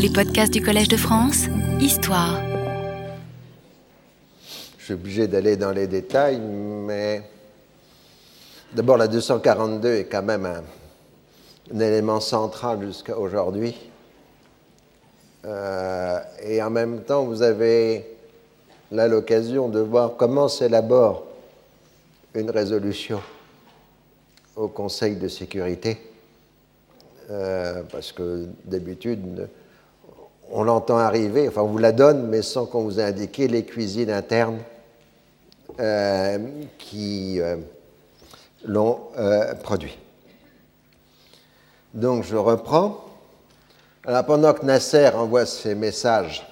Les 0.00 0.10
podcasts 0.10 0.52
du 0.52 0.62
Collège 0.62 0.86
de 0.86 0.96
France, 0.96 1.46
Histoire. 1.80 2.40
Je 4.78 4.84
suis 4.84 4.94
obligé 4.94 5.26
d'aller 5.26 5.56
dans 5.56 5.72
les 5.72 5.88
détails, 5.88 6.38
mais 6.38 7.22
d'abord 8.72 8.96
la 8.96 9.08
242 9.08 9.94
est 9.94 10.04
quand 10.04 10.22
même 10.22 10.46
un, 10.46 11.80
élément 11.80 12.20
central 12.20 12.80
jusqu'à 12.86 13.18
aujourd'hui. 13.18 13.76
Euh, 15.44 16.20
et 16.44 16.62
en 16.62 16.70
même 16.70 17.02
temps, 17.02 17.24
vous 17.24 17.42
avez 17.42 18.06
là 18.92 19.08
l'occasion 19.08 19.68
de 19.68 19.80
voir 19.80 20.12
comment 20.16 20.46
s'élabore 20.46 21.26
une 22.36 22.50
résolution 22.50 23.20
au 24.54 24.68
Conseil 24.68 25.16
de 25.16 25.26
sécurité. 25.26 25.98
Euh, 27.30 27.82
parce 27.90 28.12
que 28.12 28.46
d'habitude, 28.64 29.48
on 30.50 30.62
l'entend 30.62 30.98
arriver, 30.98 31.48
enfin 31.48 31.62
on 31.62 31.66
vous 31.66 31.78
la 31.78 31.92
donne, 31.92 32.28
mais 32.28 32.42
sans 32.42 32.66
qu'on 32.66 32.84
vous 32.84 33.00
ait 33.00 33.04
indiqué 33.04 33.48
les 33.48 33.64
cuisines 33.64 34.10
internes 34.10 34.58
euh, 35.78 36.38
qui 36.78 37.40
euh, 37.40 37.56
l'ont 38.64 39.00
produit. 39.62 39.98
Donc 41.94 42.24
je 42.24 42.36
reprends. 42.36 43.04
Alors 44.04 44.24
pendant 44.24 44.54
que 44.54 44.64
Nasser 44.64 45.10
envoie 45.14 45.46
ses 45.46 45.74
messages, 45.74 46.46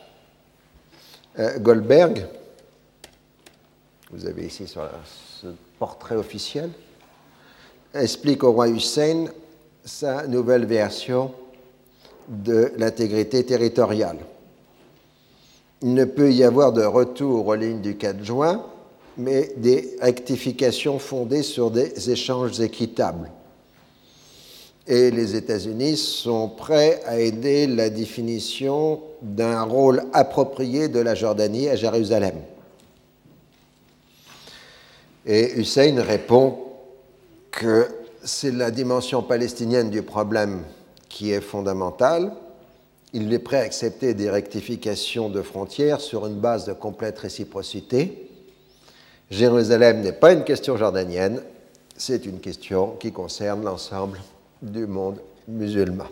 Goldberg, 1.59 2.27
vous 4.11 4.25
avez 4.27 4.47
ici 4.47 4.67
sur 4.67 4.89
ce 5.42 5.48
portrait 5.78 6.17
officiel, 6.17 6.70
explique 7.92 8.45
au 8.45 8.53
roi 8.53 8.69
Hussein 8.69 9.27
sa 9.84 10.27
nouvelle 10.27 10.65
version 10.65 11.33
de 12.29 12.73
l'intégrité 12.77 13.45
territoriale. 13.45 14.19
Il 15.83 15.95
ne 15.95 16.05
peut 16.05 16.33
y 16.33 16.43
avoir 16.43 16.73
de 16.73 16.84
retour 16.84 17.47
aux 17.47 17.55
lignes 17.55 17.83
du 17.83 17.97
4 17.97 18.25
juin, 18.25 18.64
mais 19.19 19.53
des 19.56 19.97
rectifications 20.00 20.98
fondées 20.98 21.42
sur 21.42 21.70
des 21.70 22.11
échanges 22.11 22.61
équitables. 22.61 23.31
Et 24.87 25.11
les 25.11 25.34
États-Unis 25.34 25.97
sont 25.97 26.48
prêts 26.48 27.03
à 27.06 27.19
aider 27.19 27.67
la 27.67 27.91
définition 27.91 29.00
d'un 29.20 29.62
rôle 29.62 30.05
approprié 30.12 30.89
de 30.89 31.00
la 31.00 31.15
Jordanie 31.15 31.69
à 31.69 31.77
Jérusalem. 31.77 32.37
Et 35.27 35.59
Hussein 35.59 36.00
répond 36.00 36.59
que 37.50 37.89
c'est 38.22 38.53
la 38.53 38.70
dimension 38.70 39.22
palestinienne 39.22 39.91
du 39.91 40.03
problème 40.03 40.62
qui 41.17 41.33
est 41.33 41.41
fondamentale. 41.41 42.31
Il 43.14 43.33
est 43.33 43.39
prêt 43.39 43.56
à 43.56 43.62
accepter 43.62 44.12
des 44.12 44.28
rectifications 44.28 45.31
de 45.31 45.41
frontières 45.41 46.03
sur 46.03 46.27
une 46.27 46.39
base 46.39 46.67
de 46.67 46.75
complète 46.75 47.19
réciprocité. 47.19 48.31
Jérusalem 49.31 50.03
n'est 50.03 50.12
pas 50.12 50.34
une 50.34 50.44
question 50.44 50.77
jordanienne, 50.77 51.41
c'est 51.97 52.27
une 52.27 52.39
question 52.39 52.97
qui 53.00 53.12
concerne 53.12 53.64
l'ensemble 53.64 54.20
du 54.61 54.87
monde 54.87 55.19
musulman. 55.48 56.05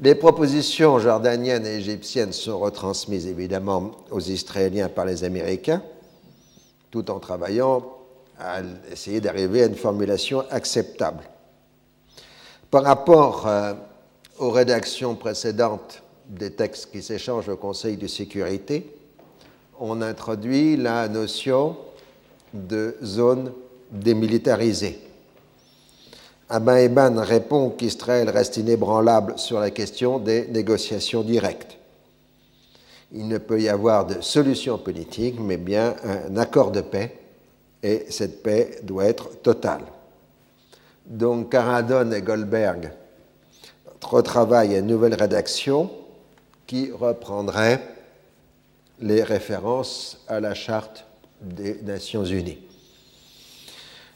Les 0.00 0.14
propositions 0.14 0.98
jordaniennes 0.98 1.64
et 1.64 1.76
égyptiennes 1.76 2.34
sont 2.34 2.58
retransmises 2.58 3.26
évidemment 3.26 3.92
aux 4.10 4.20
Israéliens 4.20 4.90
par 4.90 5.06
les 5.06 5.24
Américains, 5.24 5.82
tout 6.90 7.10
en 7.10 7.20
travaillant 7.20 7.86
à 8.38 8.60
essayer 8.92 9.22
d'arriver 9.22 9.62
à 9.62 9.66
une 9.66 9.76
formulation 9.76 10.44
acceptable. 10.50 11.24
Par 12.74 12.82
rapport 12.82 13.46
euh, 13.46 13.72
aux 14.40 14.50
rédactions 14.50 15.14
précédentes 15.14 16.02
des 16.28 16.50
textes 16.50 16.90
qui 16.90 17.02
s'échangent 17.02 17.48
au 17.48 17.56
Conseil 17.56 17.96
de 17.96 18.08
sécurité, 18.08 18.84
on 19.78 20.02
introduit 20.02 20.76
la 20.76 21.06
notion 21.06 21.76
de 22.52 22.96
zone 23.00 23.52
démilitarisée. 23.92 24.98
Abba 26.48 26.80
Eban 26.80 27.14
répond 27.20 27.70
qu'Israël 27.70 28.28
reste 28.28 28.56
inébranlable 28.56 29.34
sur 29.38 29.60
la 29.60 29.70
question 29.70 30.18
des 30.18 30.48
négociations 30.48 31.22
directes. 31.22 31.78
Il 33.12 33.28
ne 33.28 33.38
peut 33.38 33.60
y 33.60 33.68
avoir 33.68 34.04
de 34.04 34.20
solution 34.20 34.78
politique, 34.78 35.36
mais 35.38 35.58
bien 35.58 35.94
un 36.02 36.36
accord 36.38 36.72
de 36.72 36.80
paix 36.80 37.16
et 37.84 38.06
cette 38.10 38.42
paix 38.42 38.80
doit 38.82 39.04
être 39.04 39.40
totale. 39.42 39.84
Donc 41.06 41.52
Caradon 41.52 42.10
et 42.12 42.22
Goldberg 42.22 42.92
retravaillent 44.02 44.78
une 44.78 44.86
nouvelle 44.86 45.14
rédaction 45.14 45.90
qui 46.66 46.90
reprendrait 46.90 47.82
les 49.00 49.22
références 49.22 50.24
à 50.28 50.40
la 50.40 50.54
charte 50.54 51.04
des 51.40 51.80
Nations 51.82 52.24
Unies. 52.24 52.58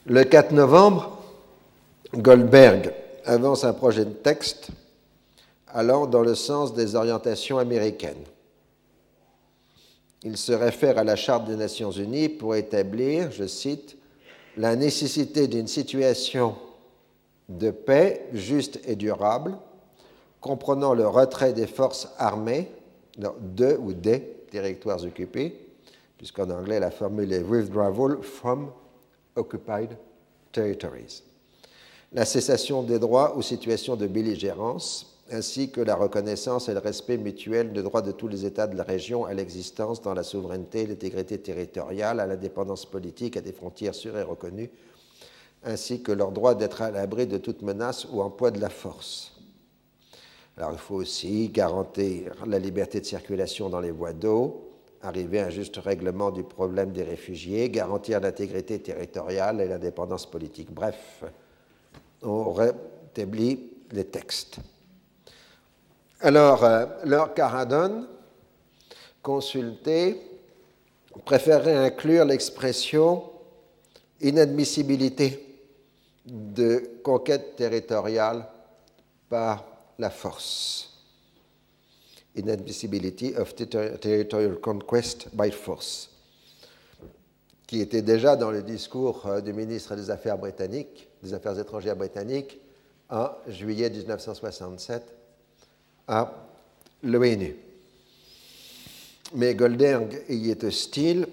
Le 0.06 0.24
4 0.24 0.52
novembre, 0.52 1.18
Goldberg 2.14 2.92
avance 3.24 3.64
un 3.64 3.74
projet 3.74 4.04
de 4.04 4.12
texte 4.12 4.68
allant 5.66 6.06
dans 6.06 6.22
le 6.22 6.34
sens 6.34 6.72
des 6.74 6.94
orientations 6.94 7.58
américaines 7.58 8.24
il 10.24 10.36
se 10.36 10.52
réfère 10.52 10.98
à 10.98 11.04
la 11.04 11.16
Charte 11.16 11.46
des 11.46 11.56
Nations 11.56 11.90
Unies 11.90 12.28
pour 12.28 12.56
établir, 12.56 13.30
je 13.30 13.46
cite, 13.46 13.96
la 14.56 14.74
nécessité 14.74 15.46
d'une 15.46 15.68
situation 15.68 16.56
de 17.48 17.70
paix 17.70 18.26
juste 18.32 18.80
et 18.86 18.96
durable, 18.96 19.56
comprenant 20.40 20.94
le 20.94 21.06
retrait 21.06 21.52
des 21.52 21.66
forces 21.66 22.08
armées 22.18 22.70
de 23.16 23.76
ou 23.80 23.92
des 23.92 24.20
territoires 24.50 25.02
occupés, 25.04 25.58
puisqu'en 26.16 26.50
anglais 26.50 26.80
la 26.80 26.90
formule 26.90 27.32
est 27.32 27.42
withdrawal 27.42 28.22
from 28.22 28.70
occupied 29.36 29.90
territories. 30.52 31.22
La 32.12 32.24
cessation 32.24 32.82
des 32.82 32.98
droits 32.98 33.36
ou 33.36 33.42
situations 33.42 33.96
de 33.96 34.06
belligérance, 34.06 35.18
ainsi 35.30 35.70
que 35.70 35.80
la 35.80 35.94
reconnaissance 35.94 36.68
et 36.68 36.72
le 36.72 36.78
respect 36.78 37.18
mutuel 37.18 37.72
des 37.72 37.82
droits 37.82 38.00
de 38.00 38.12
tous 38.12 38.28
les 38.28 38.46
États 38.46 38.66
de 38.66 38.76
la 38.76 38.82
région 38.82 39.26
à 39.26 39.34
l'existence 39.34 40.00
dans 40.00 40.14
la 40.14 40.22
souveraineté, 40.22 40.86
l'intégrité 40.86 41.38
territoriale, 41.38 42.20
à 42.20 42.26
l'indépendance 42.26 42.86
politique, 42.86 43.36
à 43.36 43.42
des 43.42 43.52
frontières 43.52 43.94
sûres 43.94 44.16
et 44.16 44.22
reconnues, 44.22 44.70
ainsi 45.64 46.02
que 46.02 46.12
leur 46.12 46.32
droit 46.32 46.54
d'être 46.54 46.82
à 46.82 46.90
l'abri 46.90 47.26
de 47.26 47.38
toute 47.38 47.62
menace 47.62 48.06
ou 48.10 48.22
emploi 48.22 48.50
de 48.50 48.60
la 48.60 48.70
force. 48.70 49.32
Alors 50.56 50.72
il 50.72 50.78
faut 50.78 50.96
aussi 50.96 51.48
garantir 51.48 52.32
la 52.46 52.58
liberté 52.58 53.00
de 53.00 53.06
circulation 53.06 53.68
dans 53.68 53.80
les 53.80 53.90
voies 53.90 54.12
d'eau, 54.12 54.70
arriver 55.02 55.40
à 55.40 55.46
un 55.46 55.50
juste 55.50 55.76
règlement 55.76 56.30
du 56.30 56.42
problème 56.42 56.92
des 56.92 57.04
réfugiés, 57.04 57.70
garantir 57.70 58.20
l'intégrité 58.20 58.80
territoriale 58.80 59.60
et 59.60 59.68
l'indépendance 59.68 60.26
politique. 60.26 60.72
Bref, 60.72 61.22
on 62.22 62.52
rétablit 62.52 63.70
les 63.92 64.04
textes. 64.04 64.58
Alors, 66.20 66.64
euh, 66.64 66.86
Caradon, 67.36 68.08
consulté, 69.22 70.20
préférait 71.24 71.76
inclure 71.76 72.24
l'expression 72.24 73.22
inadmissibilité 74.20 75.47
de 76.28 77.00
conquête 77.02 77.56
territoriale 77.56 78.46
par 79.28 79.64
la 79.98 80.10
force. 80.10 80.90
Inadmissibility 82.36 83.34
of 83.36 83.54
territorial 83.54 84.56
conquest 84.60 85.28
by 85.34 85.50
force, 85.50 86.10
qui 87.66 87.80
était 87.80 88.02
déjà 88.02 88.36
dans 88.36 88.50
le 88.50 88.62
discours 88.62 89.26
euh, 89.26 89.40
du 89.40 89.52
ministre 89.52 89.96
des 89.96 90.10
Affaires 90.10 90.38
britanniques, 90.38 91.08
des 91.22 91.34
Affaires 91.34 91.58
étrangères 91.58 91.96
britanniques, 91.96 92.60
en 93.10 93.30
juillet 93.48 93.90
1967 93.90 95.02
à 96.06 96.32
l'ONU. 97.02 97.56
Mais 99.34 99.54
Goldberg 99.54 100.22
y 100.28 100.50
est 100.50 100.64
hostile 100.64 101.26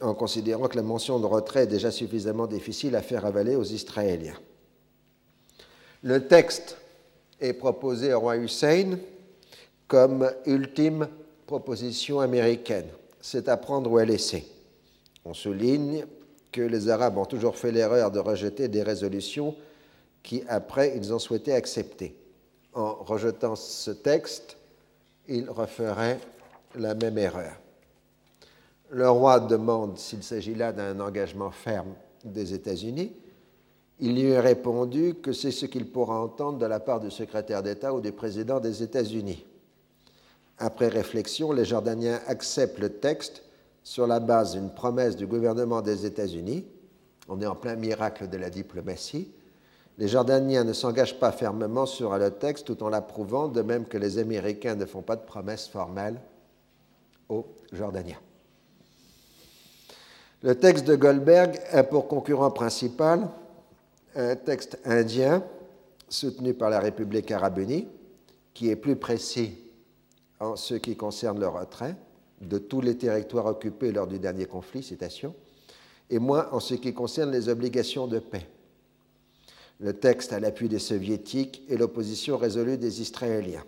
en 0.00 0.14
considérant 0.14 0.68
que 0.68 0.76
la 0.76 0.82
mention 0.82 1.18
de 1.18 1.26
retrait 1.26 1.64
est 1.64 1.68
déjà 1.68 1.90
suffisamment 1.90 2.46
difficile 2.46 2.96
à 2.96 3.02
faire 3.02 3.24
avaler 3.24 3.56
aux 3.56 3.64
Israéliens. 3.64 4.38
Le 6.02 6.26
texte 6.26 6.76
est 7.40 7.54
proposé 7.54 8.12
au 8.12 8.20
roi 8.20 8.36
Hussein 8.36 8.98
comme 9.88 10.30
ultime 10.46 11.08
proposition 11.46 12.20
américaine. 12.20 12.88
C'est 13.20 13.48
à 13.48 13.56
prendre 13.56 13.90
ou 13.90 13.98
à 13.98 14.04
laisser. 14.04 14.46
On 15.24 15.34
souligne 15.34 16.06
que 16.52 16.60
les 16.60 16.88
Arabes 16.88 17.18
ont 17.18 17.24
toujours 17.24 17.56
fait 17.56 17.72
l'erreur 17.72 18.10
de 18.10 18.18
rejeter 18.18 18.68
des 18.68 18.82
résolutions 18.82 19.54
qui, 20.22 20.42
après, 20.48 20.94
ils 20.96 21.12
ont 21.12 21.18
souhaité 21.18 21.52
accepter 21.52 22.16
en 22.76 22.94
rejetant 22.94 23.56
ce 23.56 23.90
texte, 23.90 24.56
il 25.26 25.48
referait 25.48 26.20
la 26.76 26.94
même 26.94 27.16
erreur. 27.16 27.54
Le 28.90 29.10
roi 29.10 29.40
demande 29.40 29.98
s'il 29.98 30.22
s'agit 30.22 30.54
là 30.54 30.72
d'un 30.72 31.00
engagement 31.00 31.50
ferme 31.50 31.94
des 32.24 32.54
États-Unis, 32.54 33.12
il 33.98 34.14
lui 34.14 34.34
a 34.34 34.40
répondu 34.40 35.14
que 35.14 35.32
c'est 35.32 35.50
ce 35.50 35.66
qu'il 35.66 35.90
pourra 35.90 36.20
entendre 36.20 36.58
de 36.58 36.66
la 36.66 36.80
part 36.80 37.00
du 37.00 37.10
secrétaire 37.10 37.62
d'État 37.62 37.94
ou 37.94 38.00
du 38.00 38.12
président 38.12 38.60
des 38.60 38.82
États-Unis. 38.82 39.44
Après 40.58 40.88
réflexion, 40.88 41.52
les 41.52 41.64
Jordaniens 41.64 42.20
acceptent 42.26 42.78
le 42.78 42.90
texte 42.90 43.42
sur 43.82 44.06
la 44.06 44.20
base 44.20 44.52
d'une 44.52 44.70
promesse 44.70 45.16
du 45.16 45.26
gouvernement 45.26 45.80
des 45.80 46.06
États-Unis. 46.06 46.66
On 47.28 47.40
est 47.40 47.46
en 47.46 47.54
plein 47.54 47.76
miracle 47.76 48.28
de 48.28 48.36
la 48.36 48.50
diplomatie. 48.50 49.30
Les 49.98 50.08
Jordaniens 50.08 50.64
ne 50.64 50.72
s'engagent 50.72 51.18
pas 51.18 51.32
fermement 51.32 51.86
sur 51.86 52.16
le 52.16 52.30
texte 52.30 52.66
tout 52.66 52.82
en 52.82 52.90
l'approuvant, 52.90 53.48
de 53.48 53.62
même 53.62 53.86
que 53.86 53.96
les 53.96 54.18
Américains 54.18 54.74
ne 54.74 54.84
font 54.84 55.02
pas 55.02 55.16
de 55.16 55.24
promesses 55.24 55.68
formelles 55.68 56.20
aux 57.28 57.46
Jordaniens. 57.72 58.20
Le 60.42 60.54
texte 60.54 60.84
de 60.84 60.96
Goldberg 60.96 61.58
a 61.70 61.82
pour 61.82 62.08
concurrent 62.08 62.50
principal 62.50 63.28
un 64.14 64.36
texte 64.36 64.78
indien 64.84 65.42
soutenu 66.08 66.54
par 66.54 66.70
la 66.70 66.80
République 66.80 67.30
arabe 67.30 67.58
unie, 67.58 67.88
qui 68.54 68.70
est 68.70 68.76
plus 68.76 68.96
précis 68.96 69.58
en 70.40 70.56
ce 70.56 70.74
qui 70.74 70.96
concerne 70.96 71.40
le 71.40 71.48
retrait 71.48 71.96
de 72.40 72.58
tous 72.58 72.80
les 72.80 72.96
territoires 72.96 73.46
occupés 73.46 73.92
lors 73.92 74.06
du 74.06 74.18
dernier 74.18 74.46
conflit, 74.46 74.82
citation, 74.82 75.34
et 76.10 76.18
moins 76.18 76.48
en 76.52 76.60
ce 76.60 76.74
qui 76.74 76.92
concerne 76.94 77.32
les 77.32 77.48
obligations 77.48 78.06
de 78.06 78.18
paix. 78.18 78.46
Le 79.80 79.92
texte 79.92 80.32
à 80.32 80.40
l'appui 80.40 80.68
des 80.68 80.78
soviétiques 80.78 81.62
et 81.68 81.76
l'opposition 81.76 82.36
résolue 82.36 82.78
des 82.78 83.02
Israéliens. 83.02 83.64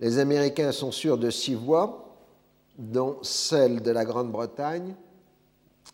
Les 0.00 0.18
Américains 0.18 0.72
sont 0.72 0.90
sûrs 0.90 1.18
de 1.18 1.30
six 1.30 1.54
voix, 1.54 2.11
dont 2.78 3.18
celle 3.22 3.82
de 3.82 3.90
la 3.90 4.04
Grande-Bretagne 4.04 4.94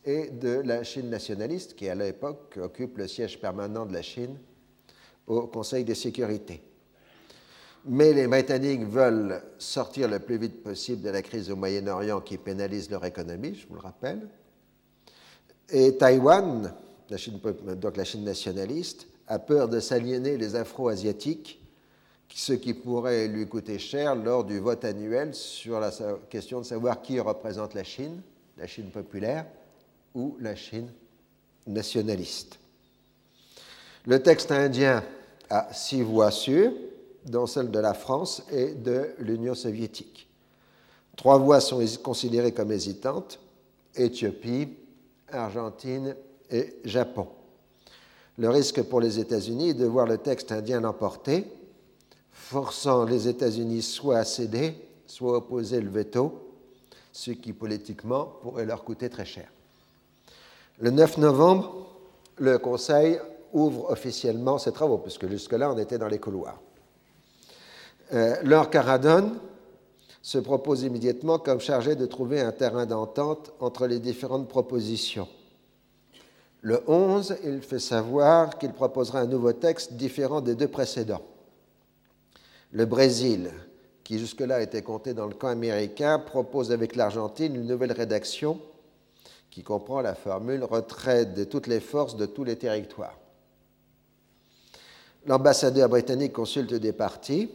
et 0.04 0.30
de 0.30 0.60
la 0.64 0.84
Chine 0.84 1.10
nationaliste, 1.10 1.74
qui 1.74 1.88
à 1.88 1.94
l'époque 1.94 2.58
occupe 2.62 2.98
le 2.98 3.08
siège 3.08 3.40
permanent 3.40 3.86
de 3.86 3.92
la 3.92 4.02
Chine 4.02 4.36
au 5.26 5.46
Conseil 5.46 5.84
de 5.84 5.94
sécurité. 5.94 6.62
Mais 7.84 8.12
les 8.12 8.26
Britanniques 8.26 8.84
veulent 8.84 9.42
sortir 9.58 10.08
le 10.08 10.18
plus 10.18 10.38
vite 10.38 10.62
possible 10.62 11.02
de 11.02 11.10
la 11.10 11.22
crise 11.22 11.50
au 11.50 11.56
Moyen-Orient 11.56 12.20
qui 12.20 12.36
pénalise 12.36 12.90
leur 12.90 13.04
économie, 13.04 13.54
je 13.54 13.66
vous 13.66 13.74
le 13.74 13.80
rappelle. 13.80 14.28
Et 15.70 15.96
Taïwan, 15.96 16.74
donc 17.76 17.96
la 17.96 18.04
Chine 18.04 18.24
nationaliste, 18.24 19.06
a 19.26 19.38
peur 19.38 19.68
de 19.68 19.80
s'aliéner 19.80 20.36
les 20.36 20.56
Afro-Asiatiques, 20.56 21.60
ce 22.34 22.52
qui 22.52 22.74
pourrait 22.74 23.28
lui 23.28 23.46
coûter 23.46 23.78
cher 23.78 24.14
lors 24.14 24.44
du 24.44 24.58
vote 24.58 24.84
annuel 24.84 25.34
sur 25.34 25.80
la 25.80 25.90
question 26.30 26.60
de 26.60 26.64
savoir 26.64 27.02
qui 27.02 27.18
représente 27.18 27.74
la 27.74 27.84
Chine, 27.84 28.20
la 28.56 28.66
Chine 28.66 28.90
populaire 28.90 29.46
ou 30.14 30.36
la 30.40 30.54
Chine 30.54 30.90
nationaliste. 31.66 32.58
Le 34.06 34.22
texte 34.22 34.52
indien 34.52 35.04
a 35.50 35.72
six 35.72 36.02
voix 36.02 36.30
sûres, 36.30 36.72
dont 37.26 37.46
celle 37.46 37.70
de 37.70 37.78
la 37.78 37.94
France 37.94 38.42
et 38.50 38.72
de 38.72 39.10
l'Union 39.18 39.54
soviétique. 39.54 40.28
Trois 41.16 41.38
voix 41.38 41.60
sont 41.60 41.84
considérées 42.02 42.52
comme 42.52 42.72
hésitantes, 42.72 43.40
Éthiopie, 43.94 44.68
Argentine 45.30 46.14
et 46.50 46.76
Japon. 46.84 47.28
Le 48.38 48.48
risque 48.48 48.82
pour 48.82 49.00
les 49.00 49.18
États-Unis 49.18 49.70
est 49.70 49.74
de 49.74 49.84
voir 49.84 50.06
le 50.06 50.18
texte 50.18 50.52
indien 50.52 50.80
l'emporter, 50.80 51.44
forçant 52.48 53.04
les 53.04 53.28
États-Unis 53.28 53.82
soit 53.82 54.16
à 54.16 54.24
céder, 54.24 54.74
soit 55.06 55.34
à 55.34 55.36
opposer 55.36 55.82
le 55.82 55.90
veto, 55.90 56.32
ce 57.12 57.30
qui 57.30 57.52
politiquement 57.52 58.24
pourrait 58.40 58.64
leur 58.64 58.84
coûter 58.84 59.10
très 59.10 59.26
cher. 59.26 59.48
Le 60.78 60.90
9 60.90 61.18
novembre, 61.18 61.88
le 62.38 62.56
Conseil 62.56 63.20
ouvre 63.52 63.90
officiellement 63.90 64.56
ses 64.56 64.72
travaux, 64.72 64.96
puisque 64.96 65.28
jusque-là 65.28 65.70
on 65.70 65.76
était 65.76 65.98
dans 65.98 66.08
les 66.08 66.18
couloirs. 66.18 66.58
Euh, 68.14 68.36
Lord 68.44 68.70
Caradon 68.70 69.32
se 70.22 70.38
propose 70.38 70.84
immédiatement 70.84 71.38
comme 71.38 71.60
chargé 71.60 71.96
de 71.96 72.06
trouver 72.06 72.40
un 72.40 72.52
terrain 72.52 72.86
d'entente 72.86 73.52
entre 73.60 73.86
les 73.86 73.98
différentes 73.98 74.48
propositions. 74.48 75.28
Le 76.62 76.82
11, 76.86 77.36
il 77.44 77.60
fait 77.60 77.78
savoir 77.78 78.56
qu'il 78.56 78.72
proposera 78.72 79.20
un 79.20 79.26
nouveau 79.26 79.52
texte 79.52 79.92
différent 79.92 80.40
des 80.40 80.54
deux 80.54 80.68
précédents. 80.68 81.22
Le 82.72 82.84
Brésil, 82.84 83.50
qui 84.04 84.18
jusque-là 84.18 84.60
était 84.60 84.82
compté 84.82 85.14
dans 85.14 85.26
le 85.26 85.34
camp 85.34 85.48
américain, 85.48 86.18
propose 86.18 86.72
avec 86.72 86.96
l'Argentine 86.96 87.54
une 87.54 87.66
nouvelle 87.66 87.92
rédaction 87.92 88.60
qui 89.50 89.62
comprend 89.62 90.00
la 90.00 90.14
formule 90.14 90.62
retrait 90.64 91.24
de 91.24 91.44
toutes 91.44 91.66
les 91.66 91.80
forces 91.80 92.16
de 92.16 92.26
tous 92.26 92.44
les 92.44 92.56
territoires. 92.56 93.18
L'ambassadeur 95.26 95.88
britannique 95.88 96.32
consulte 96.32 96.74
des 96.74 96.92
partis. 96.92 97.50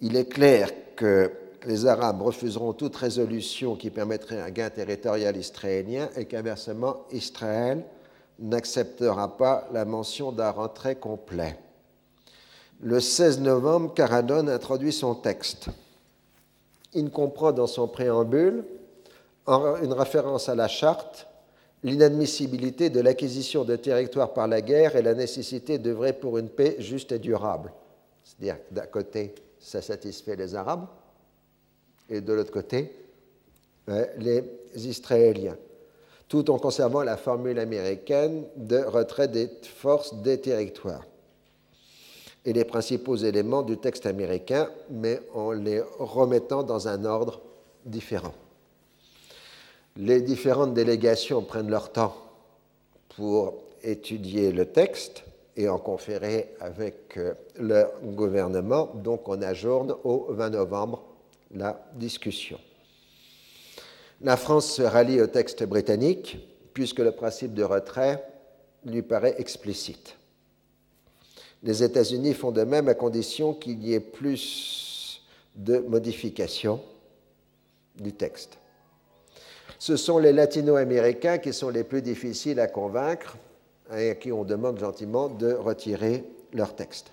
Il 0.00 0.16
est 0.16 0.28
clair 0.28 0.70
que 0.96 1.32
les 1.66 1.86
Arabes 1.86 2.22
refuseront 2.22 2.72
toute 2.72 2.96
résolution 2.96 3.76
qui 3.76 3.90
permettrait 3.90 4.40
un 4.40 4.50
gain 4.50 4.70
territorial 4.70 5.36
israélien 5.36 6.08
et 6.16 6.26
qu'inversement, 6.26 7.04
Israël 7.10 7.84
n'acceptera 8.38 9.36
pas 9.36 9.68
la 9.72 9.84
mention 9.84 10.32
d'un 10.32 10.50
retrait 10.50 10.96
complet. 10.96 11.58
Le 12.80 13.00
16 13.00 13.40
novembre, 13.40 13.92
Caradon 13.92 14.46
introduit 14.46 14.92
son 14.92 15.16
texte. 15.16 15.68
Il 16.94 17.10
comprend 17.10 17.50
dans 17.50 17.66
son 17.66 17.88
préambule 17.88 18.64
une 19.48 19.92
référence 19.92 20.48
à 20.48 20.54
la 20.54 20.68
charte, 20.68 21.26
l'inadmissibilité 21.82 22.88
de 22.88 23.00
l'acquisition 23.00 23.64
de 23.64 23.74
territoires 23.74 24.32
par 24.32 24.46
la 24.46 24.60
guerre 24.60 24.94
et 24.94 25.02
la 25.02 25.14
nécessité 25.14 25.78
d'œuvrer 25.78 26.12
pour 26.12 26.38
une 26.38 26.48
paix 26.48 26.76
juste 26.78 27.10
et 27.10 27.18
durable. 27.18 27.72
C'est-à-dire 28.22 28.58
d'un 28.70 28.86
côté, 28.86 29.34
ça 29.58 29.82
satisfait 29.82 30.36
les 30.36 30.54
Arabes, 30.54 30.86
et 32.08 32.20
de 32.20 32.32
l'autre 32.32 32.52
côté, 32.52 32.92
euh, 33.88 34.06
les 34.18 34.44
Israéliens, 34.74 35.56
tout 36.28 36.48
en 36.50 36.58
conservant 36.58 37.02
la 37.02 37.16
formule 37.16 37.58
américaine 37.58 38.44
de 38.56 38.78
retrait 38.78 39.28
des 39.28 39.50
forces 39.62 40.14
des 40.22 40.40
territoires 40.40 41.04
et 42.48 42.54
les 42.54 42.64
principaux 42.64 43.16
éléments 43.16 43.60
du 43.60 43.76
texte 43.76 44.06
américain, 44.06 44.70
mais 44.88 45.20
en 45.34 45.52
les 45.52 45.82
remettant 45.98 46.62
dans 46.62 46.88
un 46.88 47.04
ordre 47.04 47.42
différent. 47.84 48.32
Les 49.98 50.22
différentes 50.22 50.72
délégations 50.72 51.42
prennent 51.42 51.68
leur 51.68 51.92
temps 51.92 52.16
pour 53.14 53.52
étudier 53.82 54.50
le 54.50 54.64
texte 54.64 55.24
et 55.58 55.68
en 55.68 55.76
conférer 55.76 56.54
avec 56.58 57.18
euh, 57.18 57.34
le 57.58 57.84
gouvernement, 58.14 58.92
donc 58.94 59.28
on 59.28 59.42
ajourne 59.42 59.94
au 60.04 60.28
20 60.30 60.48
novembre 60.50 61.02
la 61.50 61.78
discussion. 61.96 62.58
La 64.22 64.38
France 64.38 64.72
se 64.72 64.82
rallie 64.82 65.20
au 65.20 65.26
texte 65.26 65.64
britannique 65.64 66.38
puisque 66.72 67.00
le 67.00 67.12
principe 67.12 67.52
de 67.52 67.62
retrait 67.62 68.24
lui 68.86 69.02
paraît 69.02 69.34
explicite. 69.36 70.17
Les 71.62 71.82
États-Unis 71.82 72.34
font 72.34 72.52
de 72.52 72.62
même 72.62 72.88
à 72.88 72.94
condition 72.94 73.52
qu'il 73.52 73.82
y 73.84 73.94
ait 73.94 74.00
plus 74.00 75.22
de 75.56 75.78
modifications 75.78 76.80
du 77.96 78.12
texte. 78.12 78.58
Ce 79.78 79.96
sont 79.96 80.18
les 80.18 80.32
latino-américains 80.32 81.38
qui 81.38 81.52
sont 81.52 81.68
les 81.68 81.84
plus 81.84 82.02
difficiles 82.02 82.60
à 82.60 82.66
convaincre 82.66 83.36
et 83.96 84.10
à 84.10 84.14
qui 84.14 84.32
on 84.32 84.44
demande 84.44 84.78
gentiment 84.78 85.28
de 85.28 85.52
retirer 85.52 86.24
leur 86.52 86.74
texte. 86.74 87.12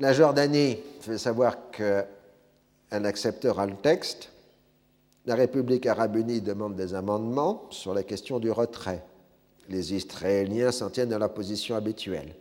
La 0.00 0.12
Jordanie 0.12 0.78
fait 1.00 1.18
savoir 1.18 1.70
que 1.70 2.04
elle 2.90 3.06
acceptera 3.06 3.66
le 3.66 3.74
texte. 3.74 4.30
La 5.26 5.34
République 5.34 5.86
arabe 5.86 6.16
unie 6.16 6.40
demande 6.40 6.76
des 6.76 6.94
amendements 6.94 7.66
sur 7.70 7.94
la 7.94 8.02
question 8.02 8.38
du 8.38 8.50
retrait. 8.50 9.02
Les 9.68 9.94
Israéliens 9.94 10.72
s'en 10.72 10.90
tiennent 10.90 11.12
à 11.12 11.18
la 11.18 11.28
position 11.28 11.74
habituelle, 11.76 12.34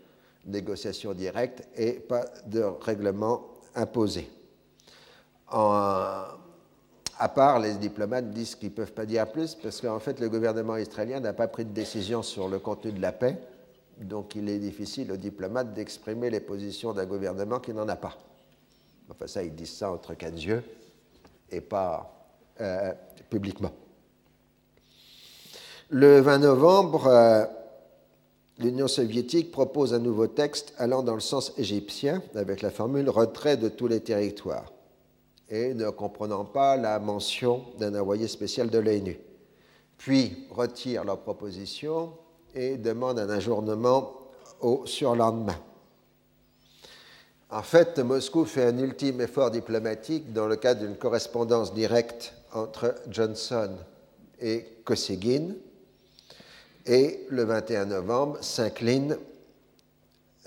négociation 0.45 1.13
directe 1.13 1.67
et 1.75 1.93
pas 1.93 2.25
de 2.45 2.61
règlement 2.61 3.47
imposé. 3.75 4.29
à 5.49 7.29
part, 7.33 7.59
les 7.59 7.75
diplomates 7.75 8.29
disent 8.31 8.55
qu'ils 8.55 8.69
ne 8.69 8.73
peuvent 8.73 8.91
pas 8.91 9.05
dire 9.05 9.31
plus 9.31 9.55
parce 9.55 9.79
qu'en 9.79 9.99
fait, 9.99 10.19
le 10.19 10.29
gouvernement 10.29 10.77
israélien 10.77 11.19
n'a 11.19 11.33
pas 11.33 11.47
pris 11.47 11.65
de 11.65 11.71
décision 11.71 12.23
sur 12.23 12.49
le 12.49 12.59
contenu 12.59 12.91
de 12.91 13.01
la 13.01 13.11
paix, 13.11 13.37
donc 13.99 14.35
il 14.35 14.49
est 14.49 14.59
difficile 14.59 15.11
aux 15.11 15.17
diplomates 15.17 15.73
d'exprimer 15.73 16.29
les 16.29 16.39
positions 16.39 16.93
d'un 16.93 17.05
gouvernement 17.05 17.59
qui 17.59 17.73
n'en 17.73 17.87
a 17.87 17.95
pas. 17.95 18.17
Enfin, 19.09 19.27
ça, 19.27 19.43
ils 19.43 19.53
disent 19.53 19.77
ça 19.77 19.91
entre 19.91 20.13
quatre 20.15 20.37
yeux 20.37 20.63
et 21.51 21.61
pas 21.61 22.27
euh, 22.59 22.93
publiquement. 23.29 23.71
Le 25.95 26.21
20 26.21 26.39
novembre, 26.39 27.05
euh, 27.05 27.45
l'Union 28.57 28.87
soviétique 28.87 29.51
propose 29.51 29.93
un 29.93 29.99
nouveau 29.99 30.25
texte 30.25 30.73
allant 30.79 31.03
dans 31.03 31.13
le 31.13 31.19
sens 31.19 31.53
égyptien 31.55 32.23
avec 32.33 32.63
la 32.63 32.71
formule 32.71 33.11
retrait 33.11 33.57
de 33.57 33.69
tous 33.69 33.85
les 33.85 33.99
territoires 33.99 34.73
et 35.49 35.75
ne 35.75 35.91
comprenant 35.91 36.45
pas 36.45 36.77
la 36.77 36.97
mention 36.97 37.65
d'un 37.77 37.93
envoyé 37.93 38.27
spécial 38.27 38.71
de 38.71 38.79
l'ONU. 38.79 39.19
puis 39.99 40.47
retirent 40.49 41.03
leur 41.03 41.19
proposition 41.19 42.13
et 42.55 42.77
demandent 42.77 43.19
un 43.19 43.29
ajournement 43.29 44.13
au 44.61 44.87
surlendemain. 44.87 45.59
En 47.51 47.61
fait, 47.61 47.99
Moscou 47.99 48.45
fait 48.45 48.65
un 48.65 48.79
ultime 48.79 49.21
effort 49.21 49.51
diplomatique 49.51 50.33
dans 50.33 50.47
le 50.47 50.55
cadre 50.55 50.87
d'une 50.87 50.97
correspondance 50.97 51.71
directe 51.71 52.33
entre 52.51 52.95
Johnson 53.11 53.69
et 54.41 54.65
Kosygin, 54.83 55.53
et 56.85 57.25
le 57.29 57.43
21 57.43 57.85
novembre 57.85 58.37
s'incline 58.41 59.17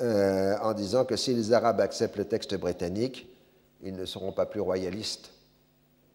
euh, 0.00 0.56
en 0.62 0.74
disant 0.74 1.04
que 1.04 1.16
si 1.16 1.34
les 1.34 1.52
Arabes 1.52 1.80
acceptent 1.80 2.18
le 2.18 2.26
texte 2.26 2.54
britannique, 2.56 3.28
ils 3.82 3.94
ne 3.94 4.04
seront 4.04 4.32
pas 4.32 4.46
plus 4.46 4.60
royalistes 4.60 5.30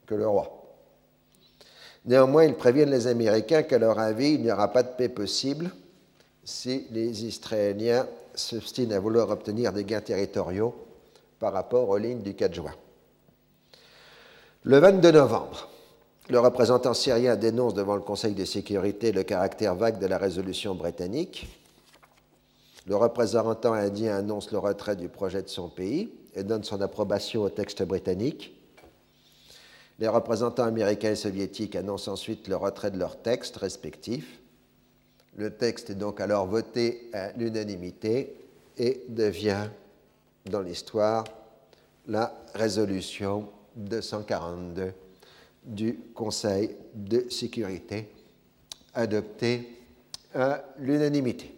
que 0.06 0.16
le 0.16 0.28
roi. 0.28 0.62
Néanmoins, 2.06 2.46
ils 2.46 2.56
préviennent 2.56 2.92
les 2.92 3.08
Américains 3.08 3.63
qu'à 3.63 3.78
leur 3.78 4.00
avis, 4.00 4.34
il 4.34 4.42
n'y 4.42 4.51
aura 4.51 4.72
pas 4.72 4.84
de 4.84 4.90
paix 4.90 5.10
possible 5.10 5.72
si 6.44 6.88
les 6.92 7.25
Israéliens 7.25 8.08
s'obstinent 8.34 8.94
à 8.94 9.00
vouloir 9.00 9.30
obtenir 9.30 9.74
des 9.74 9.84
gains 9.84 10.01
territoriaux 10.01 10.75
par 11.40 11.54
rapport 11.54 11.90
aux 11.90 11.98
lignes 11.98 12.22
du 12.22 12.34
4 12.34 12.54
juin. 12.54 12.74
Le 14.63 14.78
22 14.78 15.12
novembre, 15.12 15.71
le 16.30 16.40
représentant 16.40 16.94
syrien 16.94 17.36
dénonce 17.36 17.74
devant 17.74 17.96
le 17.96 18.01
Conseil 18.01 18.34
de 18.34 18.46
sécurité 18.46 19.12
le 19.12 19.24
caractère 19.24 19.75
vague 19.75 20.00
de 20.00 20.08
la 20.08 20.18
résolution 20.18 20.75
britannique. 20.75 21.48
Le 22.88 22.96
représentant 22.96 23.74
indien 23.74 24.16
annonce 24.16 24.51
le 24.51 24.58
retrait 24.58 24.96
du 24.96 25.10
projet 25.10 25.42
de 25.42 25.50
son 25.50 25.70
pays 25.70 26.12
et 26.36 26.44
donne 26.44 26.63
son 26.63 26.82
approbation 26.82 27.42
au 27.42 27.50
texte 27.50 27.84
britannique. 27.84 28.56
Les 30.00 30.08
représentants 30.08 30.63
américains 30.63 31.12
et 31.12 31.16
soviétiques 31.16 31.75
annoncent 31.75 32.12
ensuite 32.12 32.48
le 32.48 32.56
retrait 32.56 32.92
de 32.92 32.98
leurs 32.98 33.22
textes 33.22 33.58
respectifs. 33.58 34.40
Le 35.36 35.51
texte 35.51 35.90
est 35.90 35.96
donc 35.96 36.20
alors 36.22 36.48
voté 36.48 37.10
à 37.13 37.32
l'unanimité 37.34 38.36
et 38.78 39.04
devient, 39.10 39.68
dans 40.50 40.62
l'histoire, 40.62 41.24
la 42.08 42.34
résolution 42.56 43.48
242 43.75 44.94
du 45.63 46.00
Conseil 46.13 46.75
de 46.94 47.30
sécurité, 47.30 48.10
adoptée 48.94 49.77
à 50.34 50.63
l'unanimité. 50.80 51.56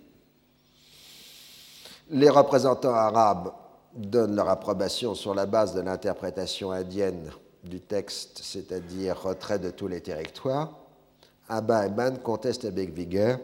Les 2.09 2.29
représentants 2.29 2.93
arabes 2.93 3.53
donnent 3.95 4.35
leur 4.35 4.49
approbation 4.49 5.15
sur 5.15 5.33
la 5.33 5.45
base 5.45 5.73
de 5.73 5.81
l'interprétation 5.81 6.71
indienne 6.71 7.31
du 7.63 7.79
texte, 7.79 8.39
c'est-à-dire 8.43 9.21
retrait 9.21 9.59
de 9.59 9.69
tous 9.69 9.87
les 9.87 10.01
territoires. 10.01 10.77
Abba 11.47 11.87
Eban 11.87 12.17
conteste 12.17 12.65
avec 12.65 12.93
vigueur, 12.93 13.39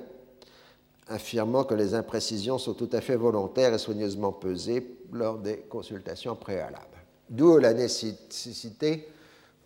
affirmant 1.07 1.63
que 1.63 1.73
les 1.73 1.93
imprécisions 1.93 2.57
sont 2.57 2.73
tout 2.73 2.89
à 2.91 3.01
fait 3.01 3.15
volontaires 3.15 3.73
et 3.73 3.77
soigneusement 3.77 4.31
pesées 4.31 4.97
lors 5.11 5.37
des 5.37 5.57
consultations 5.57 6.35
préalables. 6.35 6.85
D'où 7.29 7.57
la 7.57 7.73
nécessité 7.73 9.07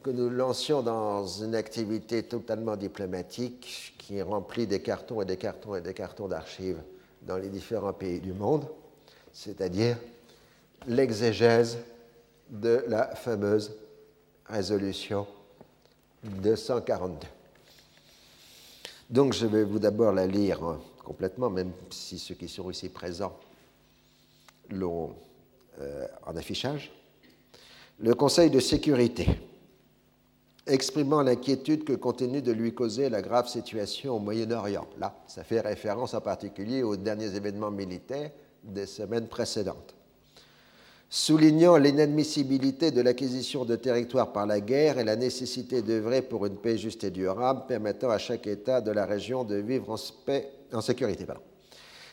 que 0.03 0.09
nous 0.09 0.29
lancions 0.29 0.81
dans 0.83 1.25
une 1.25 1.55
activité 1.55 2.23
totalement 2.23 2.75
diplomatique 2.75 3.95
qui 3.97 4.21
remplit 4.21 4.67
des 4.67 4.81
cartons 4.81 5.21
et 5.21 5.25
des 5.25 5.37
cartons 5.37 5.75
et 5.75 5.81
des 5.81 5.93
cartons 5.93 6.27
d'archives 6.27 6.81
dans 7.21 7.37
les 7.37 7.47
différents 7.47 7.93
pays 7.93 8.19
du 8.19 8.33
monde, 8.33 8.67
c'est-à-dire 9.31 9.97
l'exégèse 10.87 11.77
de 12.49 12.83
la 12.87 13.15
fameuse 13.15 13.73
résolution 14.45 15.25
242. 16.25 17.25
Donc 19.09 19.31
je 19.31 19.45
vais 19.45 19.63
vous 19.63 19.79
d'abord 19.79 20.11
la 20.11 20.27
lire 20.27 20.59
complètement, 21.05 21.49
même 21.49 21.71
si 21.89 22.19
ceux 22.19 22.35
qui 22.35 22.49
sont 22.49 22.69
ici 22.69 22.89
présents 22.89 23.37
l'ont 24.69 25.15
euh, 25.79 26.07
en 26.25 26.35
affichage. 26.35 26.91
Le 27.99 28.13
Conseil 28.15 28.49
de 28.49 28.59
sécurité 28.59 29.29
exprimant 30.65 31.21
l'inquiétude 31.21 31.83
que 31.83 31.93
continue 31.93 32.41
de 32.41 32.51
lui 32.51 32.73
causer 32.73 33.09
la 33.09 33.21
grave 33.21 33.47
situation 33.47 34.15
au 34.15 34.19
Moyen-Orient. 34.19 34.87
Là, 34.99 35.15
ça 35.27 35.43
fait 35.43 35.59
référence 35.59 36.13
en 36.13 36.21
particulier 36.21 36.83
aux 36.83 36.95
derniers 36.95 37.35
événements 37.35 37.71
militaires 37.71 38.31
des 38.63 38.85
semaines 38.85 39.27
précédentes. 39.27 39.95
Soulignant 41.09 41.77
l'inadmissibilité 41.77 42.89
de 42.89 43.01
l'acquisition 43.01 43.65
de 43.65 43.75
territoires 43.75 44.31
par 44.31 44.47
la 44.47 44.61
guerre 44.61 44.97
et 44.97 45.03
la 45.03 45.15
nécessité 45.15 45.81
d'œuvrer 45.81 46.23
pour 46.23 46.45
une 46.45 46.55
paix 46.55 46.77
juste 46.77 47.03
et 47.03 47.11
durable 47.11 47.65
permettant 47.67 48.09
à 48.09 48.17
chaque 48.17 48.47
État 48.47 48.81
de 48.81 48.89
la 48.89 49.05
région 49.05 49.43
de 49.43 49.55
vivre 49.55 49.91
en, 49.91 49.97
paix, 50.25 50.49
en 50.73 50.81
sécurité. 50.81 51.27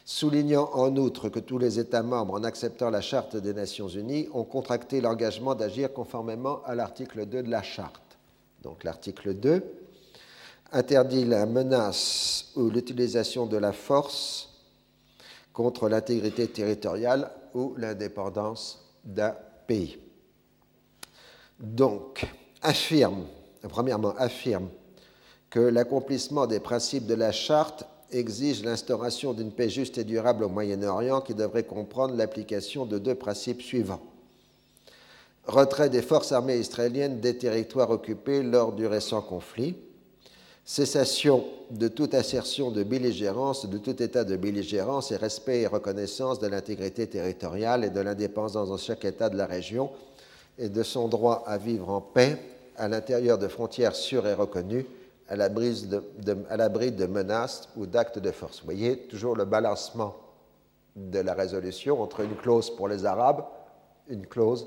Soulignant 0.04 0.68
en 0.74 0.94
outre 0.96 1.28
que 1.28 1.38
tous 1.38 1.56
les 1.56 1.78
États 1.78 2.02
membres, 2.02 2.34
en 2.34 2.44
acceptant 2.44 2.90
la 2.90 3.00
Charte 3.00 3.36
des 3.36 3.54
Nations 3.54 3.88
Unies, 3.88 4.28
ont 4.34 4.44
contracté 4.44 5.00
l'engagement 5.00 5.54
d'agir 5.54 5.92
conformément 5.92 6.60
à 6.66 6.74
l'article 6.74 7.24
2 7.24 7.44
de 7.44 7.50
la 7.50 7.62
Charte 7.62 8.09
donc 8.62 8.84
l'article 8.84 9.34
2, 9.34 9.62
interdit 10.72 11.24
la 11.24 11.46
menace 11.46 12.52
ou 12.56 12.70
l'utilisation 12.70 13.46
de 13.46 13.56
la 13.56 13.72
force 13.72 14.48
contre 15.52 15.88
l'intégrité 15.88 16.46
territoriale 16.46 17.30
ou 17.54 17.74
l'indépendance 17.76 18.84
d'un 19.04 19.34
pays. 19.66 19.98
Donc, 21.58 22.26
affirme, 22.62 23.26
premièrement, 23.68 24.14
affirme 24.16 24.68
que 25.48 25.60
l'accomplissement 25.60 26.46
des 26.46 26.60
principes 26.60 27.06
de 27.06 27.14
la 27.14 27.32
charte 27.32 27.84
exige 28.12 28.62
l'instauration 28.64 29.32
d'une 29.32 29.52
paix 29.52 29.68
juste 29.68 29.98
et 29.98 30.04
durable 30.04 30.44
au 30.44 30.48
Moyen-Orient 30.48 31.20
qui 31.20 31.34
devrait 31.34 31.64
comprendre 31.64 32.14
l'application 32.14 32.86
de 32.86 32.98
deux 32.98 33.14
principes 33.14 33.62
suivants 33.62 34.09
retrait 35.50 35.90
des 35.90 36.02
forces 36.02 36.32
armées 36.32 36.58
israéliennes 36.58 37.20
des 37.20 37.36
territoires 37.36 37.90
occupés 37.90 38.42
lors 38.42 38.72
du 38.72 38.86
récent 38.86 39.20
conflit, 39.20 39.76
cessation 40.64 41.44
de 41.70 41.88
toute 41.88 42.14
assertion 42.14 42.70
de 42.70 42.82
belligérance, 42.82 43.68
de 43.68 43.78
tout 43.78 44.02
état 44.02 44.24
de 44.24 44.36
belligérance 44.36 45.10
et 45.12 45.16
respect 45.16 45.62
et 45.62 45.66
reconnaissance 45.66 46.38
de 46.38 46.46
l'intégrité 46.46 47.06
territoriale 47.06 47.84
et 47.84 47.90
de 47.90 48.00
l'indépendance 48.00 48.68
dans 48.68 48.76
chaque 48.76 49.04
État 49.04 49.28
de 49.28 49.36
la 49.36 49.46
région 49.46 49.90
et 50.58 50.68
de 50.68 50.82
son 50.82 51.08
droit 51.08 51.42
à 51.46 51.58
vivre 51.58 51.88
en 51.90 52.00
paix 52.00 52.38
à 52.76 52.88
l'intérieur 52.88 53.38
de 53.38 53.48
frontières 53.48 53.94
sûres 53.94 54.26
et 54.26 54.34
reconnues 54.34 54.86
à 55.28 55.36
l'abri 55.36 55.82
de, 55.82 56.02
de, 56.24 57.06
menaces 57.06 57.68
ou 57.76 57.86
d'actes 57.86 58.18
de 58.18 58.30
force. 58.30 58.60
Vous 58.60 58.64
voyez 58.64 58.98
toujours 59.08 59.36
le 59.36 59.44
balancement 59.44 60.16
de 60.96 61.20
la 61.20 61.34
résolution 61.34 62.02
entre 62.02 62.20
une 62.20 62.34
clause 62.36 62.70
pour 62.70 62.88
les 62.88 63.04
Arabes, 63.04 63.44
une 64.08 64.26
clause 64.26 64.66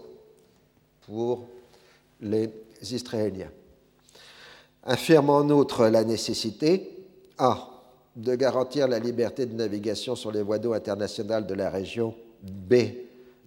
pour 1.05 1.47
les 2.21 2.49
Israéliens. 2.91 3.51
Affirme 4.83 5.29
en 5.29 5.49
outre 5.49 5.87
la 5.87 6.03
nécessité 6.03 6.89
A. 7.37 7.69
de 8.15 8.35
garantir 8.35 8.87
la 8.87 8.99
liberté 8.99 9.45
de 9.45 9.55
navigation 9.55 10.15
sur 10.15 10.31
les 10.31 10.41
voies 10.41 10.59
d'eau 10.59 10.73
internationales 10.73 11.47
de 11.47 11.53
la 11.53 11.69
région, 11.69 12.13
B. 12.43 12.75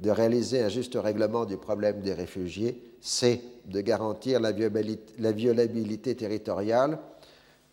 de 0.00 0.10
réaliser 0.10 0.62
un 0.62 0.68
juste 0.68 0.96
règlement 0.96 1.44
du 1.44 1.56
problème 1.56 2.00
des 2.00 2.12
réfugiés, 2.12 2.82
C. 3.00 3.40
de 3.66 3.80
garantir 3.80 4.40
la 4.40 5.32
violabilité 5.32 6.16
territoriale 6.16 6.98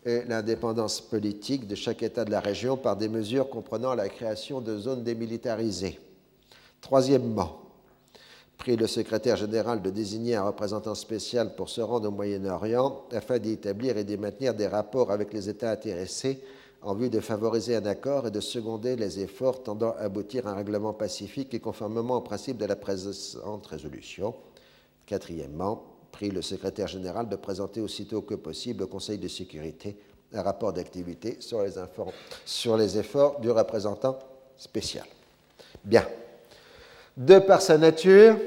et 0.06 0.24
l'indépendance 0.28 1.02
politique 1.02 1.66
de 1.68 1.76
chaque 1.76 2.04
État 2.04 2.26
de 2.26 2.32
la 2.32 2.42
région 2.42 2.78
par 2.78 2.98
des 2.98 3.08
mesures 3.08 3.50
comprenant 3.50 3.96
la 3.96 4.10
création 4.10 4.62
de 4.62 4.78
zones 4.78 5.04
démilitarisées. 5.04 6.00
Troisièmement, 6.82 7.63
pris 8.64 8.78
le 8.78 8.88
secrétaire 8.88 9.36
général 9.36 9.82
de 9.82 9.90
désigner 9.90 10.36
un 10.36 10.46
représentant 10.46 10.96
spécial 10.96 11.54
pour 11.54 11.68
se 11.68 11.82
rendre 11.82 12.08
au 12.08 12.12
Moyen-Orient 12.12 13.04
afin 13.12 13.38
d'y 13.38 13.52
établir 13.52 13.98
et 13.98 14.06
d'y 14.06 14.16
maintenir 14.16 14.54
des 14.54 14.68
rapports 14.68 15.12
avec 15.12 15.34
les 15.34 15.50
États 15.50 15.72
intéressés 15.72 16.42
en 16.82 16.94
vue 16.94 17.10
de 17.10 17.20
favoriser 17.20 17.76
un 17.76 17.86
accord 17.86 18.28
et 18.28 18.32
de 18.32 18.40
seconder 18.40 18.96
les 18.96 19.20
efforts 19.20 19.64
tendant 19.64 19.92
à 20.00 20.04
aboutir 20.04 20.48
à 20.48 20.52
un 20.52 20.56
règlement 20.56 20.94
pacifique 20.94 21.54
et 21.54 21.60
conformément 21.60 22.16
au 22.16 22.22
principe 22.22 22.56
de 22.56 22.64
la 22.64 22.78
présente 22.78 23.68
résolution. 23.68 24.34
Quatrièmement, 25.06 25.84
pris 26.14 26.32
le 26.32 26.42
secrétaire 26.42 26.88
général 26.88 27.28
de 27.28 27.36
présenter 27.36 27.82
aussitôt 27.82 28.22
que 28.22 28.36
possible 28.36 28.84
au 28.84 28.88
Conseil 28.88 29.18
de 29.18 29.28
sécurité 29.28 29.98
un 30.32 30.42
rapport 30.42 30.72
d'activité 30.72 31.36
sur, 31.42 31.66
sur 32.46 32.78
les 32.78 32.98
efforts 32.98 33.42
du 33.42 33.52
représentant 33.52 34.18
spécial. 34.56 35.06
Bien. 35.84 36.06
De 37.18 37.38
par 37.38 37.62
sa 37.62 37.78
nature, 37.78 38.38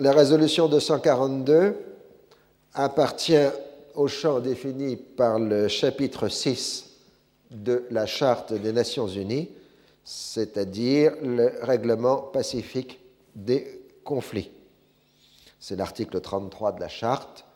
la 0.00 0.12
résolution 0.12 0.68
242 0.68 1.74
appartient 2.74 3.48
au 3.94 4.06
champ 4.06 4.40
défini 4.40 4.96
par 4.96 5.38
le 5.38 5.68
chapitre 5.68 6.28
6 6.28 6.90
de 7.50 7.84
la 7.90 8.04
Charte 8.04 8.52
des 8.52 8.72
Nations 8.72 9.06
Unies, 9.06 9.48
c'est-à-dire 10.04 11.14
le 11.22 11.52
règlement 11.62 12.18
pacifique 12.18 13.00
des 13.34 13.80
conflits. 14.04 14.50
C'est 15.58 15.76
l'article 15.76 16.20
33 16.20 16.72
de 16.72 16.80
la 16.80 16.88
Charte. 16.88 17.46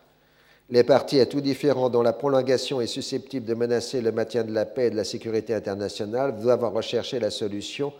Les 0.70 0.85
partis 0.85 1.20
à 1.20 1.26
tout 1.26 1.42
différent 1.42 1.90
dont 1.90 2.02
la 2.02 2.14
prolongation 2.14 2.80
est 2.80 2.87
susceptible 2.87 3.44
de 3.44 3.54
menacer 3.54 4.00
le 4.00 4.11
maintien 4.11 4.44
de 4.44 4.52
la 4.52 4.64
paix 4.64 4.87
et 4.87 4.90
de 4.90 4.97
la 4.97 5.04
sécurité 5.04 5.52
internationale 5.52 6.40
doivent 6.40 6.64
en 6.64 6.70
rechercher 6.70 7.20
la 7.20 7.30
solution 7.30 7.92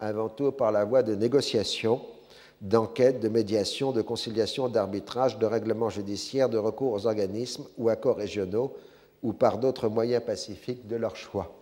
avant 0.00 0.28
tout 0.28 0.52
par 0.52 0.72
la 0.72 0.84
voie 0.84 1.02
de 1.02 1.14
négociation, 1.14 2.00
d'enquête, 2.60 3.20
de 3.20 3.28
médiation, 3.28 3.92
de 3.92 4.02
conciliation, 4.02 4.68
d'arbitrage, 4.68 5.38
de 5.38 5.46
règlement 5.46 5.90
judiciaire, 5.90 6.48
de 6.48 6.58
recours 6.58 6.92
aux 6.92 7.06
organismes 7.06 7.64
ou 7.76 7.88
accords 7.88 8.16
régionaux 8.16 8.76
ou 9.22 9.32
par 9.32 9.58
d'autres 9.58 9.88
moyens 9.88 10.24
pacifiques 10.24 10.86
de 10.86 10.96
leur 10.96 11.16
choix. 11.16 11.54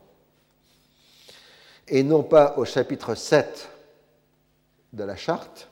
Et 1.88 2.02
non 2.02 2.22
pas 2.22 2.54
au 2.56 2.64
chapitre 2.64 3.14
7 3.14 3.68
de 4.92 5.04
la 5.04 5.16
charte, 5.16 5.68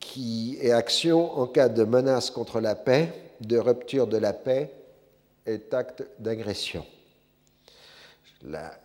qui 0.00 0.58
est 0.60 0.72
action 0.72 1.38
en 1.38 1.46
cas 1.46 1.68
de 1.68 1.84
menace 1.84 2.30
contre 2.30 2.60
la 2.60 2.74
paix, 2.74 3.12
de 3.40 3.58
rupture 3.58 4.06
de 4.06 4.16
la 4.16 4.32
paix 4.32 4.72
et 5.46 5.58
d'acte 5.58 6.04
d'agression. 6.18 6.84
La 8.42 8.78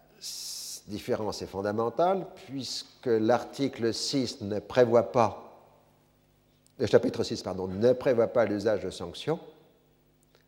différence 0.89 1.41
est 1.41 1.47
fondamentale 1.47 2.25
puisque 2.47 3.05
l'article 3.05 3.93
6 3.93 4.41
ne 4.41 4.59
prévoit 4.59 5.11
pas, 5.11 5.45
le 6.77 6.85
chapitre 6.87 7.23
6 7.23 7.43
pardon, 7.43 7.67
ne 7.67 7.93
prévoit 7.93 8.27
pas 8.27 8.45
l'usage 8.45 8.83
de 8.83 8.89
sanctions, 8.89 9.39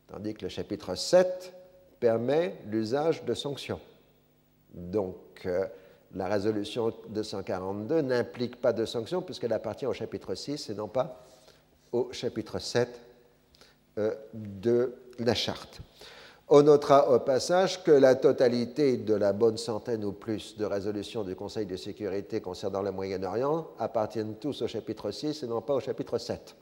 tandis 0.08 0.34
que 0.34 0.44
le 0.44 0.50
chapitre 0.50 0.96
7 0.96 1.54
permet 2.00 2.58
l'usage 2.66 3.24
de 3.24 3.34
sanctions. 3.34 3.80
Donc, 4.74 5.16
euh, 5.46 5.66
la 6.14 6.28
résolution 6.28 6.94
242 7.10 8.02
n'implique 8.02 8.60
pas 8.60 8.74
de 8.74 8.86
sanctions 8.86 9.22
puisqu'elle 9.22 9.54
appartient 9.54 9.86
au 9.86 9.94
chapitre 9.94 10.36
6 10.36 10.70
et 10.70 10.74
non 10.74 10.88
pas 10.88 11.26
au 11.92 12.12
chapitre 12.12 12.60
7 12.60 13.00
euh, 13.98 14.16
de 14.34 14.96
la 15.20 15.36
charte. 15.36 15.82
On 16.54 16.64
notera 16.64 17.10
au 17.10 17.18
passage 17.20 17.82
que 17.82 17.92
la 17.92 18.16
totalité 18.16 18.98
de 18.98 19.14
la 19.14 19.32
bonne 19.32 19.56
centaine 19.56 20.04
ou 20.04 20.12
plus 20.12 20.58
de 20.58 20.66
résolutions 20.66 21.24
du 21.24 21.34
Conseil 21.34 21.66
de 21.66 21.78
sécurité 21.78 22.42
concernant 22.42 22.82
le 22.82 22.92
Moyen-Orient 22.92 23.70
appartiennent 23.80 24.36
tous 24.36 24.62
au 24.62 24.68
chapitre 24.68 25.12
6 25.12 25.44
et 25.44 25.48
non 25.48 25.62
pas 25.62 25.76
au 25.76 25.80
chapitre 25.80 26.18
7. 26.18 26.54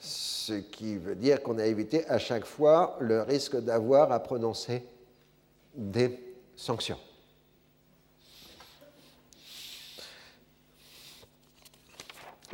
Ce 0.00 0.54
qui 0.54 0.96
veut 0.96 1.16
dire 1.16 1.42
qu'on 1.42 1.58
a 1.58 1.66
évité 1.66 2.08
à 2.08 2.18
chaque 2.18 2.46
fois 2.46 2.96
le 2.98 3.20
risque 3.20 3.56
d'avoir 3.60 4.10
à 4.10 4.20
prononcer 4.20 4.86
des 5.74 6.18
sanctions. 6.56 6.98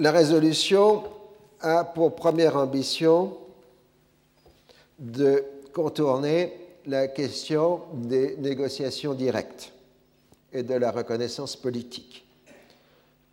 La 0.01 0.11
résolution 0.11 1.05
a 1.61 1.85
pour 1.85 2.17
première 2.17 2.57
ambition 2.57 3.37
de 4.99 5.45
contourner 5.73 6.53
la 6.87 7.09
question 7.09 7.83
des 7.95 8.37
négociations 8.37 9.15
directes 9.15 9.73
et 10.53 10.63
de 10.63 10.75
la 10.75 10.91
reconnaissance 10.91 11.57
politique. 11.57 12.27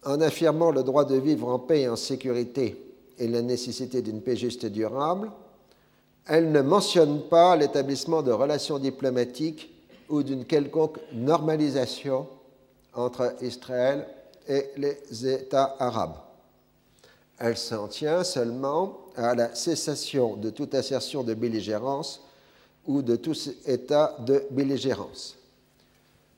En 0.06 0.22
affirmant 0.22 0.72
le 0.72 0.84
droit 0.84 1.06
de 1.06 1.16
vivre 1.16 1.48
en 1.48 1.60
paix 1.60 1.82
et 1.82 1.90
en 1.90 1.96
sécurité 1.96 2.82
et 3.18 3.28
la 3.28 3.42
nécessité 3.42 4.02
d'une 4.02 4.22
paix 4.22 4.36
juste 4.36 4.64
et 4.64 4.70
durable, 4.70 5.32
elle 6.28 6.52
ne 6.52 6.62
mentionne 6.62 7.22
pas 7.22 7.56
l'établissement 7.56 8.22
de 8.22 8.32
relations 8.32 8.80
diplomatiques 8.80 9.74
ou 10.10 10.24
d'une 10.24 10.46
quelconque 10.46 11.00
normalisation 11.14 12.28
entre 12.94 13.36
Israël 13.42 14.08
et 14.48 14.66
les 14.78 15.28
États 15.28 15.76
arabes. 15.80 16.18
Elle 17.40 17.58
s'en 17.58 17.88
tient 17.88 18.24
seulement 18.24 18.98
à 19.16 19.36
la 19.36 19.54
cessation 19.56 20.36
de 20.36 20.50
toute 20.50 20.74
assertion 20.74 21.24
de 21.24 21.34
belligérance 21.34 22.24
ou 22.88 23.02
de 23.02 23.16
tout 23.16 23.36
état 23.66 24.16
de 24.20 24.46
belligérance. 24.50 25.38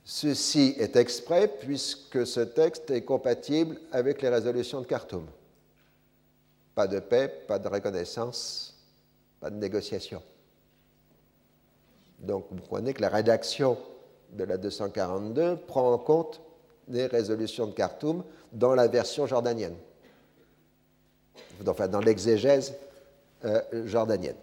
Ceci 0.04 0.76
est 0.80 0.96
exprès 0.96 1.48
puisque 1.48 2.26
ce 2.26 2.40
texte 2.40 2.90
est 2.90 3.04
compatible 3.04 3.80
avec 3.92 4.24
les 4.24 4.30
résolutions 4.30 4.82
de 4.82 4.88
Khartoum. 4.88 5.28
Pas 6.74 6.88
de 6.88 7.00
paix, 7.00 7.28
pas 7.48 7.60
de 7.60 7.68
reconnaissance, 7.68 8.76
pas 9.40 9.52
de 9.52 9.56
négociation. 9.56 10.22
Donc 12.20 12.46
vous 12.50 12.60
comprenez 12.62 12.94
que 12.94 13.02
la 13.02 13.10
rédaction 13.10 13.78
de 14.32 14.44
la 14.44 14.58
242 14.58 15.58
prend 15.68 15.94
en 15.94 15.98
compte 16.00 16.42
les 16.88 17.06
résolutions 17.06 17.68
de 17.68 17.74
Khartoum 17.74 18.24
dans 18.52 18.74
la 18.74 18.88
version 18.88 19.28
jordanienne, 19.28 19.76
enfin 21.68 21.88
dans 21.88 22.00
l'exégèse 22.00 22.74
euh, 23.46 23.62
jordanienne. 23.86 24.36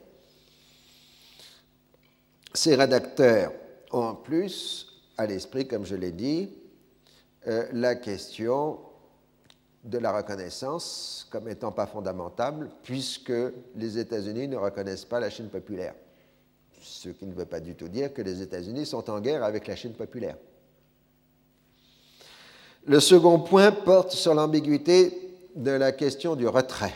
Ces 2.57 2.75
rédacteurs 2.75 3.53
ont 3.93 4.01
en 4.01 4.15
plus 4.15 4.87
à 5.19 5.27
l'esprit, 5.27 5.69
comme 5.69 5.85
je 5.85 5.95
l'ai 5.95 6.11
dit, 6.11 6.49
euh, 7.47 7.67
la 7.73 7.97
question 7.97 8.79
de 9.85 9.99
la 9.99 10.11
reconnaissance 10.11 11.29
comme 11.31 11.49
étant 11.49 11.71
pas 11.71 11.87
fondamentale, 11.87 12.71
puisque 12.83 13.33
les 13.75 13.99
États-Unis 13.99 14.49
ne 14.49 14.57
reconnaissent 14.57 15.05
pas 15.05 15.21
la 15.21 15.29
Chine 15.29 15.51
populaire. 15.51 15.95
Ce 16.81 17.11
qui 17.11 17.27
ne 17.27 17.35
veut 17.35 17.45
pas 17.45 17.61
du 17.61 17.75
tout 17.75 17.89
dire 17.89 18.15
que 18.15 18.23
les 18.23 18.41
États-Unis 18.41 18.87
sont 18.87 19.11
en 19.11 19.21
guerre 19.21 19.45
avec 19.45 19.67
la 19.67 19.77
Chine 19.77 19.93
populaire. 19.93 20.39
Le 22.87 23.01
second 23.01 23.39
point 23.41 23.71
porte 23.71 24.13
sur 24.13 24.33
l'ambiguïté 24.33 25.13
de 25.55 25.73
la 25.73 25.93
question 25.93 26.35
du 26.35 26.49
retrait. 26.49 26.95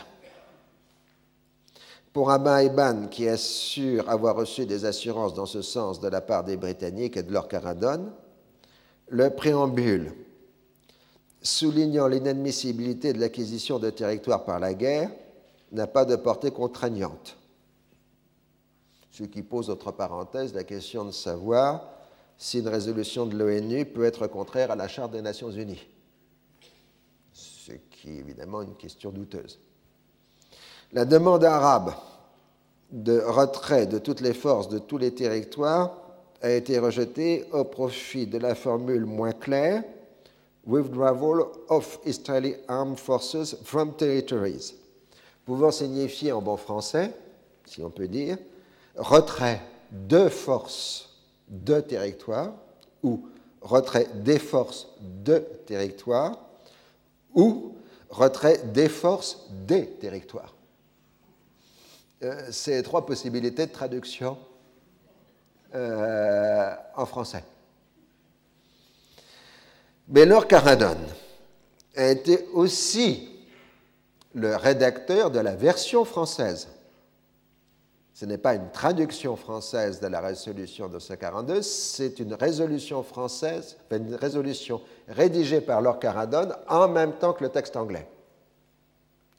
Pour 2.13 2.29
Abba 2.29 2.63
Eban, 2.63 3.07
qui 3.07 3.27
assure 3.27 4.09
avoir 4.09 4.35
reçu 4.35 4.65
des 4.65 4.83
assurances 4.83 5.33
dans 5.33 5.45
ce 5.45 5.61
sens 5.61 5.99
de 6.01 6.09
la 6.09 6.19
part 6.19 6.43
des 6.43 6.57
Britanniques 6.57 7.15
et 7.15 7.23
de 7.23 7.31
leur 7.31 7.47
Caradone, 7.47 8.11
le 9.07 9.29
préambule 9.29 10.13
soulignant 11.41 12.07
l'inadmissibilité 12.07 13.13
de 13.13 13.19
l'acquisition 13.19 13.79
de 13.79 13.89
territoires 13.89 14.45
par 14.45 14.59
la 14.59 14.73
guerre 14.73 15.09
n'a 15.71 15.87
pas 15.87 16.05
de 16.05 16.15
portée 16.15 16.51
contraignante. 16.51 17.37
Ce 19.09 19.23
qui 19.23 19.41
pose, 19.41 19.69
entre 19.69 19.91
parenthèses, 19.91 20.53
la 20.53 20.63
question 20.63 21.05
de 21.05 21.11
savoir 21.11 21.89
si 22.37 22.59
une 22.59 22.67
résolution 22.67 23.25
de 23.25 23.37
l'ONU 23.37 23.85
peut 23.85 24.03
être 24.03 24.27
contraire 24.27 24.71
à 24.71 24.75
la 24.75 24.87
Charte 24.87 25.11
des 25.11 25.21
Nations 25.21 25.51
Unies. 25.51 25.87
Ce 27.33 27.71
qui 27.71 28.09
est 28.09 28.19
évidemment 28.19 28.61
une 28.61 28.75
question 28.75 29.11
douteuse. 29.11 29.59
La 30.93 31.05
demande 31.05 31.45
arabe 31.45 31.93
de 32.91 33.21
retrait 33.21 33.85
de 33.85 33.97
toutes 33.97 34.19
les 34.19 34.33
forces 34.33 34.67
de 34.67 34.77
tous 34.77 34.97
les 34.97 35.13
territoires 35.13 35.95
a 36.41 36.51
été 36.51 36.79
rejetée 36.79 37.45
au 37.53 37.63
profit 37.63 38.27
de 38.27 38.37
la 38.37 38.55
formule 38.55 39.05
moins 39.05 39.31
claire 39.31 39.83
Withdrawal 40.65 41.45
of 41.69 41.99
Israeli 42.05 42.55
Armed 42.67 42.99
Forces 42.99 43.55
from 43.63 43.95
Territories, 43.95 44.73
pouvant 45.45 45.71
signifier 45.71 46.33
en 46.33 46.41
bon 46.41 46.57
français, 46.57 47.13
si 47.65 47.81
on 47.81 47.89
peut 47.89 48.09
dire, 48.09 48.37
retrait 48.97 49.61
de 49.91 50.27
forces 50.27 51.09
de 51.47 51.79
territoire 51.79 52.51
ou 53.01 53.27
retrait 53.61 54.07
des 54.15 54.39
forces 54.39 54.87
de 54.99 55.37
territoire 55.65 56.37
ou 57.33 57.75
retrait 58.09 58.61
des 58.73 58.89
forces 58.89 59.47
des 59.65 59.85
territoires. 59.85 60.53
Euh, 62.23 62.51
ces 62.51 62.83
trois 62.83 63.03
possibilités 63.03 63.65
de 63.65 63.71
traduction 63.71 64.37
euh, 65.73 66.75
en 66.95 67.05
français. 67.07 67.43
Bélor 70.07 70.47
Caradon 70.47 70.97
a 71.95 72.09
été 72.09 72.47
aussi 72.53 73.27
le 74.35 74.55
rédacteur 74.55 75.31
de 75.31 75.39
la 75.39 75.55
version 75.55 76.05
française. 76.05 76.67
Ce 78.13 78.25
n'est 78.25 78.37
pas 78.37 78.53
une 78.53 78.69
traduction 78.69 79.35
française 79.35 79.99
de 79.99 80.05
la 80.05 80.21
résolution 80.21 80.87
de 80.87 80.93
242, 80.93 81.63
c'est 81.63 82.19
une 82.19 82.35
résolution 82.35 83.01
française, 83.01 83.77
une 83.89 84.13
résolution 84.13 84.79
rédigée 85.07 85.61
par 85.61 85.81
Lord 85.81 85.97
Caradon 85.97 86.49
en 86.67 86.87
même 86.87 87.13
temps 87.13 87.33
que 87.33 87.43
le 87.43 87.49
texte 87.49 87.75
anglais. 87.77 88.07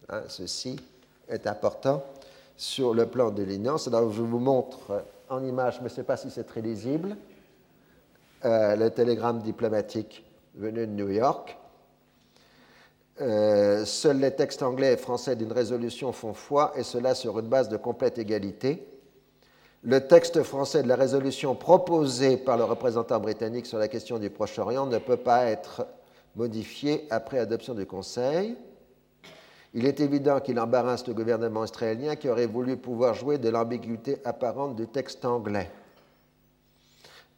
Hein, 0.09 0.23
ceci 0.27 0.81
est 1.29 1.47
important 1.47 2.03
sur 2.57 2.95
le 2.95 3.07
plan 3.07 3.31
de. 3.31 3.43
Alors, 3.89 4.13
je 4.13 4.23
vous 4.23 4.39
montre 4.39 5.05
en 5.29 5.43
image, 5.45 5.81
mais 5.83 5.89
je 5.89 5.95
ne 5.95 5.97
sais 5.97 6.05
pas 6.05 6.17
si 6.17 6.31
c'est 6.31 6.45
très 6.45 6.61
lisible, 6.61 7.17
euh, 8.45 8.77
le 8.77 8.91
télégramme 8.91 9.41
diplomatique 9.41 10.25
venu 10.55 10.87
de 10.87 10.93
New 10.93 11.09
York. 11.09 11.59
Euh, 13.21 13.85
seuls 13.85 14.19
les 14.19 14.33
textes 14.33 14.63
anglais 14.63 14.95
et 14.95 14.97
français 14.97 15.37
d'une 15.37 15.53
résolution 15.53 16.13
font 16.13 16.35
foi, 16.35 16.73
et 16.77 16.83
cela 16.83 17.15
sur 17.15 17.39
une 17.39 17.49
base 17.49 17.69
de 17.69 17.77
complète 17.77 18.19
égalité. 18.19 18.87
Le 19.85 20.07
texte 20.07 20.43
français 20.43 20.83
de 20.83 20.89
la 20.89 20.97
résolution 20.97 21.55
proposée 21.55 22.37
par 22.37 22.57
le 22.57 22.65
représentant 22.65 23.19
britannique 23.21 23.67
sur 23.67 23.79
la 23.79 23.89
question 23.89 24.19
du 24.19 24.31
Proche-Orient 24.31 24.87
ne 24.87 24.99
peut 24.99 25.17
pas 25.17 25.47
être 25.47 25.87
modifié 26.37 27.07
après 27.11 27.39
adoption 27.39 27.75
du 27.75 27.85
Conseil 27.85 28.57
Il 29.75 29.87
est 29.87 30.01
évident 30.01 30.41
qu'il 30.41 30.61
embarrasse 30.61 31.07
le 31.07 31.15
gouvernement 31.15 31.65
israélien 31.65 32.17
qui 32.17 32.29
aurait 32.29 32.47
voulu 32.47 32.77
pouvoir 32.77 33.15
jouer 33.15 33.39
de 33.39 33.49
l'ambiguïté 33.49 34.19
apparente 34.25 34.77
du 34.77 34.87
texte 34.87 35.25
anglais. 35.25 35.71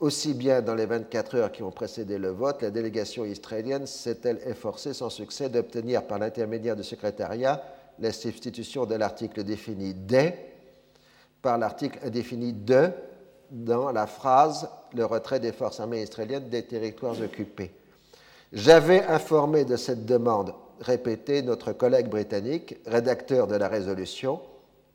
Aussi 0.01 0.35
bien 0.35 0.61
dans 0.61 0.75
les 0.75 0.87
24 0.87 1.37
heures 1.37 1.53
qui 1.53 1.63
ont 1.63 1.71
précédé 1.71 2.19
le 2.19 2.31
vote, 2.31 2.63
la 2.63 2.71
délégation 2.71 3.25
israélienne 3.25 3.87
s'est-elle 3.87 4.41
efforcée 4.47 4.93
sans 4.93 5.11
succès 5.11 5.49
d'obtenir 5.49 6.07
par 6.07 6.19
l'intermédiaire 6.19 6.75
du 6.75 6.83
secrétariat 6.83 7.63
la 8.01 8.13
substitution 8.13 8.87
de 8.87 8.97
l'article 8.97 9.45
défini 9.45 9.95
des 9.95 10.35
par 11.41 11.59
l'article 11.59 12.01
indéfini 12.03 12.53
de 12.53 12.91
dans 13.51 13.93
la 13.93 14.07
phrase 14.07 14.69
le 14.95 15.05
retrait 15.05 15.39
des 15.39 15.53
forces 15.53 15.79
armées 15.79 16.03
israéliennes 16.03 16.49
des 16.49 16.65
territoires 16.65 17.21
occupés. 17.21 17.73
J'avais 18.53 19.05
informé 19.05 19.65
de 19.65 19.77
cette 19.77 20.05
demande 20.07 20.55
répétée 20.81 21.43
notre 21.43 21.73
collègue 21.73 22.09
britannique, 22.09 22.77
rédacteur 22.87 23.47
de 23.47 23.57
la 23.57 23.69
résolution, 23.69 24.41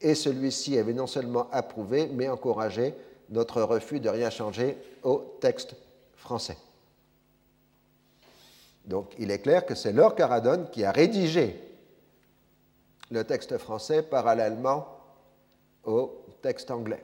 et 0.02 0.16
celui-ci 0.16 0.78
avait 0.78 0.94
non 0.94 1.08
seulement 1.08 1.50
approuvé, 1.52 2.10
mais 2.14 2.30
encouragé 2.30 2.94
notre 3.30 3.62
refus 3.62 4.00
de 4.00 4.10
rien 4.10 4.30
changer 4.30 4.78
au 5.04 5.38
texte 5.40 5.76
français. 6.16 6.58
Donc 8.86 9.14
il 9.20 9.30
est 9.30 9.40
clair 9.40 9.66
que 9.66 9.76
c'est 9.76 9.94
Lord 9.94 10.16
Caradon 10.16 10.66
qui 10.72 10.84
a 10.84 10.92
rédigé 10.92 11.56
le 13.12 13.24
texte 13.24 13.58
français 13.58 14.02
parallèlement 14.02 14.88
au 15.84 16.26
texte 16.42 16.72
anglais, 16.72 17.04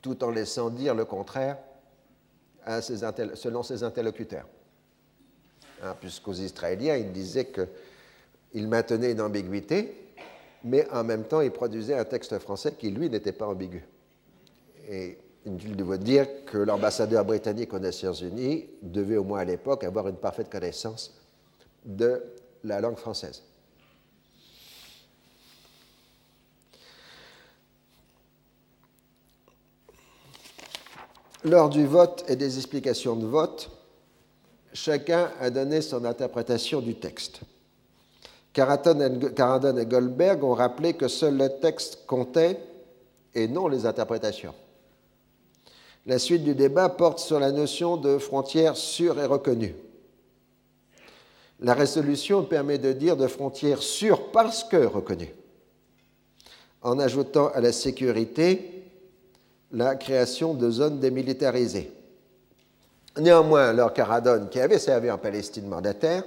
tout 0.00 0.22
en 0.24 0.30
laissant 0.30 0.70
dire 0.70 0.94
le 0.94 1.04
contraire 1.04 1.58
selon 2.66 3.62
ses 3.62 3.82
interlocuteurs. 3.82 4.46
Hein, 5.82 5.96
puisqu'aux 5.98 6.34
Israéliens, 6.34 6.96
il 6.96 7.10
disait 7.12 7.46
qu'il 7.46 8.68
maintenait 8.68 9.12
une 9.12 9.20
ambiguïté, 9.22 9.94
mais 10.62 10.86
en 10.90 11.04
même 11.04 11.24
temps, 11.24 11.40
il 11.40 11.50
produisait 11.50 11.94
un 11.94 12.04
texte 12.04 12.38
français 12.38 12.74
qui, 12.78 12.90
lui, 12.90 13.08
n'était 13.08 13.32
pas 13.32 13.46
ambigu. 13.46 13.82
Et 14.88 15.16
il 15.46 15.76
doit 15.76 15.96
dire 15.96 16.26
que 16.44 16.58
l'ambassadeur 16.58 17.24
britannique 17.24 17.72
aux 17.72 17.78
Nations 17.78 18.12
Unies 18.12 18.66
devait 18.82 19.16
au 19.16 19.24
moins 19.24 19.40
à 19.40 19.44
l'époque 19.44 19.84
avoir 19.84 20.06
une 20.08 20.16
parfaite 20.16 20.50
connaissance 20.50 21.18
de 21.86 22.22
la 22.62 22.80
langue 22.80 22.98
française. 22.98 23.42
Lors 31.42 31.70
du 31.70 31.86
vote 31.86 32.22
et 32.28 32.36
des 32.36 32.58
explications 32.58 33.16
de 33.16 33.24
vote, 33.24 33.70
chacun 34.72 35.30
a 35.40 35.50
donné 35.50 35.80
son 35.80 36.04
interprétation 36.04 36.80
du 36.80 36.94
texte. 36.94 37.40
Caradon 38.52 39.76
et 39.76 39.86
Goldberg 39.86 40.42
ont 40.42 40.54
rappelé 40.54 40.94
que 40.94 41.08
seul 41.08 41.36
le 41.36 41.48
texte 41.60 42.06
comptait 42.06 42.58
et 43.34 43.46
non 43.46 43.68
les 43.68 43.86
interprétations. 43.86 44.54
La 46.06 46.18
suite 46.18 46.42
du 46.42 46.54
débat 46.54 46.88
porte 46.88 47.20
sur 47.20 47.38
la 47.38 47.52
notion 47.52 47.96
de 47.96 48.18
frontière 48.18 48.76
sûre 48.76 49.20
et 49.20 49.26
reconnue. 49.26 49.74
La 51.60 51.74
résolution 51.74 52.42
permet 52.42 52.78
de 52.78 52.92
dire 52.92 53.16
de 53.16 53.26
frontière 53.26 53.82
sûre 53.82 54.32
parce 54.32 54.64
que 54.64 54.78
reconnue, 54.78 55.34
en 56.82 56.98
ajoutant 56.98 57.48
à 57.48 57.60
la 57.60 57.70
sécurité 57.70 58.82
la 59.70 59.94
création 59.94 60.54
de 60.54 60.70
zones 60.70 60.98
démilitarisées. 60.98 61.92
Néanmoins, 63.18 63.72
Lord 63.72 63.92
Caradon, 63.92 64.46
qui 64.46 64.60
avait 64.60 64.78
servi 64.78 65.10
en 65.10 65.18
Palestine 65.18 65.66
mandataire, 65.66 66.24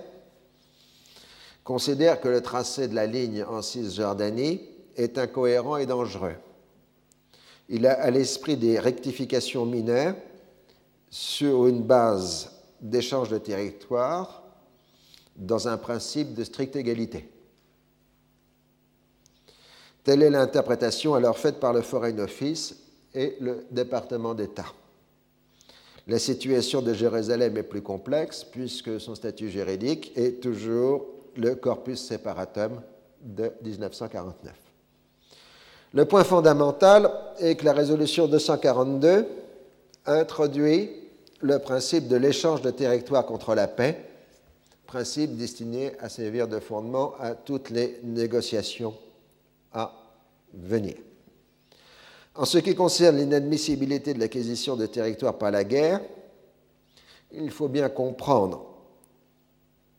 considère 1.64 2.20
que 2.20 2.28
le 2.28 2.42
tracé 2.42 2.88
de 2.88 2.96
la 2.96 3.06
ligne 3.06 3.44
en 3.44 3.62
Cisjordanie 3.62 4.62
est 4.98 5.18
incohérent 5.18 5.78
et 5.78 5.86
dangereux. 5.86 6.36
Il 7.70 7.88
a 7.88 7.94
à 7.94 8.12
l'esprit 8.12 8.58
des 8.58 8.80
rectifications 8.80 9.66
mineures 9.66 10.16
sur 11.10 11.68
une 11.68 11.84
base 11.84 12.52
d'échange 12.82 13.30
de 13.30 13.38
territoire 13.38 14.44
dans 15.36 15.68
un 15.68 15.78
principe 15.78 16.34
de 16.34 16.44
stricte 16.44 16.76
égalité. 16.76 17.30
Telle 20.04 20.22
est 20.22 20.30
l'interprétation 20.30 21.14
alors 21.14 21.38
faite 21.38 21.60
par 21.62 21.72
le 21.72 21.82
Foreign 21.82 22.20
Office 22.20 22.76
et 23.14 23.38
le 23.40 23.66
département 23.72 24.34
d'État. 24.34 24.66
La 26.08 26.20
situation 26.20 26.82
de 26.82 26.94
Jérusalem 26.94 27.56
est 27.58 27.64
plus 27.64 27.82
complexe 27.82 28.44
puisque 28.44 29.00
son 29.00 29.16
statut 29.16 29.50
juridique 29.50 30.12
est 30.16 30.42
toujours 30.42 31.06
le 31.38 31.56
corpus 31.56 32.00
separatum 32.00 32.82
de 33.22 33.52
1949. 33.64 34.54
Le 35.94 36.06
point 36.06 36.24
fondamental 36.24 37.10
est 37.40 37.56
que 37.56 37.66
la 37.66 37.74
résolution 37.74 38.28
242 38.28 39.28
introduit 40.06 40.90
le 41.40 41.60
principe 41.60 42.08
de 42.08 42.16
l'échange 42.18 42.62
de 42.62 42.72
territoire 42.72 43.26
contre 43.26 43.56
la 43.56 43.68
paix, 43.68 44.04
principe 44.88 45.38
destiné 45.38 45.92
à 46.00 46.10
servir 46.10 46.48
de 46.48 46.60
fondement 46.60 47.14
à 47.20 47.36
toutes 47.36 47.70
les 47.70 48.00
négociations 48.04 48.94
à 49.72 49.94
venir. 50.54 50.96
En 52.36 52.46
ce 52.46 52.58
qui 52.58 52.74
concerne 52.74 53.18
l'inadmissibilité 53.18 54.16
de 54.16 54.20
l'acquisition 54.20 54.76
de 54.76 54.88
territoires 54.88 55.38
par 55.38 55.52
la 55.52 55.64
guerre, 55.64 56.02
il 57.32 57.52
faut 57.52 57.68
bien 57.68 57.90
comprendre 57.90 58.66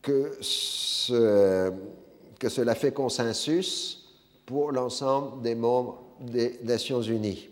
que, 0.02 0.36
cela 0.42 1.70
fait 2.74 2.92
consensus 2.92 4.04
pour 4.46 4.72
l'ensemble 4.72 5.42
des 5.42 5.54
membres 5.54 6.02
des 6.20 6.58
Nations 6.64 7.02
Unies. 7.02 7.48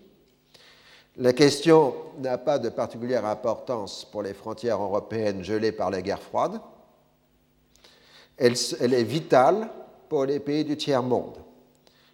La 1.16 1.32
question 1.32 1.94
n'a 2.18 2.38
pas 2.38 2.58
de 2.58 2.68
particulière 2.68 3.24
importance 3.24 4.04
pour 4.10 4.22
les 4.22 4.34
frontières 4.34 4.82
européennes 4.82 5.44
gelées 5.44 5.72
par 5.72 5.90
la 5.90 6.02
guerre 6.02 6.22
froide. 6.22 6.60
Elle, 8.36 8.54
elle 8.80 8.94
est 8.94 9.04
vitale 9.04 9.70
pour 10.08 10.24
les 10.24 10.40
pays 10.40 10.64
du 10.64 10.76
tiers-monde, 10.76 11.36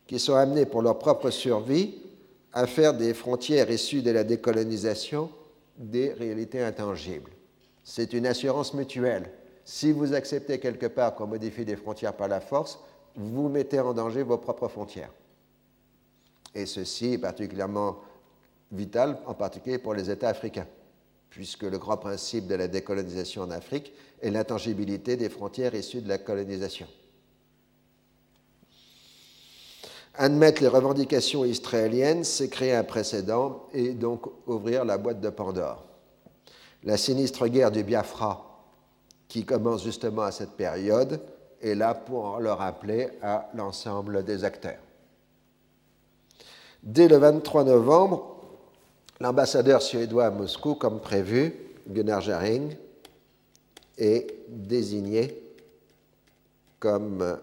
qui 0.07 0.19
sont 0.19 0.35
amenés 0.35 0.67
pour 0.67 0.83
leur 0.83 0.99
propre 0.99 1.31
survie 1.31 1.95
à 2.53 2.67
faire 2.67 2.95
des 2.95 3.15
frontières 3.15 3.71
issues 3.71 4.03
de 4.03 4.11
la 4.11 4.25
décolonisation 4.25 5.31
des 5.77 6.13
réalités 6.13 6.63
intangibles. 6.63 7.31
C'est 7.85 8.13
une 8.13 8.27
assurance 8.27 8.75
mutuelle. 8.75 9.31
Si 9.65 9.93
vous 9.93 10.15
acceptez 10.15 10.59
quelque 10.59 10.87
part 10.87 11.15
qu'on 11.15 11.27
modifie 11.27 11.65
des 11.65 11.77
frontières 11.77 12.15
par 12.15 12.29
la 12.29 12.41
force, 12.41 12.79
vous 13.15 13.49
mettez 13.49 13.81
en 13.81 13.93
danger 13.93 14.23
vos 14.23 14.39
propres 14.39 14.69
frontières. 14.69 15.13
Et 16.55 16.67
ceci 16.67 17.15
est 17.15 17.19
particulièrement 17.19 18.01
vital, 18.73 19.19
en 19.27 19.35
particulier 19.35 19.79
pour 19.79 19.95
les 19.95 20.11
États 20.11 20.31
africains, 20.31 20.67
puisque 21.31 21.63
le 21.63 21.79
grand 21.79 21.97
principe 21.97 22.47
de 22.47 22.55
la 22.55 22.69
décolonisation 22.69 23.43
en 23.43 23.51
Afrique 23.51 23.93
est 24.21 24.31
l'intangibilité 24.31 25.17
des 25.17 25.29
frontières 25.29 25.75
issues 25.75 26.03
de 26.03 26.09
la 26.09 26.19
colonisation. 26.19 26.87
Admettre 30.21 30.63
les 30.63 30.69
revendications 30.69 31.45
israéliennes, 31.45 32.25
c'est 32.25 32.49
créer 32.49 32.75
un 32.75 32.83
précédent 32.83 33.69
et 33.73 33.91
donc 33.91 34.27
ouvrir 34.49 34.85
la 34.85 34.99
boîte 34.99 35.21
de 35.21 35.31
Pandore. 35.31 35.85
La 36.83 36.97
sinistre 36.97 37.47
guerre 37.47 37.71
du 37.71 37.85
Biafra, 37.85 38.65
qui 39.29 39.45
commence 39.45 39.85
justement 39.85 40.23
à 40.23 40.33
cette 40.33 40.57
période, 40.57 41.21
est 41.63 41.77
là 41.77 41.95
pour 41.95 42.41
le 42.41 42.51
rappeler 42.51 43.11
à 43.23 43.49
l'ensemble 43.55 44.25
des 44.25 44.43
acteurs. 44.43 44.83
Dès 46.83 47.07
le 47.07 47.19
23 47.19 47.63
novembre, 47.63 48.39
l'ambassadeur 49.21 49.83
suédois 49.83 50.27
à 50.27 50.31
Moscou, 50.31 50.75
comme 50.75 51.01
prévu, 51.01 51.55
Gunnar 51.89 52.23
Jaring, 52.23 52.77
est 53.97 54.35
désigné 54.49 55.41
comme 56.81 57.39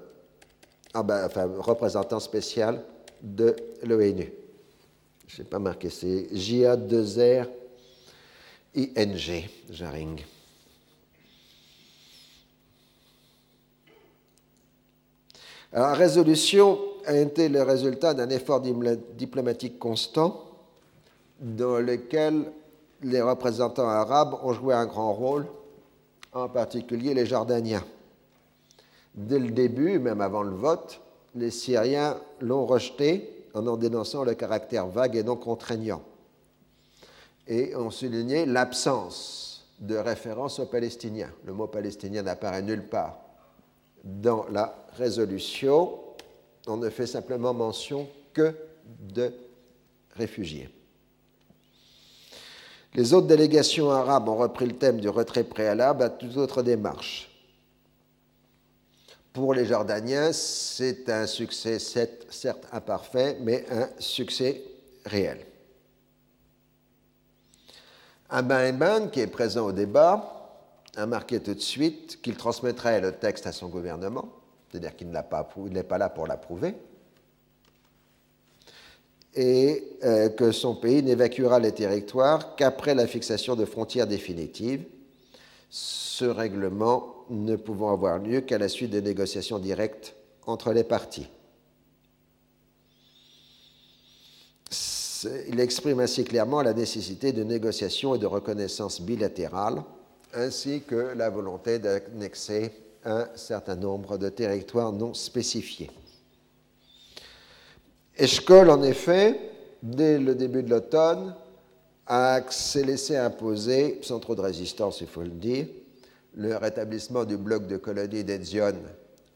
ah 0.96 1.04
ben, 1.04 1.26
enfin, 1.26 1.50
représentant 1.60 2.22
spécial 2.22 2.82
de 3.22 3.54
l'ONU. 3.84 4.32
Je 5.28 5.42
n'ai 5.42 5.48
pas 5.48 5.60
marqué, 5.60 5.90
c'est 5.90 6.28
JA2R 6.34 7.48
ING, 8.76 9.50
Jaring. 9.70 10.22
la 15.74 15.94
résolution 15.94 16.80
a 17.06 17.18
été 17.18 17.50
le 17.50 17.62
résultat 17.62 18.14
d'un 18.14 18.30
effort 18.30 18.62
diplomatique 18.62 19.78
constant 19.78 20.42
dans 21.42 21.80
lequel 21.80 22.46
les 23.04 23.22
représentants 23.22 23.90
arabes 23.90 24.36
ont 24.42 24.54
joué 24.54 24.74
un 24.74 24.86
grand 24.86 25.12
rôle, 25.12 25.46
en 26.32 26.48
particulier 26.48 27.14
les 27.14 27.26
Jordaniens. 27.26 27.84
Dès 29.15 29.39
le 29.39 29.51
début, 29.51 29.97
même 29.99 30.21
avant 30.21 30.43
le 30.43 30.56
vote, 30.56 31.01
les 31.36 31.51
Syriens 31.51 32.17
l'ont 32.41 32.65
rejeté 32.65 33.47
en 33.54 33.65
en 33.67 33.78
dénonçant 33.78 34.23
le 34.23 34.34
caractère 34.34 34.88
vague 34.88 35.15
et 35.15 35.23
non 35.23 35.38
contraignant 35.38 36.04
et 37.47 37.75
ont 37.75 37.91
souligné 37.91 38.45
l'absence 38.45 39.67
de 39.80 39.95
référence 39.95 40.60
aux 40.60 40.65
Palestiniens. 40.65 41.32
Le 41.45 41.54
mot 41.54 41.67
palestinien 41.67 42.23
n'apparaît 42.23 42.62
nulle 42.62 42.88
part 42.88 43.19
dans 44.06 44.45
la 44.51 44.75
résolution, 44.97 45.99
on 46.67 46.78
ne 46.78 46.89
fait 46.89 47.08
simplement 47.08 47.54
mention 47.54 48.08
que 48.34 48.54
de 48.86 49.34
réfugiés. 50.15 50.69
Les 52.93 53.13
autres 53.13 53.28
délégations 53.28 53.89
arabes 53.91 54.30
ont 54.30 54.38
repris 54.38 54.67
le 54.67 54.78
thème 54.78 54.99
du 55.01 55.10
retrait 55.10 55.43
préalable 55.43 56.04
à 56.04 56.10
toute 56.10 56.38
autre 56.38 56.62
démarche. 56.62 57.35
Pour 59.36 59.54
les 59.54 59.65
Jordaniens, 59.65 60.32
c'est 60.32 61.10
un 61.10 61.28
succès 61.28 61.78
certes 61.78 62.67
imparfait, 62.71 63.36
mais 63.41 63.65
un 63.69 63.89
succès 64.00 64.63
réel. 65.06 65.39
Abin 68.30 68.67
Eban, 68.67 69.10
qui 69.10 69.19
est 69.19 69.28
présent 69.28 69.65
au 69.65 69.74
débat, 69.74 70.63
a 70.95 71.06
marqué 71.06 71.41
tout 71.41 71.54
de 71.54 71.60
suite 71.60 72.21
qu'il 72.21 72.38
transmettrait 72.38 73.02
le 73.02 73.12
texte 73.12 73.45
à 73.45 73.52
son 73.52 73.67
gouvernement, 73.67 74.30
c'est-à-dire 74.71 74.95
qu'il 74.95 75.10
n'est 75.10 75.84
pas 75.84 75.98
là 75.98 76.08
pour 76.08 76.28
l'approuver, 76.28 76.74
et 79.34 79.98
euh, 80.06 80.30
que 80.30 80.54
son 80.54 80.76
pays 80.76 81.04
n'évacuera 81.04 81.60
les 81.60 81.74
territoires 81.74 82.56
qu'après 82.56 82.95
la 82.95 83.06
fixation 83.06 83.58
de 83.58 83.65
frontières 83.65 84.08
définitives, 84.08 84.86
ce 85.69 86.24
règlement 86.24 87.14
ne 87.30 87.56
pouvant 87.56 87.92
avoir 87.92 88.20
lieu 88.20 88.42
qu'à 88.42 88.58
la 88.58 88.70
suite 88.70 88.92
des 88.92 89.02
négociations 89.02 89.60
directes 89.60 90.16
entre 90.46 90.72
les 90.74 90.84
parties. 90.84 91.28
Il 95.48 95.60
exprime 95.60 96.00
ainsi 96.00 96.24
clairement 96.24 96.62
la 96.62 96.74
nécessité 96.74 97.32
de 97.32 97.44
négociations 97.44 98.14
et 98.16 98.20
de 98.20 98.28
reconnaissance 98.28 99.02
bilatérales, 99.02 99.84
ainsi 100.34 100.82
que 100.82 101.14
la 101.16 101.30
volonté 101.30 101.80
d'annexer 101.80 102.72
un 103.04 103.28
certain 103.36 103.76
nombre 103.76 104.18
de 104.18 104.30
territoires 104.30 104.92
non 104.92 105.14
spécifiés. 105.14 105.90
Eshkol, 108.18 108.70
en 108.70 108.84
effet, 108.84 109.40
dès 109.82 110.20
le 110.20 110.36
début 110.36 110.64
de 110.64 110.70
l'automne, 110.70 111.36
s'est 112.50 112.84
laissé 112.84 113.18
imposer, 113.18 114.00
sans 114.04 114.20
trop 114.20 114.36
de 114.36 114.42
résistance, 114.42 115.02
il 115.02 115.08
faut 115.08 115.24
le 115.24 115.30
dire, 115.30 115.68
le 116.36 116.58
rétablissement 116.58 117.24
du 117.24 117.38
bloc 117.38 117.67
de 117.67 117.78
colonies 117.78 118.24
d'Edzion 118.24 118.76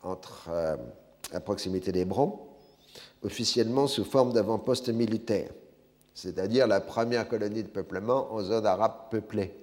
entre, 0.03 0.49
euh, 0.49 0.75
à 1.33 1.39
proximité 1.39 1.91
d'Hébron, 1.91 2.39
officiellement 3.23 3.87
sous 3.87 4.05
forme 4.05 4.33
d'avant-poste 4.33 4.89
militaire, 4.89 5.49
c'est-à-dire 6.13 6.67
la 6.67 6.81
première 6.81 7.27
colonie 7.27 7.63
de 7.63 7.69
peuplement 7.69 8.33
en 8.33 8.41
zone 8.41 8.65
arabe 8.65 9.09
peuplée. 9.11 9.53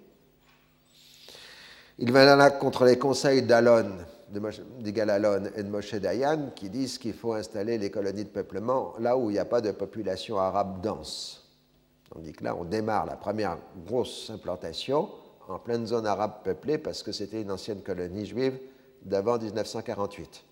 Il 1.99 2.13
va 2.13 2.37
là 2.37 2.51
contre 2.51 2.85
les 2.85 2.99
conseils 2.99 3.43
d'Alon, 3.43 3.91
de 4.31 4.91
Galalon 4.91 5.51
et 5.55 5.63
de 5.63 5.69
Moshe 5.69 5.95
Dayan 5.95 6.51
qui 6.55 6.69
disent 6.69 6.99
qu'il 6.99 7.15
faut 7.15 7.33
installer 7.33 7.79
les 7.79 7.91
colonies 7.91 8.25
de 8.25 8.31
peuplement 8.31 8.95
là 8.99 9.17
où 9.17 9.31
il 9.31 9.35
n'y 9.35 9.39
a 9.39 9.45
pas 9.45 9.61
de 9.61 9.71
population 9.71 10.39
arabe 10.39 10.83
dense. 10.83 11.49
dit 12.19 12.33
que 12.33 12.45
là, 12.45 12.57
on 12.57 12.65
démarre 12.65 13.07
la 13.07 13.17
première 13.17 13.59
grosse 13.87 14.31
implantation 14.31 15.09
en 15.49 15.59
pleine 15.59 15.87
zone 15.87 16.07
arabe 16.07 16.43
peuplée 16.45 16.79
parce 16.79 17.03
que 17.03 17.13
c'était 17.13 17.43
une 17.43 17.51
ancienne 17.51 17.83
colonie 17.83 18.27
juive 18.27 18.59
d'avant 19.03 19.39
1948. 19.39 20.45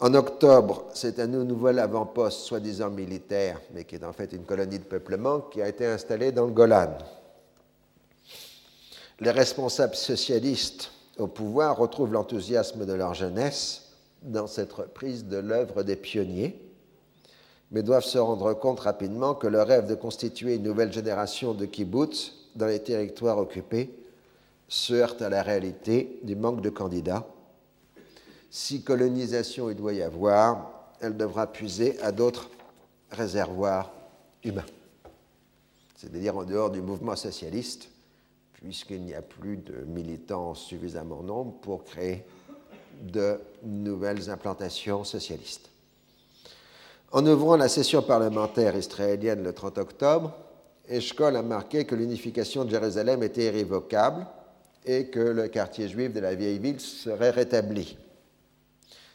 En 0.00 0.14
octobre, 0.14 0.86
c'est 0.94 1.20
un 1.20 1.26
nouvel 1.26 1.78
avant-poste, 1.78 2.40
soi-disant 2.40 2.90
militaire, 2.90 3.60
mais 3.72 3.84
qui 3.84 3.94
est 3.94 4.04
en 4.04 4.12
fait 4.12 4.32
une 4.32 4.44
colonie 4.44 4.78
de 4.78 4.84
peuplement, 4.84 5.40
qui 5.40 5.62
a 5.62 5.68
été 5.68 5.86
installée 5.86 6.32
dans 6.32 6.46
le 6.46 6.52
Golan 6.52 6.96
les 9.22 9.30
responsables 9.30 9.94
socialistes 9.94 10.90
au 11.16 11.28
pouvoir 11.28 11.76
retrouvent 11.76 12.12
l'enthousiasme 12.12 12.84
de 12.84 12.92
leur 12.92 13.14
jeunesse 13.14 13.92
dans 14.22 14.48
cette 14.48 14.72
reprise 14.72 15.26
de 15.26 15.36
l'œuvre 15.36 15.84
des 15.84 15.94
pionniers, 15.94 16.60
mais 17.72 17.82
doivent 17.82 18.04
se 18.04 18.18
rendre 18.18 18.52
compte 18.54 18.80
rapidement 18.80 19.34
que 19.34 19.46
le 19.46 19.62
rêve 19.62 19.86
de 19.86 19.94
constituer 19.94 20.56
une 20.56 20.62
nouvelle 20.62 20.92
génération 20.92 21.54
de 21.54 21.64
kibbutz 21.64 22.50
dans 22.54 22.66
les 22.66 22.80
territoires 22.80 23.38
occupés 23.38 23.90
se 24.68 24.92
heurte 24.94 25.22
à 25.22 25.30
la 25.30 25.42
réalité 25.42 26.20
du 26.22 26.36
manque 26.36 26.60
de 26.60 26.70
candidats. 26.70 27.26
Si 28.50 28.82
colonisation 28.82 29.70
il 29.70 29.76
doit 29.76 29.94
y 29.94 30.02
avoir, 30.02 30.90
elle 31.00 31.16
devra 31.16 31.46
puiser 31.50 31.98
à 32.00 32.12
d'autres 32.12 32.50
réservoirs 33.10 33.90
humains, 34.44 34.66
c'est-à-dire 35.96 36.36
en 36.36 36.44
dehors 36.44 36.70
du 36.70 36.82
mouvement 36.82 37.16
socialiste 37.16 37.88
puisqu'il 38.52 39.02
n'y 39.02 39.14
a 39.14 39.22
plus 39.22 39.56
de 39.56 39.84
militants 39.86 40.54
suffisamment 40.54 41.22
nombreux 41.22 41.60
pour 41.62 41.84
créer 41.84 42.24
de 43.02 43.40
nouvelles 43.64 44.30
implantations 44.30 45.02
socialistes. 45.02 45.71
En 47.12 47.26
ouvrant 47.26 47.56
la 47.56 47.68
session 47.68 48.02
parlementaire 48.02 48.74
israélienne 48.76 49.42
le 49.42 49.52
30 49.52 49.78
octobre, 49.78 50.34
Eshkol 50.88 51.36
a 51.36 51.42
marqué 51.42 51.84
que 51.84 51.94
l'unification 51.94 52.64
de 52.64 52.70
Jérusalem 52.70 53.22
était 53.22 53.44
irrévocable 53.44 54.26
et 54.84 55.08
que 55.08 55.20
le 55.20 55.48
quartier 55.48 55.88
juif 55.88 56.12
de 56.12 56.20
la 56.20 56.34
vieille 56.34 56.58
ville 56.58 56.80
serait 56.80 57.30
rétabli, 57.30 57.98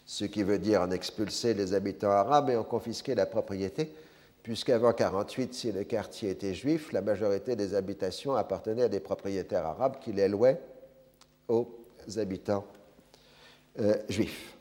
ce 0.06 0.26
qui 0.26 0.44
veut 0.44 0.60
dire 0.60 0.82
en 0.82 0.92
expulser 0.92 1.56
les 1.56 1.74
habitants 1.74 2.12
arabes 2.12 2.52
et 2.52 2.56
en 2.56 2.64
confisquer 2.64 3.16
la 3.16 3.26
propriété 3.26 3.92
puisqu'avant 4.48 4.94
1948, 4.94 5.54
si 5.54 5.72
le 5.74 5.84
quartier 5.84 6.30
était 6.30 6.54
juif, 6.54 6.94
la 6.94 7.02
majorité 7.02 7.58
des 7.58 7.76
habitations 7.76 8.34
appartenaient 8.34 8.84
à 8.84 8.88
des 8.88 9.02
propriétaires 9.02 9.66
arabes 9.66 9.98
qui 10.00 10.14
les 10.14 10.30
louaient 10.30 10.62
aux 11.50 11.68
habitants 12.16 12.64
euh, 13.82 13.96
juifs. 14.08 14.57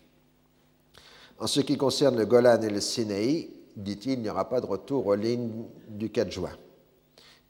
En 1.38 1.46
ce 1.46 1.60
qui 1.60 1.76
concerne 1.76 2.16
le 2.16 2.26
Golan 2.26 2.60
et 2.62 2.70
le 2.70 2.80
Sinaï, 2.80 3.50
dit-il, 3.76 4.12
il 4.12 4.22
n'y 4.22 4.30
aura 4.30 4.48
pas 4.48 4.60
de 4.60 4.66
retour 4.66 5.06
aux 5.06 5.14
lignes 5.14 5.64
du 5.88 6.10
4 6.10 6.30
juin. 6.30 6.56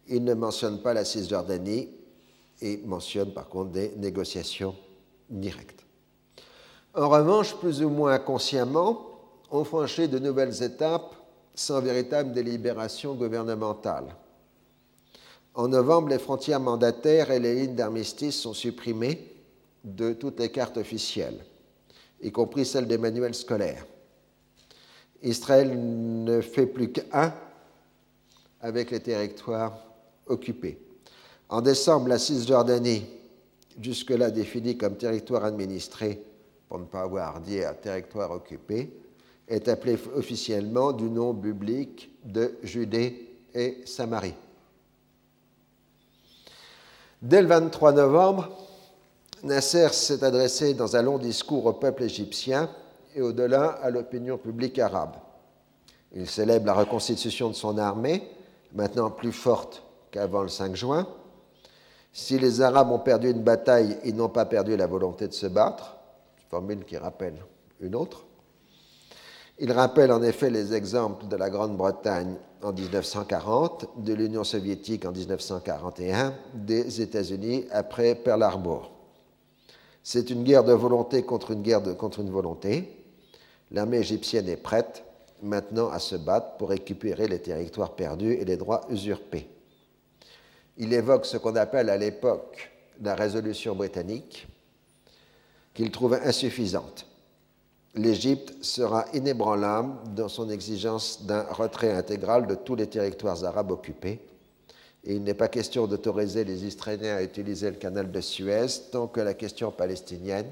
Il 0.08 0.24
ne 0.24 0.34
mentionne 0.34 0.82
pas 0.82 0.94
la 0.94 1.04
Cisjordanie 1.04 1.88
et 2.60 2.78
mentionne 2.84 3.32
par 3.32 3.48
contre 3.48 3.72
des 3.72 3.92
négociations 3.96 4.74
directes. 5.30 5.84
En 6.94 7.08
revanche, 7.08 7.54
plus 7.56 7.82
ou 7.82 7.90
moins 7.90 8.18
consciemment, 8.18 9.06
on 9.50 9.64
franchit 9.64 10.08
de 10.08 10.18
nouvelles 10.18 10.62
étapes 10.62 11.14
sans 11.54 11.80
véritable 11.80 12.32
délibération 12.32 13.14
gouvernementale. 13.14 14.16
En 15.54 15.68
novembre, 15.68 16.08
les 16.08 16.18
frontières 16.18 16.60
mandataires 16.60 17.30
et 17.30 17.38
les 17.38 17.54
lignes 17.54 17.74
d'armistice 17.74 18.40
sont 18.40 18.54
supprimées 18.54 19.34
de 19.84 20.12
toutes 20.12 20.40
les 20.40 20.50
cartes 20.50 20.76
officielles, 20.76 21.44
y 22.22 22.32
compris 22.32 22.64
celles 22.64 22.86
des 22.86 22.98
manuels 22.98 23.34
scolaires. 23.34 23.86
Israël 25.22 25.72
ne 26.24 26.40
fait 26.40 26.66
plus 26.66 26.92
qu'un 26.92 27.34
avec 28.60 28.90
les 28.90 29.00
territoires 29.00 29.78
occupés. 30.26 30.78
En 31.48 31.60
décembre, 31.60 32.08
la 32.08 32.18
Cisjordanie, 32.18 33.06
jusque-là 33.80 34.30
définie 34.30 34.76
comme 34.76 34.96
territoire 34.96 35.44
administré, 35.44 36.22
pour 36.68 36.78
ne 36.78 36.84
pas 36.84 37.02
avoir 37.02 37.40
dit 37.40 37.62
à 37.62 37.74
territoire 37.74 38.30
occupé, 38.32 38.92
est 39.46 39.68
appelé 39.68 39.96
officiellement 40.14 40.92
du 40.92 41.08
nom 41.08 41.32
biblique 41.32 42.10
de 42.24 42.56
Judée 42.62 43.38
et 43.54 43.78
Samarie. 43.84 44.34
Dès 47.22 47.42
le 47.42 47.48
23 47.48 47.92
novembre, 47.92 48.65
Nasser 49.46 49.88
s'est 49.92 50.22
adressé 50.24 50.74
dans 50.74 50.96
un 50.96 51.02
long 51.02 51.18
discours 51.18 51.66
au 51.66 51.72
peuple 51.72 52.02
égyptien 52.02 52.68
et 53.14 53.22
au-delà 53.22 53.66
à 53.82 53.90
l'opinion 53.90 54.36
publique 54.38 54.78
arabe. 54.78 55.16
Il 56.12 56.28
célèbre 56.28 56.66
la 56.66 56.74
reconstitution 56.74 57.48
de 57.48 57.54
son 57.54 57.78
armée, 57.78 58.28
maintenant 58.74 59.10
plus 59.10 59.32
forte 59.32 59.82
qu'avant 60.10 60.42
le 60.42 60.48
5 60.48 60.74
juin. 60.74 61.06
Si 62.12 62.38
les 62.38 62.60
Arabes 62.60 62.90
ont 62.90 62.98
perdu 62.98 63.30
une 63.30 63.42
bataille, 63.42 63.98
ils 64.04 64.16
n'ont 64.16 64.28
pas 64.28 64.46
perdu 64.46 64.76
la 64.76 64.86
volonté 64.86 65.28
de 65.28 65.32
se 65.32 65.46
battre, 65.46 65.96
formule 66.48 66.84
qui 66.84 66.96
rappelle 66.96 67.36
une 67.80 67.94
autre. 67.94 68.24
Il 69.58 69.72
rappelle 69.72 70.12
en 70.12 70.22
effet 70.22 70.50
les 70.50 70.74
exemples 70.74 71.28
de 71.28 71.36
la 71.36 71.50
Grande-Bretagne 71.50 72.36
en 72.62 72.72
1940, 72.72 74.02
de 74.02 74.14
l'Union 74.14 74.44
soviétique 74.44 75.04
en 75.04 75.12
1941, 75.12 76.34
des 76.54 77.00
États-Unis 77.00 77.66
après 77.70 78.14
Pearl 78.14 78.42
Harbor. 78.42 78.95
C'est 80.08 80.30
une 80.30 80.44
guerre 80.44 80.62
de 80.62 80.72
volonté 80.72 81.24
contre 81.24 81.50
une 81.50 81.62
guerre 81.62 81.82
contre 81.96 82.20
une 82.20 82.30
volonté. 82.30 83.04
L'armée 83.72 83.96
égyptienne 83.96 84.48
est 84.48 84.56
prête 84.56 85.02
maintenant 85.42 85.88
à 85.90 85.98
se 85.98 86.14
battre 86.14 86.56
pour 86.58 86.68
récupérer 86.68 87.26
les 87.26 87.40
territoires 87.40 87.96
perdus 87.96 88.34
et 88.34 88.44
les 88.44 88.56
droits 88.56 88.86
usurpés. 88.88 89.48
Il 90.76 90.92
évoque 90.92 91.26
ce 91.26 91.36
qu'on 91.38 91.56
appelle 91.56 91.90
à 91.90 91.96
l'époque 91.96 92.70
la 93.02 93.16
résolution 93.16 93.74
britannique, 93.74 94.46
qu'il 95.74 95.90
trouve 95.90 96.14
insuffisante 96.14 97.04
l'Égypte 97.96 98.62
sera 98.62 99.06
inébranlable 99.12 100.14
dans 100.14 100.28
son 100.28 100.50
exigence 100.50 101.24
d'un 101.24 101.42
retrait 101.42 101.92
intégral 101.92 102.46
de 102.46 102.54
tous 102.54 102.76
les 102.76 102.86
territoires 102.86 103.44
arabes 103.44 103.72
occupés 103.72 104.20
Et 105.06 105.14
il 105.14 105.22
n'est 105.22 105.34
pas 105.34 105.48
question 105.48 105.86
d'autoriser 105.86 106.44
les 106.44 106.64
Israéliens 106.64 107.14
à 107.14 107.22
utiliser 107.22 107.70
le 107.70 107.76
canal 107.76 108.10
de 108.10 108.20
Suez 108.20 108.66
tant 108.90 109.06
que 109.06 109.20
la 109.20 109.34
question 109.34 109.70
palestinienne 109.70 110.48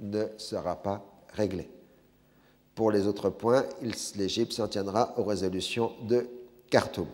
ne 0.00 0.24
sera 0.38 0.76
pas 0.76 1.04
réglée. 1.34 1.68
Pour 2.74 2.90
les 2.90 3.06
autres 3.06 3.28
points, 3.28 3.66
l'Égypte 4.16 4.54
s'en 4.54 4.66
tiendra 4.66 5.12
aux 5.18 5.24
résolutions 5.24 5.92
de 6.08 6.26
Khartoum. 6.70 7.06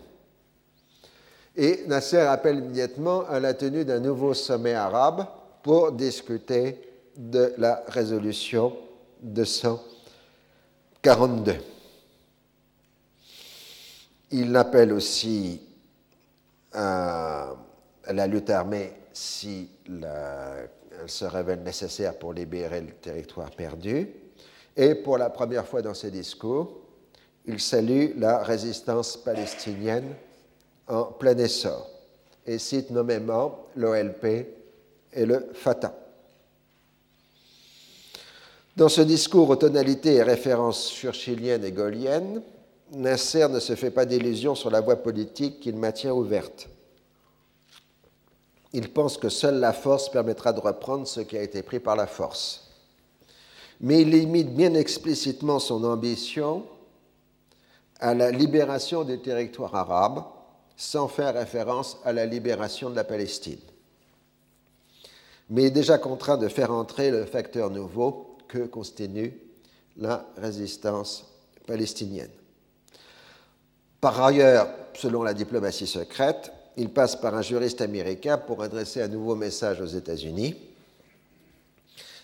Et 1.57 1.83
Nasser 1.87 2.19
appelle 2.19 2.59
immédiatement 2.59 3.25
à 3.27 3.41
la 3.41 3.53
tenue 3.53 3.83
d'un 3.83 3.99
nouveau 3.99 4.33
sommet 4.33 4.73
arabe 4.73 5.27
pour 5.63 5.91
discuter 5.91 6.79
de 7.17 7.53
la 7.57 7.83
résolution 7.87 8.73
242. 9.21 11.55
Il 14.31 14.55
appelle 14.55 14.93
aussi 14.93 15.59
la 16.75 18.27
lutte 18.27 18.49
armée 18.49 18.91
si 19.13 19.69
elle 19.87 20.69
se 21.07 21.25
révèle 21.25 21.61
nécessaire 21.63 22.17
pour 22.17 22.33
libérer 22.33 22.81
le 22.81 22.91
territoire 22.91 23.51
perdu. 23.51 24.09
Et 24.75 24.95
pour 24.95 25.17
la 25.17 25.29
première 25.29 25.65
fois 25.65 25.81
dans 25.81 25.93
ses 25.93 26.11
discours, 26.11 26.81
il 27.45 27.59
salue 27.59 28.17
la 28.17 28.39
résistance 28.39 29.17
palestinienne 29.17 30.15
en 30.87 31.05
plein 31.05 31.37
essor 31.37 31.89
et 32.45 32.59
cite 32.59 32.89
nommément 32.91 33.67
l'OLP 33.75 34.25
et 35.13 35.25
le 35.25 35.49
Fatah. 35.53 35.95
Dans 38.75 38.89
ce 38.89 39.01
discours 39.01 39.49
aux 39.49 39.55
tonalités 39.55 40.15
et 40.15 40.23
références 40.23 40.91
churchilliennes 40.91 41.63
et 41.63 41.71
gaulliennes, 41.71 42.41
Nasser 42.91 43.47
ne 43.49 43.59
se 43.59 43.75
fait 43.75 43.91
pas 43.91 44.05
d'illusions 44.05 44.55
sur 44.55 44.69
la 44.69 44.81
voie 44.81 44.97
politique 44.97 45.59
qu'il 45.59 45.75
maintient 45.75 46.13
ouverte. 46.13 46.69
Il 48.73 48.91
pense 48.91 49.17
que 49.17 49.29
seule 49.29 49.59
la 49.59 49.73
force 49.73 50.09
permettra 50.09 50.53
de 50.53 50.59
reprendre 50.59 51.07
ce 51.07 51.21
qui 51.21 51.37
a 51.37 51.41
été 51.41 51.63
pris 51.63 51.79
par 51.79 51.95
la 51.95 52.07
force. 52.07 52.71
Mais 53.81 54.01
il 54.01 54.11
limite 54.11 54.53
bien 54.53 54.73
explicitement 54.73 55.59
son 55.59 55.83
ambition 55.83 56.65
à 57.99 58.13
la 58.13 58.31
libération 58.31 59.03
des 59.03 59.21
territoires 59.21 59.75
arabes, 59.75 60.23
sans 60.77 61.07
faire 61.07 61.33
référence 61.33 61.97
à 62.03 62.11
la 62.11 62.25
libération 62.25 62.89
de 62.89 62.95
la 62.95 63.05
Palestine. 63.05 63.59
Mais 65.49 65.63
il 65.63 65.65
est 65.67 65.71
déjà 65.71 65.97
contraint 65.97 66.37
de 66.37 66.47
faire 66.47 66.71
entrer 66.71 67.11
le 67.11 67.25
facteur 67.25 67.69
nouveau 67.69 68.37
que 68.47 68.65
constitue 68.65 69.39
la 69.97 70.25
résistance 70.37 71.25
palestinienne. 71.65 72.31
Par 74.01 74.21
ailleurs, 74.21 74.67
selon 74.93 75.23
la 75.23 75.33
diplomatie 75.33 75.87
secrète, 75.87 76.51
il 76.77 76.89
passe 76.89 77.15
par 77.15 77.35
un 77.35 77.41
juriste 77.41 77.81
américain 77.81 78.37
pour 78.37 78.61
adresser 78.61 79.01
un 79.01 79.07
nouveau 79.07 79.35
message 79.35 79.81
aux 79.81 79.85
États-Unis 79.85 80.55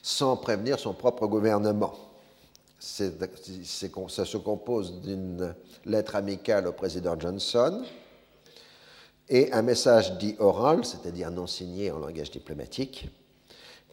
sans 0.04 0.36
prévenir 0.36 0.80
son 0.80 0.94
propre 0.94 1.28
gouvernement. 1.28 1.94
ça 2.80 3.06
se 4.26 4.38
compose 4.38 5.02
d'une 5.02 5.54
lettre 5.86 6.16
amicale 6.16 6.68
au 6.68 6.72
président 6.72 7.20
Johnson 7.20 7.84
et 9.30 9.54
un 9.54 9.62
message 9.62 10.18
dit 10.18 10.36
oral, 10.40 10.84
c'est-à-dire 10.84 11.32
non 11.32 11.48
signé 11.48 11.92
en 11.92 12.00
langage 12.00 12.32
diplomatique, 12.32 13.10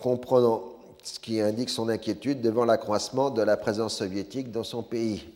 comprenant 0.01 0.65
ce 1.03 1.21
qui 1.21 1.41
indique 1.41 1.71
son 1.71 1.89
inquiétude 1.89 2.41
devant 2.41 2.65
l'accroissement 2.65 3.31
de 3.31 3.43
la 3.43 3.57
présence 3.57 3.97
soviétique 3.97 4.51
dans 4.51 4.65
son 4.65 4.83
pays 4.83 5.29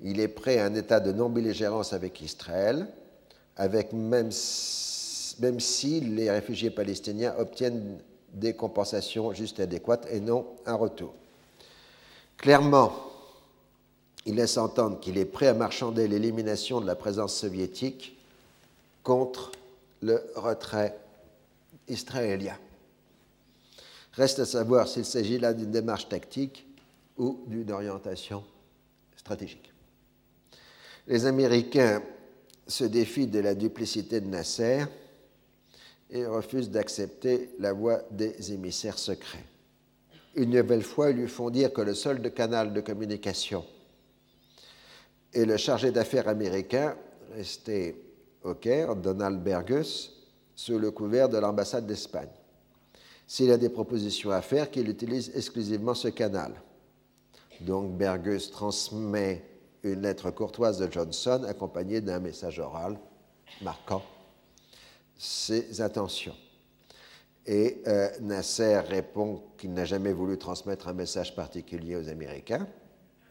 il 0.00 0.20
est 0.20 0.28
prêt 0.28 0.58
à 0.58 0.66
un 0.66 0.74
état 0.74 1.00
de 1.00 1.12
non-belligérance 1.12 1.92
avec 1.92 2.20
Israël, 2.20 2.86
avec 3.56 3.92
même, 3.92 4.30
même 5.38 5.60
si 5.60 6.00
les 6.00 6.30
réfugiés 6.30 6.70
palestiniens 6.70 7.34
obtiennent 7.38 7.98
des 8.32 8.54
compensations 8.54 9.32
justes 9.32 9.58
et 9.60 9.62
adéquates 9.62 10.06
et 10.10 10.20
non 10.20 10.46
un 10.66 10.74
retour. 10.74 11.14
Clairement, 12.36 12.92
il 14.26 14.34
laisse 14.34 14.58
entendre 14.58 15.00
qu'il 15.00 15.16
est 15.16 15.24
prêt 15.24 15.46
à 15.46 15.54
marchander 15.54 16.08
l'élimination 16.08 16.80
de 16.80 16.86
la 16.86 16.96
présence 16.96 17.34
soviétique 17.34 18.18
contre 19.02 19.52
le 20.02 20.22
retrait 20.34 20.98
israélien. 21.88 22.58
Reste 24.12 24.40
à 24.40 24.46
savoir 24.46 24.88
s'il 24.88 25.04
s'agit 25.04 25.38
là 25.38 25.54
d'une 25.54 25.70
démarche 25.70 26.08
tactique 26.08 26.66
ou 27.16 27.40
d'une 27.46 27.70
orientation 27.70 28.44
stratégique. 29.16 29.72
Les 31.06 31.24
Américains 31.26 32.02
se 32.66 32.84
défient 32.84 33.28
de 33.28 33.38
la 33.38 33.54
duplicité 33.54 34.20
de 34.20 34.26
Nasser 34.26 34.84
et 36.10 36.26
refusent 36.26 36.70
d'accepter 36.70 37.50
la 37.58 37.72
voix 37.72 38.02
des 38.10 38.52
émissaires 38.52 38.98
secrets. 38.98 39.44
Une 40.34 40.50
nouvelle 40.50 40.82
fois, 40.82 41.10
ils 41.10 41.16
lui 41.16 41.28
font 41.28 41.50
dire 41.50 41.72
que 41.72 41.80
le 41.80 41.94
seul 41.94 42.20
canal 42.32 42.72
de 42.72 42.80
communication 42.80 43.64
est 45.32 45.44
le 45.44 45.56
chargé 45.56 45.90
d'affaires 45.90 46.28
américain 46.28 46.96
resté 47.34 47.96
au 48.42 48.54
Caire, 48.54 48.96
Donald 48.96 49.42
Bergus, 49.42 50.12
sous 50.54 50.78
le 50.78 50.90
couvert 50.90 51.28
de 51.28 51.38
l'ambassade 51.38 51.86
d'Espagne. 51.86 52.28
S'il 53.26 53.50
a 53.50 53.56
des 53.56 53.68
propositions 53.68 54.30
à 54.30 54.40
faire, 54.40 54.70
qu'il 54.70 54.88
utilise 54.88 55.32
exclusivement 55.34 55.94
ce 55.94 56.08
canal. 56.08 56.52
Donc 57.60 57.96
Bergus 57.96 58.50
transmet 58.50 59.42
une 59.92 60.02
lettre 60.02 60.30
courtoise 60.30 60.78
de 60.78 60.90
Johnson 60.90 61.44
accompagnée 61.48 62.00
d'un 62.00 62.20
message 62.20 62.58
oral 62.58 62.96
marquant 63.62 64.02
ses 65.16 65.80
intentions. 65.80 66.34
Et 67.46 67.82
euh, 67.86 68.08
Nasser 68.20 68.80
répond 68.80 69.42
qu'il 69.56 69.72
n'a 69.72 69.84
jamais 69.84 70.12
voulu 70.12 70.36
transmettre 70.36 70.88
un 70.88 70.92
message 70.92 71.34
particulier 71.34 71.96
aux 71.96 72.08
Américains, 72.08 72.66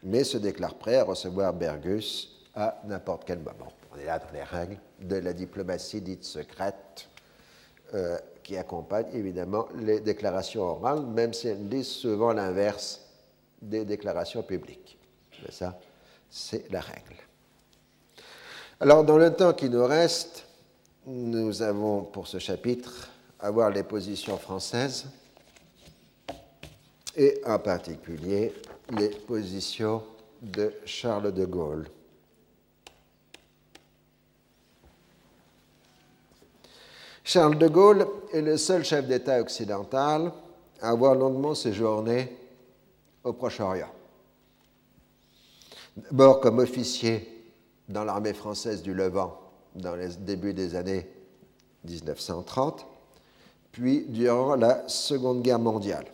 mais 0.03 0.23
se 0.23 0.37
déclare 0.37 0.75
prêt 0.75 0.95
à 0.95 1.03
recevoir 1.03 1.53
Bergus 1.53 2.45
à 2.55 2.81
n'importe 2.85 3.23
quel 3.25 3.39
moment. 3.39 3.73
On 3.93 3.99
est 3.99 4.05
là 4.05 4.19
dans 4.19 4.31
les 4.31 4.43
règles 4.43 4.77
de 5.01 5.17
la 5.17 5.33
diplomatie 5.33 6.01
dite 6.01 6.23
secrète 6.23 7.09
euh, 7.93 8.17
qui 8.41 8.55
accompagne 8.57 9.07
évidemment 9.13 9.67
les 9.75 9.99
déclarations 9.99 10.61
orales, 10.61 11.05
même 11.05 11.33
si 11.33 11.49
elles 11.49 11.67
disent 11.67 11.87
souvent 11.87 12.31
l'inverse 12.31 13.01
des 13.61 13.83
déclarations 13.83 14.43
publiques. 14.43 14.97
Ça? 15.49 15.77
C'est 16.35 16.69
la 16.69 16.81
règle. 16.81 17.15
Alors, 18.81 19.05
dans 19.05 19.17
le 19.17 19.33
temps 19.33 19.53
qui 19.53 19.69
nous 19.69 19.85
reste, 19.85 20.45
nous 21.07 21.61
avons 21.61 22.03
pour 22.03 22.27
ce 22.27 22.39
chapitre 22.39 23.09
à 23.39 23.49
voir 23.51 23.69
les 23.69 23.83
positions 23.83 24.37
françaises 24.37 25.05
et 27.15 27.41
en 27.45 27.57
particulier 27.57 28.53
les 28.89 29.09
positions 29.11 30.03
de 30.41 30.73
Charles 30.83 31.33
de 31.33 31.45
Gaulle. 31.45 31.87
Charles 37.23 37.57
de 37.57 37.67
Gaulle 37.69 38.05
est 38.33 38.41
le 38.41 38.57
seul 38.57 38.83
chef 38.83 39.07
d'État 39.07 39.39
occidental 39.39 40.33
à 40.81 40.89
avoir 40.89 41.15
longuement 41.15 41.55
séjourné 41.55 42.35
au 43.23 43.31
Proche-Orient. 43.31 43.94
D'abord 45.95 46.41
comme 46.41 46.59
officier 46.59 47.25
dans 47.87 48.03
l'armée 48.03 48.33
française 48.33 48.81
du 48.81 48.93
Levant 48.93 49.39
dans 49.75 49.95
les 49.95 50.09
débuts 50.19 50.53
des 50.53 50.75
années 50.75 51.07
1930, 51.85 52.85
puis 53.71 54.05
durant 54.09 54.55
la 54.55 54.87
Seconde 54.87 55.41
Guerre 55.41 55.59
mondiale. 55.59 56.05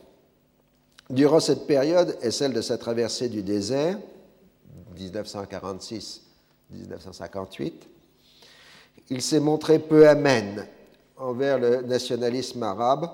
Durant 1.09 1.39
cette 1.39 1.65
période 1.67 2.17
et 2.21 2.31
celle 2.31 2.53
de 2.53 2.61
sa 2.61 2.77
traversée 2.77 3.27
du 3.27 3.43
désert, 3.43 3.97
1946-1958, 4.97 7.73
il 9.09 9.21
s'est 9.21 9.39
montré 9.39 9.79
peu 9.79 10.07
amène 10.07 10.67
envers 11.17 11.59
le 11.59 11.81
nationalisme 11.81 12.63
arabe, 12.63 13.09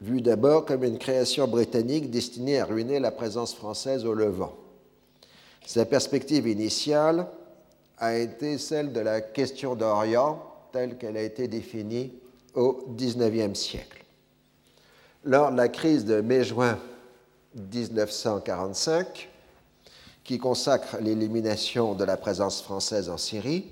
vu 0.00 0.20
d'abord 0.20 0.66
comme 0.66 0.84
une 0.84 0.98
création 0.98 1.48
britannique 1.48 2.10
destinée 2.10 2.60
à 2.60 2.66
ruiner 2.66 3.00
la 3.00 3.10
présence 3.10 3.54
française 3.54 4.04
au 4.04 4.14
Levant. 4.14 4.54
Sa 5.66 5.84
perspective 5.84 6.46
initiale 6.46 7.26
a 7.98 8.16
été 8.16 8.56
celle 8.56 8.92
de 8.92 9.00
la 9.00 9.20
question 9.20 9.74
d'Orient 9.74 10.40
telle 10.72 10.96
qu'elle 10.96 11.16
a 11.16 11.22
été 11.22 11.48
définie 11.48 12.12
au 12.54 12.84
XIXe 12.96 13.58
siècle. 13.58 14.04
Lors 15.24 15.50
de 15.50 15.56
la 15.56 15.68
crise 15.68 16.04
de 16.04 16.20
mai-juin 16.20 16.78
1945, 17.56 19.28
qui 20.22 20.38
consacre 20.38 20.98
l'élimination 21.00 21.94
de 21.94 22.04
la 22.04 22.16
présence 22.16 22.62
française 22.62 23.10
en 23.10 23.16
Syrie, 23.16 23.66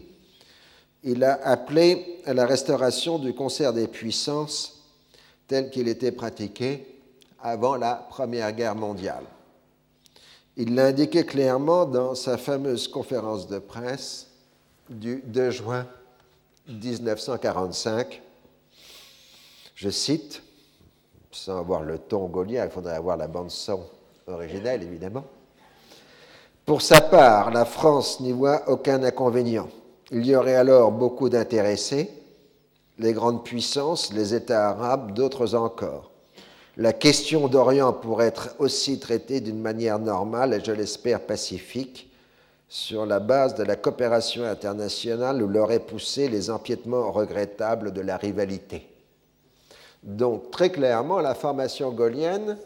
il 1.05 1.23
a 1.23 1.35
appelé 1.47 2.21
à 2.27 2.35
la 2.35 2.45
restauration 2.45 3.21
du 3.21 3.35
concert 3.35 3.73
des 3.73 3.87
puissances 3.87 4.83
tel 5.47 5.71
qu'il 5.71 5.87
était 5.87 6.13
pratiqué 6.13 7.01
avant 7.41 7.77
la 7.77 7.95
Première 7.95 8.53
Guerre 8.53 8.75
mondiale. 8.75 9.25
Il 10.57 10.77
l'a 10.77 10.87
indiqué 10.87 11.27
clairement 11.27 11.85
dans 11.85 12.15
sa 12.15 12.39
fameuse 12.39 12.87
conférence 12.87 13.49
de 13.49 13.59
presse 13.59 14.29
du 14.89 15.23
2 15.27 15.51
juin 15.51 15.87
1945. 16.69 18.23
Je 19.75 19.91
cite, 19.91 20.43
sans 21.33 21.59
avoir 21.59 21.83
le 21.83 21.99
ton 21.99 22.27
gaulien, 22.27 22.65
il 22.65 22.71
faudrait 22.71 22.95
avoir 22.95 23.17
la 23.17 23.27
bande-son 23.27 23.81
originelle, 24.29 24.85
évidemment. 24.85 25.25
Pour 26.65 26.83
sa 26.83 27.01
part, 27.01 27.51
la 27.51 27.65
France 27.65 28.21
n'y 28.21 28.33
voit 28.33 28.69
aucun 28.69 29.03
inconvénient. 29.03 29.69
Il 30.13 30.25
y 30.25 30.37
aurait 30.37 30.55
alors 30.55 30.93
beaucoup 30.93 31.29
d'intéressés, 31.29 32.11
les 32.99 33.13
grandes 33.13 33.43
puissances, 33.43 34.13
les 34.13 34.35
États 34.35 34.71
arabes, 34.71 35.13
d'autres 35.13 35.57
encore. 35.57 36.14
La 36.77 36.93
question 36.93 37.47
d'Orient 37.47 37.93
pourrait 37.93 38.27
être 38.27 38.57
aussi 38.59 38.99
traitée 38.99 39.41
d'une 39.41 39.61
manière 39.61 39.99
normale 39.99 40.55
et 40.55 40.65
je 40.65 40.73
l'espère 40.73 41.21
pacifique, 41.21 42.11
sur 42.69 43.07
la 43.07 43.21
base 43.21 43.55
de 43.55 43.63
la 43.63 43.77
coopération 43.77 44.43
internationale 44.43 45.41
où 45.41 45.47
l'auraient 45.47 45.79
poussé 45.79 46.29
les 46.29 46.51
empiétements 46.51 47.13
regrettables 47.13 47.93
de 47.93 48.01
la 48.01 48.17
rivalité. 48.17 48.89
Donc 50.03 50.51
très 50.51 50.71
clairement, 50.71 51.21
la 51.21 51.37
formation 51.37 51.93
gaulienne 51.93 52.59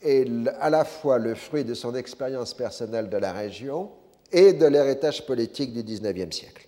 est 0.00 0.26
à 0.58 0.70
la 0.70 0.84
fois 0.84 1.18
le 1.18 1.34
fruit 1.34 1.64
de 1.64 1.74
son 1.74 1.94
expérience 1.94 2.54
personnelle 2.54 3.10
de 3.10 3.16
la 3.18 3.32
région 3.32 3.90
et 4.32 4.54
de 4.54 4.66
l'héritage 4.66 5.26
politique 5.26 5.74
du 5.74 5.82
XIXe 5.82 6.34
siècle. 6.34 6.65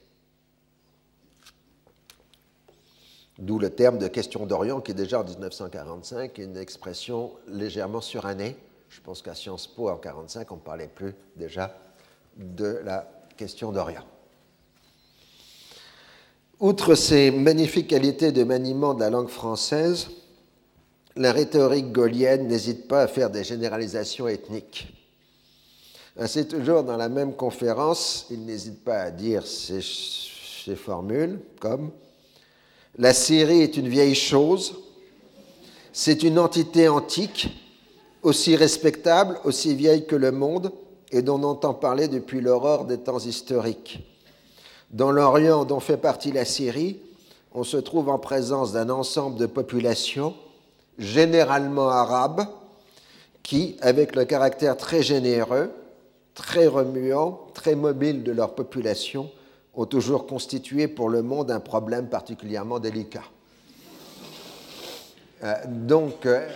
D'où 3.39 3.61
le 3.61 3.71
terme 3.71 3.99
de 3.99 4.09
question 4.09 4.47
d'Orient 4.47 4.81
qui, 4.81 4.95
déjà 4.95 5.21
en 5.21 5.25
1945, 5.25 6.39
est 6.39 6.43
une 6.43 6.57
expression 6.57 7.33
légèrement 7.47 8.01
surannée. 8.01 8.57
Je 8.89 9.01
pense 9.01 9.23
qu'à 9.23 9.35
Sciences 9.35 9.69
Po, 9.69 9.89
en 9.89 9.95
1945, 9.95 10.51
on 10.51 10.57
ne 10.57 10.61
parlait 10.61 10.89
plus 10.89 11.15
déjà 11.37 11.73
de 12.37 12.81
la 12.85 13.09
question 13.37 13.71
d'Orient. 13.71 14.05
Outre 16.59 16.97
ces 16.97 17.31
magnifiques 17.31 17.87
qualités 17.87 18.33
de 18.33 18.43
maniement 18.43 18.95
de 18.95 19.01
la 19.01 19.11
langue 19.11 19.29
française, 19.29 20.09
la 21.15 21.31
rhétorique 21.31 21.93
gaulienne 21.93 22.49
n'hésite 22.49 22.89
pas 22.89 23.03
à 23.03 23.07
faire 23.07 23.31
des 23.31 23.45
généralisations 23.45 24.27
ethniques. 24.27 24.93
Ainsi, 26.17 26.49
toujours 26.49 26.83
dans 26.83 26.97
la 26.97 27.09
même 27.09 27.35
conférence, 27.35 28.27
il 28.31 28.45
n'hésite 28.45 28.83
pas 28.83 29.03
à 29.03 29.11
dire 29.13 29.47
ces, 29.47 29.81
ces 29.81 30.75
formules 30.75 31.39
comme 31.61 31.93
La 33.01 33.15
Syrie 33.15 33.63
est 33.63 33.77
une 33.77 33.89
vieille 33.89 34.17
chose, 34.17 34.75
c'est 35.93 36.25
une 36.25 36.37
entité 36.37 36.89
antique, 36.89 37.49
aussi 38.25 38.57
respectable, 38.57 39.39
aussi 39.45 39.77
vieille 39.77 40.05
que 40.05 40.17
le 40.17 40.33
monde, 40.33 40.73
et 41.13 41.23
dont 41.23 41.39
on 41.41 41.45
entend 41.45 41.75
parler 41.75 42.09
depuis 42.09 42.41
l'aurore 42.41 42.87
des 42.87 42.99
temps 42.99 43.21
historiques. 43.21 44.01
Dans 44.91 45.13
l'Orient 45.13 45.65
dont 45.65 45.79
fait 45.79 45.97
partie 45.97 46.33
la 46.33 46.45
Syrie, 46.45 46.99
on 47.55 47.63
se 47.63 47.77
trouve 47.77 48.09
en 48.09 48.19
présence 48.19 48.73
d'un 48.73 48.91
ensemble 48.91 49.39
de 49.39 49.47
populations, 49.47 50.35
généralement 50.99 51.91
arabes, 51.91 52.47
qui, 53.45 53.77
avec 53.81 54.17
le 54.17 54.25
caractère 54.25 54.77
très 54.77 55.05
généreux, 55.05 55.71
très 56.35 56.67
remuant, 56.67 57.47
très 57.55 57.77
mobile 57.77 58.25
de 58.25 58.33
leur 58.33 58.57
population, 58.57 59.31
ont 59.75 59.87
toujours 59.87 60.27
constitué 60.27 60.89
pour 60.89 61.09
le 61.09 61.23
monde 61.23 61.51
un 61.51 61.61
problème 61.61 62.09
particulièrement 62.09 62.79
délicat. 62.79 63.25
Euh, 65.45 65.55
donc, 65.67 66.27
euh, 66.27 66.49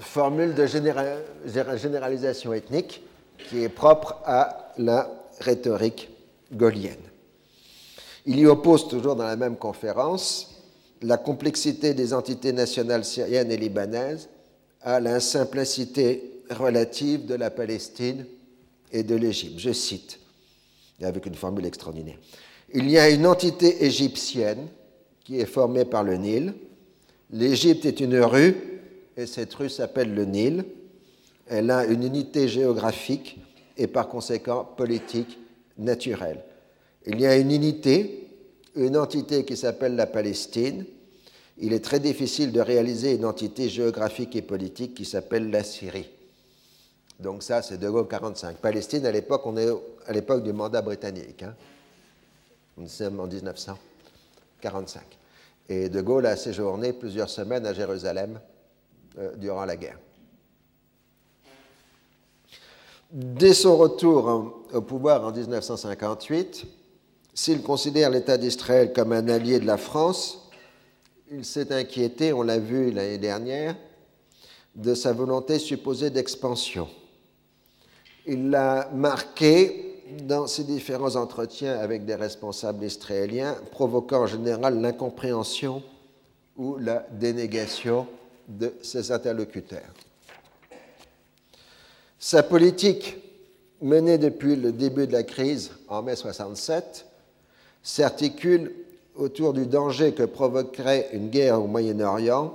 formule 0.00 0.54
de 0.54 0.66
généralisation 0.66 2.52
ethnique 2.52 3.02
qui 3.48 3.62
est 3.62 3.68
propre 3.68 4.20
à 4.24 4.72
la 4.78 5.10
rhétorique 5.40 6.08
gaulienne. 6.52 6.96
Il 8.26 8.38
y 8.38 8.46
oppose 8.46 8.88
toujours 8.88 9.16
dans 9.16 9.24
la 9.24 9.36
même 9.36 9.56
conférence 9.56 10.54
la 11.02 11.16
complexité 11.16 11.94
des 11.94 12.12
entités 12.12 12.52
nationales 12.52 13.04
syriennes 13.04 13.52
et 13.52 13.56
libanaises 13.56 14.28
à 14.82 15.00
l'insimplicité 15.00 16.42
relative 16.50 17.26
de 17.26 17.34
la 17.34 17.50
Palestine 17.50 18.26
et 18.92 19.02
de 19.02 19.14
l'Égypte. 19.14 19.58
Je 19.58 19.72
cite, 19.72 20.18
avec 21.02 21.26
une 21.26 21.34
formule 21.34 21.66
extraordinaire. 21.66 22.18
Il 22.74 22.90
y 22.90 22.98
a 22.98 23.08
une 23.08 23.26
entité 23.26 23.84
égyptienne 23.84 24.68
qui 25.24 25.40
est 25.40 25.46
formée 25.46 25.84
par 25.84 26.04
le 26.04 26.16
Nil. 26.16 26.54
L'Égypte 27.30 27.86
est 27.86 28.00
une 28.00 28.18
rue 28.18 28.56
et 29.16 29.26
cette 29.26 29.54
rue 29.54 29.70
s'appelle 29.70 30.14
le 30.14 30.24
Nil. 30.24 30.64
Elle 31.46 31.70
a 31.70 31.86
une 31.86 32.02
unité 32.02 32.46
géographique 32.46 33.38
et 33.78 33.86
par 33.86 34.08
conséquent 34.08 34.64
politique 34.76 35.38
naturelle. 35.78 36.42
Il 37.06 37.20
y 37.20 37.26
a 37.26 37.36
une 37.36 37.50
unité, 37.50 38.28
une 38.76 38.98
entité 38.98 39.44
qui 39.44 39.56
s'appelle 39.56 39.96
la 39.96 40.06
Palestine. 40.06 40.84
Il 41.56 41.72
est 41.72 41.84
très 41.84 42.00
difficile 42.00 42.52
de 42.52 42.60
réaliser 42.60 43.14
une 43.14 43.24
entité 43.24 43.70
géographique 43.70 44.36
et 44.36 44.42
politique 44.42 44.94
qui 44.94 45.06
s'appelle 45.06 45.50
la 45.50 45.64
Syrie. 45.64 46.10
Donc 47.18 47.42
ça, 47.42 47.62
c'est 47.62 47.78
De 47.78 47.88
Gaulle 47.88 48.06
45. 48.06 48.58
Palestine, 48.58 49.06
à 49.06 49.10
l'époque, 49.10 49.46
on 49.46 49.56
est 49.56 49.68
à 50.06 50.12
l'époque 50.12 50.44
du 50.44 50.52
mandat 50.52 50.82
britannique. 50.82 51.42
Hein. 51.42 51.54
On 52.78 52.84
est 52.84 53.02
en 53.02 53.26
1945. 53.26 55.02
Et 55.68 55.88
De 55.88 56.00
Gaulle 56.00 56.26
a 56.26 56.36
séjourné 56.36 56.92
plusieurs 56.92 57.28
semaines 57.28 57.66
à 57.66 57.72
Jérusalem 57.72 58.38
euh, 59.18 59.34
durant 59.36 59.64
la 59.64 59.76
guerre. 59.76 59.98
Dès 63.10 63.54
son 63.54 63.76
retour 63.76 64.64
au 64.72 64.80
pouvoir 64.82 65.24
en 65.24 65.32
1958, 65.32 66.66
s'il 67.34 67.62
considère 67.62 68.10
l'État 68.10 68.38
d'Israël 68.38 68.92
comme 68.92 69.12
un 69.12 69.28
allié 69.28 69.58
de 69.58 69.66
la 69.66 69.78
France, 69.78 70.48
il 71.30 71.44
s'est 71.44 71.72
inquiété, 71.72 72.32
on 72.32 72.42
l'a 72.42 72.58
vu 72.58 72.92
l'année 72.92 73.18
dernière, 73.18 73.74
de 74.76 74.94
sa 74.94 75.12
volonté 75.12 75.58
supposée 75.58 76.10
d'expansion. 76.10 76.88
Il 78.26 78.50
l'a 78.50 78.88
marqué 78.94 79.87
dans 80.22 80.46
ses 80.46 80.64
différents 80.64 81.16
entretiens 81.16 81.78
avec 81.78 82.04
des 82.04 82.14
responsables 82.14 82.84
israéliens, 82.84 83.56
provoquant 83.70 84.22
en 84.22 84.26
général 84.26 84.80
l'incompréhension 84.80 85.82
ou 86.56 86.76
la 86.78 87.06
dénégation 87.12 88.06
de 88.48 88.72
ses 88.82 89.12
interlocuteurs. 89.12 89.94
Sa 92.18 92.42
politique, 92.42 93.16
menée 93.80 94.18
depuis 94.18 94.56
le 94.56 94.72
début 94.72 95.06
de 95.06 95.12
la 95.12 95.22
crise 95.22 95.70
en 95.88 96.02
mai 96.02 96.16
67, 96.16 97.06
s'articule 97.82 98.72
autour 99.14 99.52
du 99.52 99.66
danger 99.66 100.12
que 100.12 100.24
provoquerait 100.24 101.10
une 101.12 101.28
guerre 101.28 101.62
au 101.62 101.66
Moyen-Orient 101.66 102.54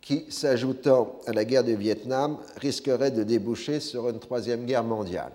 qui, 0.00 0.24
s'ajoutant 0.28 1.16
à 1.26 1.32
la 1.32 1.44
guerre 1.44 1.64
du 1.64 1.74
Vietnam, 1.74 2.38
risquerait 2.56 3.10
de 3.10 3.24
déboucher 3.24 3.80
sur 3.80 4.08
une 4.08 4.20
troisième 4.20 4.64
guerre 4.64 4.84
mondiale. 4.84 5.32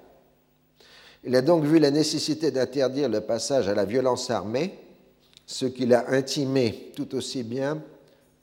Il 1.24 1.36
a 1.36 1.42
donc 1.42 1.64
vu 1.64 1.78
la 1.78 1.92
nécessité 1.92 2.50
d'interdire 2.50 3.08
le 3.08 3.22
passage 3.22 3.68
à 3.68 3.76
la 3.76 3.86
violence 3.86 4.30
armée, 4.30 4.80
ce 5.46 5.66
qu'il 5.66 5.94
a 5.94 6.10
intimé 6.10 6.92
tout 6.96 7.14
aussi 7.16 7.44
bien 7.44 7.82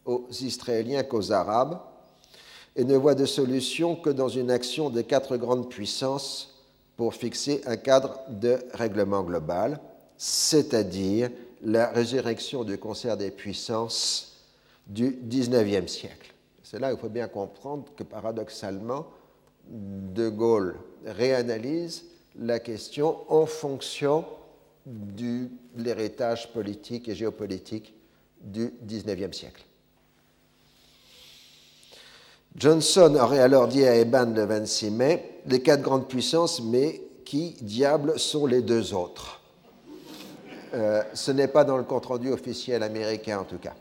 aux 0.04 0.26
Israéliens 0.40 1.02
qu'aux 1.02 1.32
Arabes, 1.32 1.80
et 2.76 2.84
ne 2.84 2.96
voit 2.96 3.16
de 3.16 3.26
solution 3.26 3.96
que 3.96 4.10
dans 4.10 4.28
une 4.28 4.50
action 4.50 4.90
des 4.90 5.02
quatre 5.02 5.36
grandes 5.36 5.68
puissances 5.68 6.54
pour 6.96 7.14
fixer 7.14 7.62
un 7.66 7.76
cadre 7.76 8.20
de 8.28 8.58
règlement 8.72 9.22
global, 9.22 9.80
c'est-à-dire 10.16 11.30
la 11.62 11.88
résurrection 11.88 12.62
du 12.62 12.78
concert 12.78 13.16
des 13.16 13.32
puissances 13.32 14.36
du 14.86 15.18
XIXe 15.24 15.90
siècle. 15.90 16.32
C'est 16.62 16.78
là 16.78 16.90
qu'il 16.90 17.00
faut 17.00 17.08
bien 17.08 17.28
comprendre 17.28 17.86
que 17.96 18.04
paradoxalement, 18.04 19.06
De 19.68 20.28
Gaulle 20.28 20.76
réanalyse 21.04 22.04
la 22.38 22.60
question 22.60 23.18
en 23.28 23.46
fonction 23.46 24.24
de 24.86 25.48
l'héritage 25.76 26.52
politique 26.52 27.08
et 27.08 27.14
géopolitique 27.14 27.94
du 28.40 28.72
XIXe 28.84 29.36
siècle. 29.36 29.64
Johnson 32.56 33.14
aurait 33.20 33.40
alors 33.40 33.68
dit 33.68 33.84
à 33.86 33.96
Eban 33.96 34.32
le 34.34 34.44
26 34.44 34.90
mai 34.90 35.40
Les 35.46 35.62
quatre 35.62 35.82
grandes 35.82 36.08
puissances, 36.08 36.62
mais 36.62 37.02
qui, 37.24 37.56
diable, 37.60 38.18
sont 38.18 38.46
les 38.46 38.62
deux 38.62 38.94
autres? 38.94 39.40
Euh, 40.74 41.02
Ce 41.14 41.30
n'est 41.30 41.48
pas 41.48 41.64
dans 41.64 41.76
le 41.76 41.84
compte-rendu 41.84 42.32
officiel 42.32 42.82
américain, 42.82 43.40
en 43.40 43.44
tout 43.44 43.58
cas. 43.58 43.74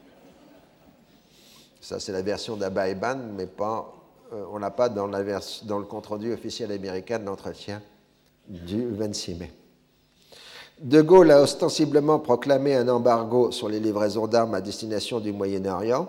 Ça, 1.79 1.99
c'est 1.99 2.11
la 2.11 2.21
version 2.21 2.57
d'Abba 2.57 2.89
Eban, 2.89 3.17
mais 3.35 3.47
euh, 3.59 4.45
on 4.51 4.59
n'a 4.59 4.71
pas 4.71 4.89
dans, 4.89 5.07
dans 5.07 5.79
le 5.79 5.85
compte-rendu 5.85 6.33
officiel 6.33 6.71
américain 6.71 7.19
de 7.19 7.25
l'entretien 7.25 7.81
du 8.47 8.87
26 8.89 9.35
mai. 9.35 9.51
De 10.79 11.01
Gaulle 11.01 11.31
a 11.31 11.41
ostensiblement 11.41 12.19
proclamé 12.19 12.75
un 12.75 12.87
embargo 12.87 13.51
sur 13.51 13.67
les 13.67 13.79
livraisons 13.79 14.27
d'armes 14.27 14.53
à 14.53 14.61
destination 14.61 15.19
du 15.19 15.31
Moyen-Orient 15.31 16.07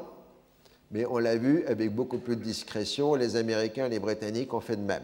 mais 0.90 1.04
on 1.06 1.18
l'a 1.18 1.36
vu 1.36 1.64
avec 1.66 1.94
beaucoup 1.94 2.18
plus 2.18 2.36
de 2.36 2.42
discrétion, 2.42 3.14
les 3.14 3.36
Américains 3.36 3.86
et 3.86 3.90
les 3.90 3.98
Britanniques 3.98 4.54
ont 4.54 4.60
fait 4.60 4.76
de 4.76 4.82
même. 4.82 5.02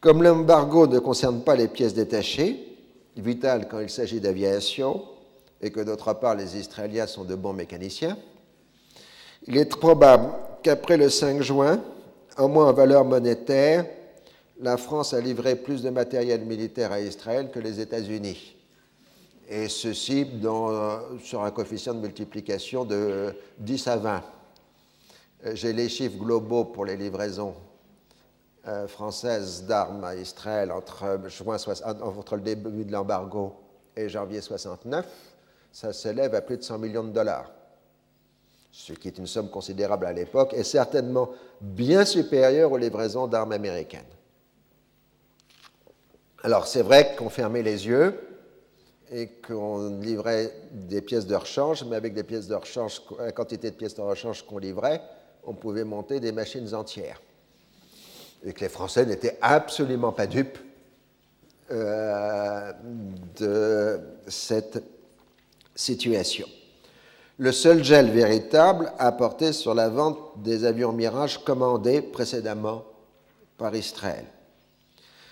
Comme 0.00 0.22
l'embargo 0.22 0.86
ne 0.86 0.98
concerne 0.98 1.42
pas 1.42 1.54
les 1.54 1.68
pièces 1.68 1.94
détachées, 1.94 2.64
vitales 3.16 3.68
quand 3.68 3.80
il 3.80 3.90
s'agit 3.90 4.20
d'aviation, 4.20 5.02
et 5.60 5.70
que 5.70 5.80
d'autre 5.80 6.12
part 6.14 6.34
les 6.34 6.56
Israéliens 6.56 7.06
sont 7.06 7.24
de 7.24 7.34
bons 7.34 7.52
mécaniciens, 7.52 8.16
il 9.46 9.56
est 9.56 9.76
probable 9.76 10.32
qu'après 10.62 10.96
le 10.96 11.08
5 11.08 11.40
juin, 11.42 11.80
en 12.36 12.48
moins 12.48 12.68
en 12.68 12.72
valeur 12.72 13.04
monétaire, 13.04 13.86
la 14.60 14.76
France 14.76 15.14
a 15.14 15.20
livré 15.20 15.56
plus 15.56 15.82
de 15.82 15.90
matériel 15.90 16.44
militaire 16.44 16.92
à 16.92 17.00
Israël 17.00 17.50
que 17.50 17.58
les 17.58 17.80
États-Unis. 17.80 18.56
Et 19.48 19.68
ceci 19.68 20.26
sur 21.22 21.42
un 21.42 21.50
coefficient 21.50 21.94
de 21.94 22.00
multiplication 22.00 22.84
de 22.84 23.34
10 23.58 23.88
à 23.88 23.96
20. 23.96 24.22
J'ai 25.54 25.72
les 25.72 25.88
chiffres 25.88 26.18
globaux 26.18 26.64
pour 26.64 26.84
les 26.84 26.96
livraisons 26.96 27.54
euh, 28.66 28.88
françaises 28.88 29.64
d'armes 29.64 30.04
à 30.04 30.16
Israël 30.16 30.72
entre, 30.72 31.20
juin, 31.28 31.56
entre 32.02 32.36
le 32.36 32.42
début 32.42 32.84
de 32.84 32.92
l'embargo 32.92 33.54
et 33.96 34.08
janvier 34.08 34.40
69. 34.40 35.06
Ça 35.72 35.92
s'élève 35.92 36.34
à 36.34 36.40
plus 36.40 36.58
de 36.58 36.62
100 36.62 36.78
millions 36.78 37.04
de 37.04 37.12
dollars 37.12 37.50
ce 38.70 38.92
qui 38.92 39.08
est 39.08 39.18
une 39.18 39.26
somme 39.26 39.50
considérable 39.50 40.06
à 40.06 40.12
l'époque, 40.12 40.54
est 40.54 40.62
certainement 40.62 41.30
bien 41.60 42.04
supérieure 42.04 42.70
aux 42.70 42.76
livraisons 42.78 43.26
d'armes 43.26 43.52
américaines. 43.52 44.04
Alors 46.44 46.66
c'est 46.66 46.82
vrai 46.82 47.16
qu'on 47.16 47.30
fermait 47.30 47.62
les 47.62 47.86
yeux 47.86 48.14
et 49.10 49.28
qu'on 49.28 49.98
livrait 50.00 50.52
des 50.72 51.00
pièces 51.00 51.26
de 51.26 51.34
rechange, 51.34 51.84
mais 51.84 51.96
avec 51.96 52.14
des 52.14 52.22
pièces 52.22 52.46
de 52.46 52.54
rechange, 52.54 53.02
la 53.18 53.32
quantité 53.32 53.70
de 53.70 53.76
pièces 53.76 53.94
de 53.94 54.02
rechange 54.02 54.46
qu'on 54.46 54.58
livrait, 54.58 55.02
on 55.44 55.54
pouvait 55.54 55.84
monter 55.84 56.20
des 56.20 56.30
machines 56.30 56.74
entières. 56.74 57.20
Et 58.44 58.52
que 58.52 58.60
les 58.60 58.68
Français 58.68 59.04
n'étaient 59.04 59.38
absolument 59.40 60.12
pas 60.12 60.26
dupes 60.26 60.58
euh, 61.70 62.72
de 63.38 64.00
cette 64.28 64.82
situation. 65.74 66.46
Le 67.38 67.50
seul 67.50 67.82
gel 67.82 68.10
véritable 68.10 68.92
a 68.98 69.10
porté 69.12 69.52
sur 69.52 69.74
la 69.74 69.88
vente 69.88 70.18
des 70.42 70.64
avions 70.64 70.92
Mirage 70.92 71.38
commandés 71.44 72.02
précédemment 72.02 72.84
par 73.56 73.74
Israël. 73.74 74.24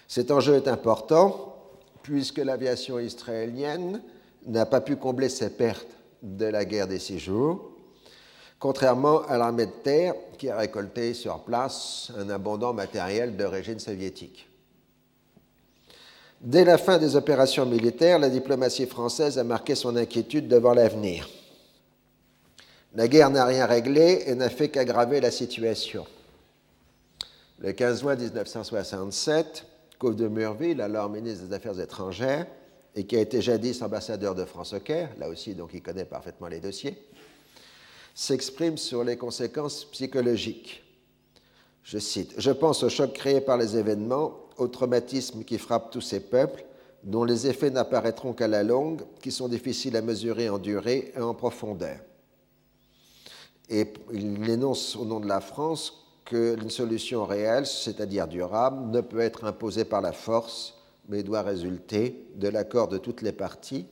Cet 0.09 0.31
enjeu 0.31 0.55
est 0.55 0.69
important 0.69 1.55
puisque 2.03 2.39
l'aviation 2.39 2.99
israélienne 2.99 4.01
n'a 4.47 4.67
pas 4.67 4.81
pu 4.81 4.97
combler 4.97 5.29
ses 5.29 5.51
pertes 5.51 5.89
de 6.23 6.47
la 6.47 6.65
guerre 6.65 6.87
des 6.87 6.99
six 6.99 7.19
jours, 7.19 7.73
contrairement 8.59 9.23
à 9.23 9.37
l'armée 9.37 9.67
de 9.67 9.73
terre 9.83 10.15
qui 10.39 10.49
a 10.49 10.57
récolté 10.57 11.15
sur 11.15 11.41
place 11.41 12.13
un 12.17 12.31
abondant 12.31 12.73
matériel 12.73 13.37
d'origine 13.37 13.81
soviétique. 13.81 14.49
Dès 16.41 16.65
la 16.65 16.79
fin 16.79 16.99
des 16.99 17.17
opérations 17.17 17.67
militaires, 17.67 18.19
la 18.19 18.29
diplomatie 18.29 18.87
française 18.87 19.39
a 19.39 19.45
marqué 19.45 19.75
son 19.75 19.97
inquiétude 19.97 20.49
devant 20.49 20.75
l'avenir. 20.75 21.29
La 22.95 23.09
guerre 23.09 23.31
n'a 23.31 23.45
rien 23.45 23.67
réglé 23.67 24.25
et 24.27 24.35
n'a 24.35 24.49
fait 24.49 24.69
qu'aggraver 24.69 25.21
la 25.21 25.31
situation. 25.31 26.07
Le 27.59 27.73
15 27.73 28.01
juin 28.01 28.17
1967, 28.17 29.65
Couve 29.99 30.17
de 30.17 30.29
Murville, 30.29 30.81
alors 30.81 31.09
ministre 31.09 31.47
des 31.47 31.55
Affaires 31.55 31.81
étrangères, 31.81 32.47
et 32.95 33.07
qui 33.07 33.17
a 33.17 33.21
été 33.21 33.41
jadis 33.41 33.81
ambassadeur 33.83 34.35
de 34.35 34.45
France 34.45 34.73
au 34.73 34.81
Caire, 34.81 35.11
là 35.19 35.29
aussi 35.29 35.55
donc 35.55 35.71
il 35.75 35.83
connaît 35.83 36.05
parfaitement 36.05 36.49
les 36.49 36.61
dossiers, 36.61 36.99
s'exprime 38.15 38.77
sur 38.77 39.05
les 39.05 39.17
conséquences 39.17 39.85
psychologiques. 39.87 40.83
Je 41.83 41.99
cite 41.99 42.35
Je 42.39 42.51
pense 42.51 42.83
au 42.83 42.89
choc 42.89 43.13
créé 43.13 43.41
par 43.41 43.57
les 43.57 43.77
événements, 43.77 44.41
au 44.59 44.69
traumatisme 44.69 45.45
qui 45.45 45.59
frappe 45.59 45.91
tous 45.91 46.01
ces 46.01 46.21
peuples, 46.21 46.65
dont 47.03 47.25
les 47.25 47.47
effets 47.47 47.71
n'apparaîtront 47.71 48.33
qu'à 48.33 48.49
la 48.49 48.63
longue, 48.63 49.03
qui 49.23 49.31
sont 49.31 49.49
difficiles 49.49 49.97
à 49.97 50.03
mesurer 50.03 50.49
en 50.49 50.59
durée 50.59 51.13
et 51.15 51.21
en 51.21 51.35
profondeur. 51.35 51.99
Et 53.69 53.93
il 54.13 54.49
énonce 54.49 54.97
au 54.97 55.05
nom 55.05 55.21
de 55.21 55.29
la 55.29 55.41
France 55.41 56.06
qu'une 56.27 56.71
solution 56.71 57.25
réelle, 57.25 57.67
c'est-à-dire 57.67 58.29
durable, 58.29 58.91
ne 58.91 59.01
peut 59.01 59.21
être 59.21 59.45
imposée 59.45 59.85
par 59.85 60.03
la 60.03 60.13
force, 60.13 60.75
mais 61.09 61.23
doit 61.23 61.43
résulter 61.43 62.29
de 62.35 62.49
l'accord 62.49 62.89
de 62.89 62.99
toutes 62.99 63.23
les 63.23 63.33
parties 63.33 63.87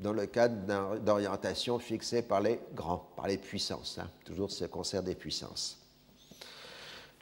dans 0.00 0.12
le 0.12 0.26
cadre 0.26 0.98
d'orientation 1.00 1.78
fixée 1.78 2.22
par 2.22 2.40
les 2.40 2.60
grands, 2.74 3.08
par 3.16 3.26
les 3.26 3.38
puissances, 3.38 3.98
hein, 4.00 4.08
toujours 4.24 4.50
ce 4.50 4.64
concert 4.64 5.02
des 5.02 5.14
puissances. 5.14 5.78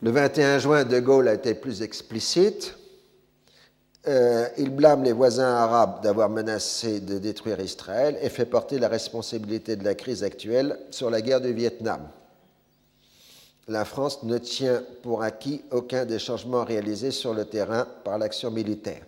Le 0.00 0.10
21 0.10 0.58
juin, 0.58 0.84
De 0.84 0.98
Gaulle 0.98 1.28
a 1.28 1.34
été 1.34 1.54
plus 1.54 1.82
explicite. 1.82 2.76
Euh, 4.08 4.48
il 4.58 4.70
blâme 4.70 5.04
les 5.04 5.12
voisins 5.12 5.54
arabes 5.54 6.02
d'avoir 6.02 6.28
menacé 6.28 6.98
de 6.98 7.18
détruire 7.18 7.60
Israël 7.60 8.18
et 8.20 8.28
fait 8.28 8.46
porter 8.46 8.80
la 8.80 8.88
responsabilité 8.88 9.76
de 9.76 9.84
la 9.84 9.94
crise 9.94 10.24
actuelle 10.24 10.76
sur 10.90 11.08
la 11.08 11.20
guerre 11.20 11.40
du 11.40 11.52
Vietnam. 11.52 12.08
La 13.68 13.84
France 13.84 14.22
ne 14.24 14.38
tient 14.38 14.82
pour 15.02 15.22
acquis 15.22 15.62
aucun 15.70 16.04
des 16.04 16.18
changements 16.18 16.64
réalisés 16.64 17.10
sur 17.10 17.32
le 17.32 17.44
terrain 17.44 17.86
par 18.04 18.18
l'action 18.18 18.50
militaire. 18.50 19.04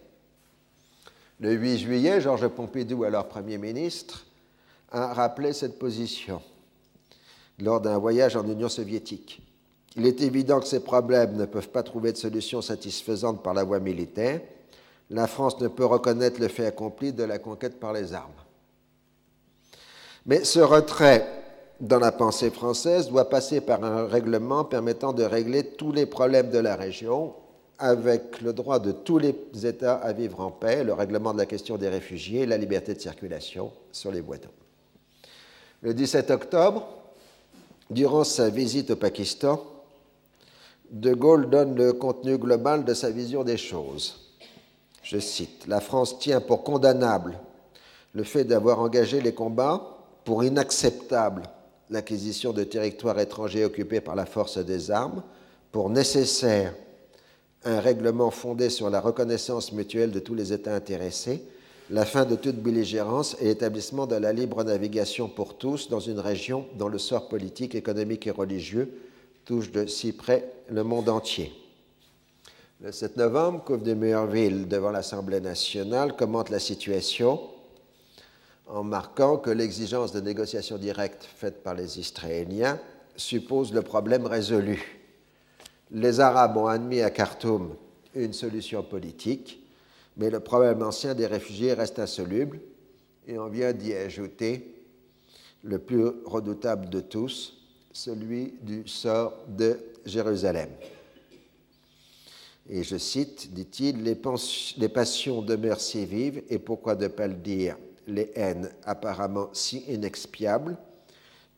Le 1.40 1.52
8 1.52 1.78
juillet, 1.78 2.20
Georges 2.20 2.48
Pompidou, 2.48 3.04
alors 3.04 3.26
Premier 3.26 3.58
ministre, 3.58 4.24
a 4.92 5.12
rappelé 5.12 5.52
cette 5.52 5.78
position 5.78 6.40
lors 7.58 7.80
d'un 7.80 7.98
voyage 7.98 8.36
en 8.36 8.44
Union 8.44 8.68
soviétique. 8.68 9.42
Il 9.96 10.06
est 10.06 10.20
évident 10.22 10.60
que 10.60 10.66
ces 10.66 10.80
problèmes 10.80 11.36
ne 11.36 11.44
peuvent 11.44 11.68
pas 11.68 11.82
trouver 11.82 12.12
de 12.12 12.16
solution 12.16 12.62
satisfaisante 12.62 13.42
par 13.42 13.54
la 13.54 13.64
voie 13.64 13.80
militaire 13.80 14.40
la 15.10 15.26
France 15.26 15.60
ne 15.60 15.68
peut 15.68 15.84
reconnaître 15.84 16.40
le 16.40 16.48
fait 16.48 16.66
accompli 16.66 17.12
de 17.12 17.24
la 17.24 17.38
conquête 17.38 17.78
par 17.78 17.92
les 17.92 18.12
armes. 18.12 18.32
Mais 20.26 20.44
ce 20.44 20.60
retrait 20.60 21.43
dans 21.80 21.98
la 21.98 22.12
pensée 22.12 22.50
française 22.50 23.08
doit 23.08 23.28
passer 23.28 23.60
par 23.60 23.84
un 23.84 24.06
règlement 24.06 24.64
permettant 24.64 25.12
de 25.12 25.24
régler 25.24 25.64
tous 25.64 25.92
les 25.92 26.06
problèmes 26.06 26.50
de 26.50 26.58
la 26.58 26.76
région 26.76 27.34
avec 27.78 28.40
le 28.40 28.52
droit 28.52 28.78
de 28.78 28.92
tous 28.92 29.18
les 29.18 29.34
États 29.64 29.96
à 29.96 30.12
vivre 30.12 30.40
en 30.40 30.50
paix, 30.50 30.84
le 30.84 30.92
règlement 30.92 31.32
de 31.32 31.38
la 31.38 31.46
question 31.46 31.76
des 31.76 31.88
réfugiés, 31.88 32.46
la 32.46 32.56
liberté 32.56 32.94
de 32.94 33.00
circulation 33.00 33.72
sur 33.90 34.12
les 34.12 34.22
bois 34.22 34.36
Le 35.82 35.92
17 35.92 36.30
octobre, 36.30 36.86
durant 37.90 38.24
sa 38.24 38.48
visite 38.48 38.92
au 38.92 38.96
Pakistan, 38.96 39.62
De 40.90 41.12
Gaulle 41.12 41.50
donne 41.50 41.74
le 41.74 41.92
contenu 41.92 42.38
global 42.38 42.84
de 42.84 42.94
sa 42.94 43.10
vision 43.10 43.42
des 43.42 43.56
choses. 43.56 44.32
Je 45.02 45.18
cite, 45.18 45.66
La 45.66 45.80
France 45.80 46.18
tient 46.20 46.40
pour 46.40 46.62
condamnable 46.62 47.40
le 48.12 48.22
fait 48.22 48.44
d'avoir 48.44 48.78
engagé 48.78 49.20
les 49.20 49.34
combats, 49.34 49.94
pour 50.24 50.44
inacceptable 50.44 51.42
l'acquisition 51.90 52.52
de 52.52 52.64
territoires 52.64 53.18
étrangers 53.18 53.64
occupés 53.64 54.00
par 54.00 54.14
la 54.14 54.26
force 54.26 54.58
des 54.58 54.90
armes, 54.90 55.22
pour 55.72 55.90
nécessaire 55.90 56.74
un 57.64 57.80
règlement 57.80 58.30
fondé 58.30 58.70
sur 58.70 58.90
la 58.90 59.00
reconnaissance 59.00 59.72
mutuelle 59.72 60.10
de 60.10 60.20
tous 60.20 60.34
les 60.34 60.52
États 60.52 60.74
intéressés, 60.74 61.42
la 61.90 62.04
fin 62.04 62.24
de 62.24 62.36
toute 62.36 62.56
belligérance 62.56 63.36
et 63.40 63.44
l'établissement 63.44 64.06
de 64.06 64.16
la 64.16 64.32
libre 64.32 64.64
navigation 64.64 65.28
pour 65.28 65.58
tous 65.58 65.88
dans 65.88 66.00
une 66.00 66.18
région 66.18 66.66
dont 66.76 66.88
le 66.88 66.98
sort 66.98 67.28
politique, 67.28 67.74
économique 67.74 68.26
et 68.26 68.30
religieux 68.30 68.90
touche 69.44 69.70
de 69.70 69.86
si 69.86 70.12
près 70.12 70.50
le 70.68 70.84
monde 70.84 71.08
entier. 71.08 71.52
Le 72.80 72.92
7 72.92 73.16
novembre, 73.16 73.62
Couve 73.64 73.82
de 73.82 73.94
Murville, 73.94 74.66
devant 74.68 74.90
l'Assemblée 74.90 75.40
nationale, 75.40 76.16
commente 76.16 76.50
la 76.50 76.58
situation 76.58 77.40
en 78.66 78.82
marquant 78.82 79.36
que 79.36 79.50
l'exigence 79.50 80.12
de 80.12 80.20
négociation 80.20 80.78
directe 80.78 81.24
faite 81.24 81.62
par 81.62 81.74
les 81.74 81.98
Israéliens 81.98 82.78
suppose 83.16 83.72
le 83.72 83.82
problème 83.82 84.26
résolu. 84.26 85.00
Les 85.90 86.20
Arabes 86.20 86.56
ont 86.56 86.66
admis 86.66 87.00
à 87.00 87.10
Khartoum 87.10 87.74
une 88.14 88.32
solution 88.32 88.82
politique, 88.82 89.60
mais 90.16 90.30
le 90.30 90.40
problème 90.40 90.82
ancien 90.82 91.14
des 91.14 91.26
réfugiés 91.26 91.74
reste 91.74 91.98
insoluble 91.98 92.60
et 93.26 93.38
on 93.38 93.48
vient 93.48 93.72
d'y 93.72 93.92
ajouter 93.94 94.74
le 95.62 95.78
plus 95.78 96.06
redoutable 96.24 96.88
de 96.90 97.00
tous, 97.00 97.56
celui 97.92 98.54
du 98.62 98.86
sort 98.86 99.32
de 99.48 99.78
Jérusalem. 100.04 100.68
Et 102.68 102.82
je 102.82 102.96
cite, 102.96 103.52
dit-il, 103.52 104.02
les, 104.02 104.88
passions 104.88 105.42
demeurent 105.42 105.80
si 105.80 106.04
vives, 106.06 106.42
et 106.48 106.58
pourquoi 106.58 106.94
ne 106.96 107.08
pas 107.08 107.26
le 107.26 107.34
dire, 107.34 107.76
les 108.06 108.30
haines 108.34 108.70
apparemment 108.84 109.48
si 109.52 109.78
inexpiables, 109.88 110.76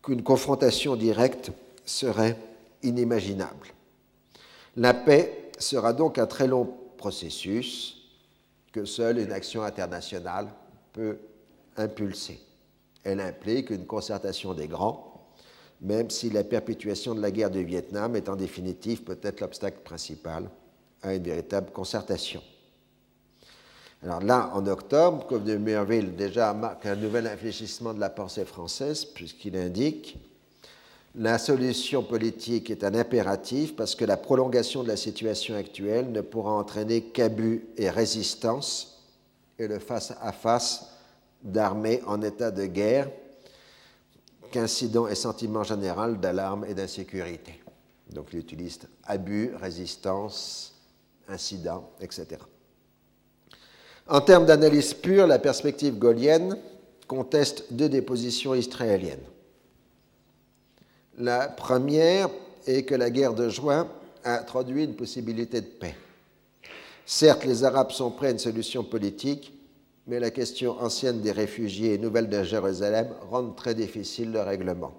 qu'une 0.02 0.22
confrontation 0.22 0.96
directe 0.96 1.50
serait 1.84 2.36
inimaginable. 2.82 3.68
La 4.76 4.94
paix 4.94 5.50
sera 5.58 5.92
donc 5.92 6.18
un 6.18 6.26
très 6.26 6.46
long 6.46 6.72
processus 6.96 7.96
que 8.72 8.84
seule 8.84 9.18
une 9.18 9.32
action 9.32 9.62
internationale 9.62 10.48
peut 10.92 11.18
impulser. 11.76 12.38
Elle 13.04 13.20
implique 13.20 13.70
une 13.70 13.86
concertation 13.86 14.52
des 14.54 14.68
grands, 14.68 15.28
même 15.80 16.10
si 16.10 16.30
la 16.30 16.44
perpétuation 16.44 17.14
de 17.14 17.20
la 17.20 17.30
guerre 17.30 17.50
du 17.50 17.64
Vietnam 17.64 18.16
est 18.16 18.28
en 18.28 18.36
définitive 18.36 19.02
peut-être 19.02 19.40
l'obstacle 19.40 19.78
principal 19.84 20.48
à 21.02 21.14
une 21.14 21.22
véritable 21.22 21.70
concertation. 21.70 22.42
Alors 24.06 24.22
là, 24.22 24.52
en 24.54 24.64
octobre, 24.68 25.26
Cove 25.26 25.42
de 25.42 25.56
Murville 25.56 26.14
déjà 26.14 26.54
marque 26.54 26.86
un 26.86 26.94
nouvel 26.94 27.26
infléchissement 27.26 27.92
de 27.92 27.98
la 27.98 28.08
pensée 28.08 28.44
française, 28.44 29.04
puisqu'il 29.04 29.56
indique 29.56 30.16
la 31.16 31.38
solution 31.38 32.04
politique 32.04 32.70
est 32.70 32.84
un 32.84 32.94
impératif 32.94 33.74
parce 33.74 33.96
que 33.96 34.04
la 34.04 34.16
prolongation 34.16 34.84
de 34.84 34.88
la 34.88 34.96
situation 34.96 35.56
actuelle 35.56 36.12
ne 36.12 36.20
pourra 36.20 36.52
entraîner 36.52 37.02
qu'abus 37.02 37.66
et 37.76 37.90
résistance 37.90 39.02
et 39.58 39.66
le 39.66 39.80
face-à-face 39.80 40.86
d'armées 41.42 42.00
en 42.06 42.22
état 42.22 42.52
de 42.52 42.66
guerre 42.66 43.10
qu'incident 44.52 45.08
et 45.08 45.16
sentiment 45.16 45.64
général 45.64 46.20
d'alarme 46.20 46.64
et 46.68 46.74
d'insécurité. 46.74 47.60
Donc 48.12 48.28
il 48.32 48.38
utilise 48.38 48.78
abus, 49.02 49.50
résistance, 49.56 50.74
incident, 51.28 51.90
etc. 52.00 52.38
En 54.08 54.20
termes 54.20 54.46
d'analyse 54.46 54.94
pure, 54.94 55.26
la 55.26 55.38
perspective 55.38 55.98
gaulienne 55.98 56.56
conteste 57.08 57.64
deux 57.70 57.88
dépositions 57.88 58.54
israéliennes. 58.54 59.24
La 61.18 61.48
première 61.48 62.28
est 62.66 62.84
que 62.84 62.94
la 62.94 63.10
guerre 63.10 63.34
de 63.34 63.48
juin 63.48 63.88
a 64.22 64.38
introduit 64.38 64.84
une 64.84 64.94
possibilité 64.94 65.60
de 65.60 65.66
paix. 65.66 65.96
Certes, 67.04 67.44
les 67.44 67.64
Arabes 67.64 67.92
sont 67.92 68.10
prêts 68.10 68.28
à 68.28 68.30
une 68.32 68.38
solution 68.38 68.84
politique, 68.84 69.52
mais 70.06 70.20
la 70.20 70.30
question 70.30 70.80
ancienne 70.80 71.20
des 71.20 71.32
réfugiés 71.32 71.94
et 71.94 71.98
nouvelle 71.98 72.28
de 72.28 72.42
Jérusalem 72.42 73.08
rend 73.30 73.50
très 73.50 73.74
difficile 73.74 74.30
le 74.30 74.40
règlement. 74.40 74.92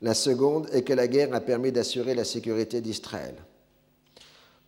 La 0.00 0.14
seconde 0.14 0.68
est 0.72 0.82
que 0.82 0.92
la 0.92 1.08
guerre 1.08 1.34
a 1.34 1.40
permis 1.40 1.72
d'assurer 1.72 2.14
la 2.14 2.24
sécurité 2.24 2.80
d'Israël. 2.80 3.34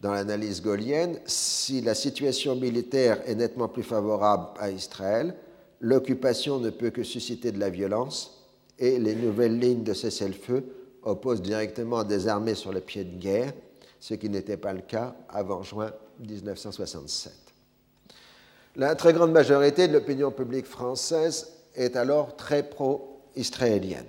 Dans 0.00 0.12
l'analyse 0.12 0.62
gaulienne, 0.62 1.20
si 1.26 1.82
la 1.82 1.94
situation 1.94 2.56
militaire 2.56 3.20
est 3.26 3.34
nettement 3.34 3.68
plus 3.68 3.82
favorable 3.82 4.48
à 4.58 4.70
Israël, 4.70 5.34
l'occupation 5.80 6.58
ne 6.58 6.70
peut 6.70 6.90
que 6.90 7.02
susciter 7.02 7.52
de 7.52 7.58
la 7.58 7.68
violence 7.68 8.46
et 8.78 8.98
les 8.98 9.14
nouvelles 9.14 9.58
lignes 9.58 9.84
de 9.84 9.92
cessez-le-feu 9.92 10.64
opposent 11.02 11.42
directement 11.42 12.02
des 12.02 12.28
armées 12.28 12.54
sur 12.54 12.72
le 12.72 12.80
pied 12.80 13.04
de 13.04 13.18
guerre, 13.18 13.52
ce 13.98 14.14
qui 14.14 14.30
n'était 14.30 14.56
pas 14.56 14.72
le 14.72 14.80
cas 14.80 15.14
avant 15.28 15.62
juin 15.62 15.92
1967. 16.20 17.32
La 18.76 18.94
très 18.94 19.12
grande 19.12 19.32
majorité 19.32 19.86
de 19.86 19.92
l'opinion 19.92 20.30
publique 20.30 20.66
française 20.66 21.52
est 21.74 21.96
alors 21.96 22.36
très 22.36 22.62
pro-israélienne. 22.62 24.06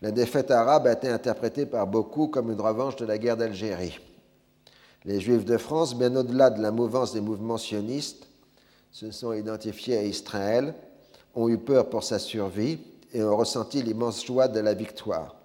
La 0.00 0.12
défaite 0.12 0.50
arabe 0.50 0.86
a 0.86 0.92
été 0.92 1.08
interprétée 1.08 1.66
par 1.66 1.86
beaucoup 1.86 2.28
comme 2.28 2.50
une 2.50 2.60
revanche 2.60 2.96
de 2.96 3.04
la 3.04 3.18
guerre 3.18 3.36
d'Algérie. 3.36 3.98
Les 5.04 5.20
Juifs 5.20 5.44
de 5.44 5.56
France, 5.56 5.96
bien 5.96 6.14
au-delà 6.16 6.50
de 6.50 6.60
la 6.60 6.70
mouvance 6.70 7.12
des 7.12 7.20
mouvements 7.20 7.58
sionistes, 7.58 8.26
se 8.90 9.10
sont 9.10 9.32
identifiés 9.32 9.96
à 9.96 10.02
Israël, 10.02 10.74
ont 11.34 11.48
eu 11.48 11.58
peur 11.58 11.88
pour 11.88 12.02
sa 12.02 12.18
survie 12.18 12.78
et 13.12 13.22
ont 13.22 13.36
ressenti 13.36 13.82
l'immense 13.82 14.24
joie 14.24 14.48
de 14.48 14.60
la 14.60 14.74
victoire. 14.74 15.36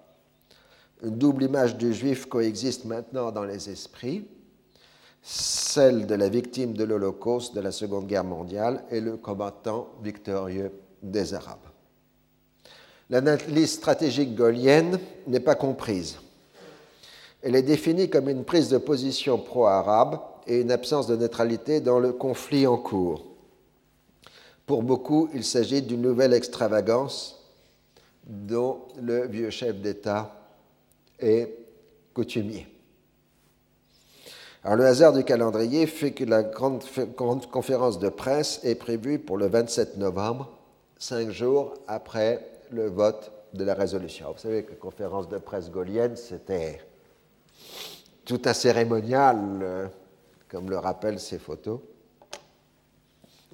Une 1.02 1.16
double 1.16 1.44
image 1.44 1.76
du 1.76 1.92
juif 1.92 2.26
coexiste 2.26 2.84
maintenant 2.84 3.30
dans 3.30 3.44
les 3.44 3.70
esprits, 3.70 4.26
celle 5.22 6.06
de 6.06 6.14
la 6.14 6.28
victime 6.28 6.74
de 6.74 6.84
l'Holocauste 6.84 7.54
de 7.54 7.60
la 7.60 7.72
Seconde 7.72 8.06
Guerre 8.06 8.24
mondiale 8.24 8.84
et 8.90 9.00
le 9.00 9.16
combattant 9.16 9.88
victorieux 10.02 10.72
des 11.02 11.34
Arabes. 11.34 11.58
L'analyse 13.10 13.72
stratégique 13.72 14.34
gaulienne 14.34 14.98
n'est 15.26 15.40
pas 15.40 15.54
comprise. 15.54 16.18
Elle 17.44 17.56
est 17.56 17.62
définie 17.62 18.08
comme 18.08 18.30
une 18.30 18.42
prise 18.42 18.70
de 18.70 18.78
position 18.78 19.36
pro-arabe 19.36 20.18
et 20.46 20.62
une 20.62 20.70
absence 20.70 21.06
de 21.06 21.14
neutralité 21.14 21.82
dans 21.82 21.98
le 21.98 22.14
conflit 22.14 22.66
en 22.66 22.78
cours. 22.78 23.22
Pour 24.64 24.82
beaucoup, 24.82 25.28
il 25.34 25.44
s'agit 25.44 25.82
d'une 25.82 26.00
nouvelle 26.00 26.32
extravagance 26.32 27.38
dont 28.26 28.78
le 28.98 29.26
vieux 29.26 29.50
chef 29.50 29.76
d'État 29.76 30.34
est 31.18 31.54
coutumier. 32.14 32.66
Alors, 34.62 34.78
le 34.78 34.86
hasard 34.86 35.12
du 35.12 35.22
calendrier 35.22 35.86
fait 35.86 36.12
que 36.12 36.24
la 36.24 36.42
grande, 36.42 36.82
conférence 37.52 37.98
de 37.98 38.08
presse 38.08 38.60
est 38.64 38.76
prévue 38.76 39.18
pour 39.18 39.36
le 39.36 39.48
27 39.48 39.98
novembre, 39.98 40.50
cinq 40.98 41.28
jours 41.28 41.74
après 41.88 42.40
le 42.70 42.88
vote 42.88 43.32
de 43.52 43.64
la 43.64 43.74
résolution. 43.74 44.32
Vous 44.32 44.38
savez 44.38 44.62
que 44.62 44.70
la 44.70 44.76
conférence 44.76 45.28
de 45.28 45.36
presse 45.36 45.70
gaulienne, 45.70 46.16
c'était 46.16 46.80
tout 48.24 48.40
un 48.44 48.54
cérémonial, 48.54 49.38
euh, 49.62 49.86
comme 50.48 50.70
le 50.70 50.78
rappellent 50.78 51.20
ces 51.20 51.38
photos, 51.38 51.80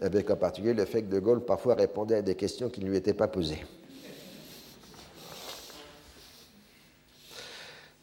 avec 0.00 0.30
en 0.30 0.36
particulier 0.36 0.74
le 0.74 0.84
fait 0.84 1.02
que 1.02 1.08
De 1.08 1.18
Gaulle 1.18 1.44
parfois 1.44 1.74
répondait 1.74 2.16
à 2.16 2.22
des 2.22 2.34
questions 2.34 2.68
qui 2.68 2.80
ne 2.80 2.88
lui 2.88 2.96
étaient 2.96 3.14
pas 3.14 3.28
posées. 3.28 3.64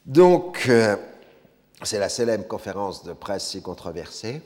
Donc, 0.05 0.65
euh, 0.69 0.95
c'est 1.83 1.99
la 1.99 2.09
célèbre 2.09 2.47
conférence 2.47 3.03
de 3.03 3.13
presse 3.13 3.47
si 3.47 3.61
controversée 3.61 4.41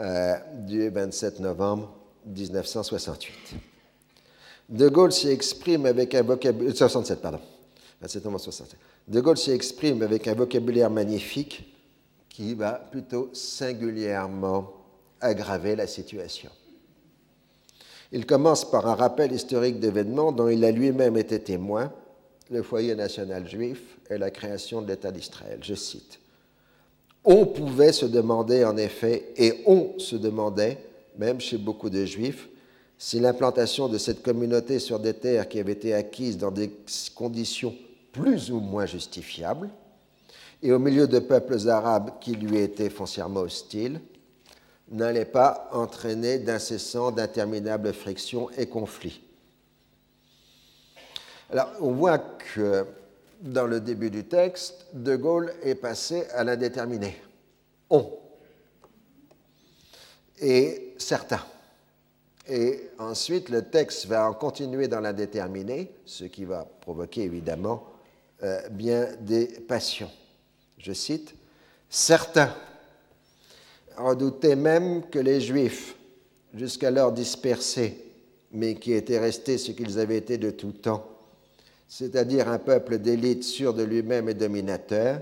euh, 0.00 0.34
du 0.66 0.90
27 0.90 1.40
novembre 1.40 1.94
1968. 2.26 3.54
De 4.68 4.88
Gaulle 4.88 5.12
s'y 5.12 5.28
exprime 5.28 5.86
avec 5.86 6.14
un 6.14 6.22
vocabulaire. 6.22 6.76
67, 6.76 7.20
pardon. 7.20 7.40
27 8.00 8.24
novembre 8.24 8.42
67. 8.42 8.78
De 9.08 9.20
Gaulle 9.20 9.36
s'y 9.36 9.50
exprime 9.50 10.02
avec 10.02 10.28
un 10.28 10.34
vocabulaire 10.34 10.90
magnifique 10.90 11.74
qui 12.28 12.54
va 12.54 12.72
plutôt 12.72 13.30
singulièrement 13.32 14.72
aggraver 15.20 15.76
la 15.76 15.86
situation. 15.86 16.50
Il 18.12 18.26
commence 18.26 18.68
par 18.70 18.86
un 18.86 18.94
rappel 18.94 19.32
historique 19.32 19.80
d'événements 19.80 20.32
dont 20.32 20.48
il 20.48 20.64
a 20.64 20.70
lui-même 20.70 21.16
été 21.16 21.40
témoin 21.40 21.92
le 22.50 22.62
foyer 22.62 22.94
national 22.94 23.48
juif 23.48 23.98
et 24.10 24.18
la 24.18 24.30
création 24.30 24.82
de 24.82 24.88
l'État 24.88 25.10
d'Israël. 25.10 25.58
Je 25.62 25.74
cite. 25.74 26.20
On 27.24 27.46
pouvait 27.46 27.92
se 27.92 28.04
demander 28.04 28.64
en 28.64 28.76
effet, 28.76 29.32
et 29.36 29.62
on 29.66 29.98
se 29.98 30.14
demandait, 30.14 30.78
même 31.16 31.40
chez 31.40 31.56
beaucoup 31.56 31.88
de 31.88 32.04
juifs, 32.04 32.48
si 32.98 33.20
l'implantation 33.20 33.88
de 33.88 33.98
cette 33.98 34.22
communauté 34.22 34.78
sur 34.78 34.98
des 34.98 35.14
terres 35.14 35.48
qui 35.48 35.60
avaient 35.60 35.72
été 35.72 35.94
acquises 35.94 36.38
dans 36.38 36.50
des 36.50 36.70
conditions 37.14 37.74
plus 38.12 38.50
ou 38.50 38.60
moins 38.60 38.86
justifiables, 38.86 39.68
et 40.62 40.72
au 40.72 40.78
milieu 40.78 41.06
de 41.06 41.18
peuples 41.18 41.68
arabes 41.68 42.12
qui 42.20 42.32
lui 42.32 42.58
étaient 42.58 42.90
foncièrement 42.90 43.40
hostiles, 43.40 44.00
n'allait 44.90 45.24
pas 45.24 45.68
entraîner 45.72 46.38
d'incessants, 46.38 47.10
d'interminables 47.10 47.92
frictions 47.92 48.48
et 48.56 48.66
conflits 48.66 49.20
alors, 51.54 51.70
on 51.80 51.92
voit 51.92 52.18
que 52.18 52.86
dans 53.40 53.66
le 53.66 53.80
début 53.80 54.10
du 54.10 54.24
texte, 54.24 54.86
De 54.92 55.16
Gaulle 55.16 55.52
est 55.62 55.74
passé 55.74 56.24
à 56.34 56.42
l'indéterminé. 56.42 57.16
On. 57.90 58.10
Et 60.40 60.94
certains. 60.98 61.44
Et 62.46 62.90
ensuite, 62.98 63.48
le 63.48 63.62
texte 63.62 64.06
va 64.06 64.28
en 64.28 64.34
continuer 64.34 64.88
dans 64.88 65.00
l'indéterminé, 65.00 65.92
ce 66.04 66.24
qui 66.24 66.44
va 66.44 66.66
provoquer 66.80 67.22
évidemment 67.22 67.86
euh, 68.42 68.68
bien 68.68 69.08
des 69.20 69.46
passions. 69.46 70.10
Je 70.78 70.92
cite 70.92 71.34
Certains 71.88 72.54
redoutaient 73.96 74.56
même 74.56 75.08
que 75.08 75.18
les 75.18 75.40
Juifs, 75.40 75.94
jusqu'alors 76.52 77.12
dispersés, 77.12 78.04
mais 78.52 78.74
qui 78.74 78.92
étaient 78.92 79.18
restés 79.18 79.58
ce 79.58 79.72
qu'ils 79.72 79.98
avaient 79.98 80.16
été 80.16 80.36
de 80.36 80.50
tout 80.50 80.72
temps, 80.72 81.08
c'est-à-dire 81.88 82.48
un 82.48 82.58
peuple 82.58 82.98
d'élite 82.98 83.44
sûr 83.44 83.74
de 83.74 83.82
lui-même 83.82 84.28
et 84.28 84.34
dominateur, 84.34 85.20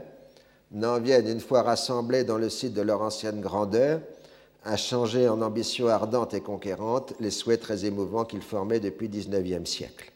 n'en 0.70 0.98
viennent, 0.98 1.28
une 1.28 1.40
fois 1.40 1.62
rassemblés 1.62 2.24
dans 2.24 2.38
le 2.38 2.48
site 2.48 2.72
de 2.72 2.82
leur 2.82 3.02
ancienne 3.02 3.40
grandeur, 3.40 4.00
à 4.64 4.76
changer 4.76 5.28
en 5.28 5.42
ambition 5.42 5.88
ardente 5.88 6.34
et 6.34 6.40
conquérante 6.40 7.14
les 7.20 7.30
souhaits 7.30 7.60
très 7.60 7.84
émouvants 7.84 8.24
qu'ils 8.24 8.42
formaient 8.42 8.80
depuis 8.80 9.08
le 9.08 9.18
XIXe 9.18 9.68
siècle. 9.68 10.12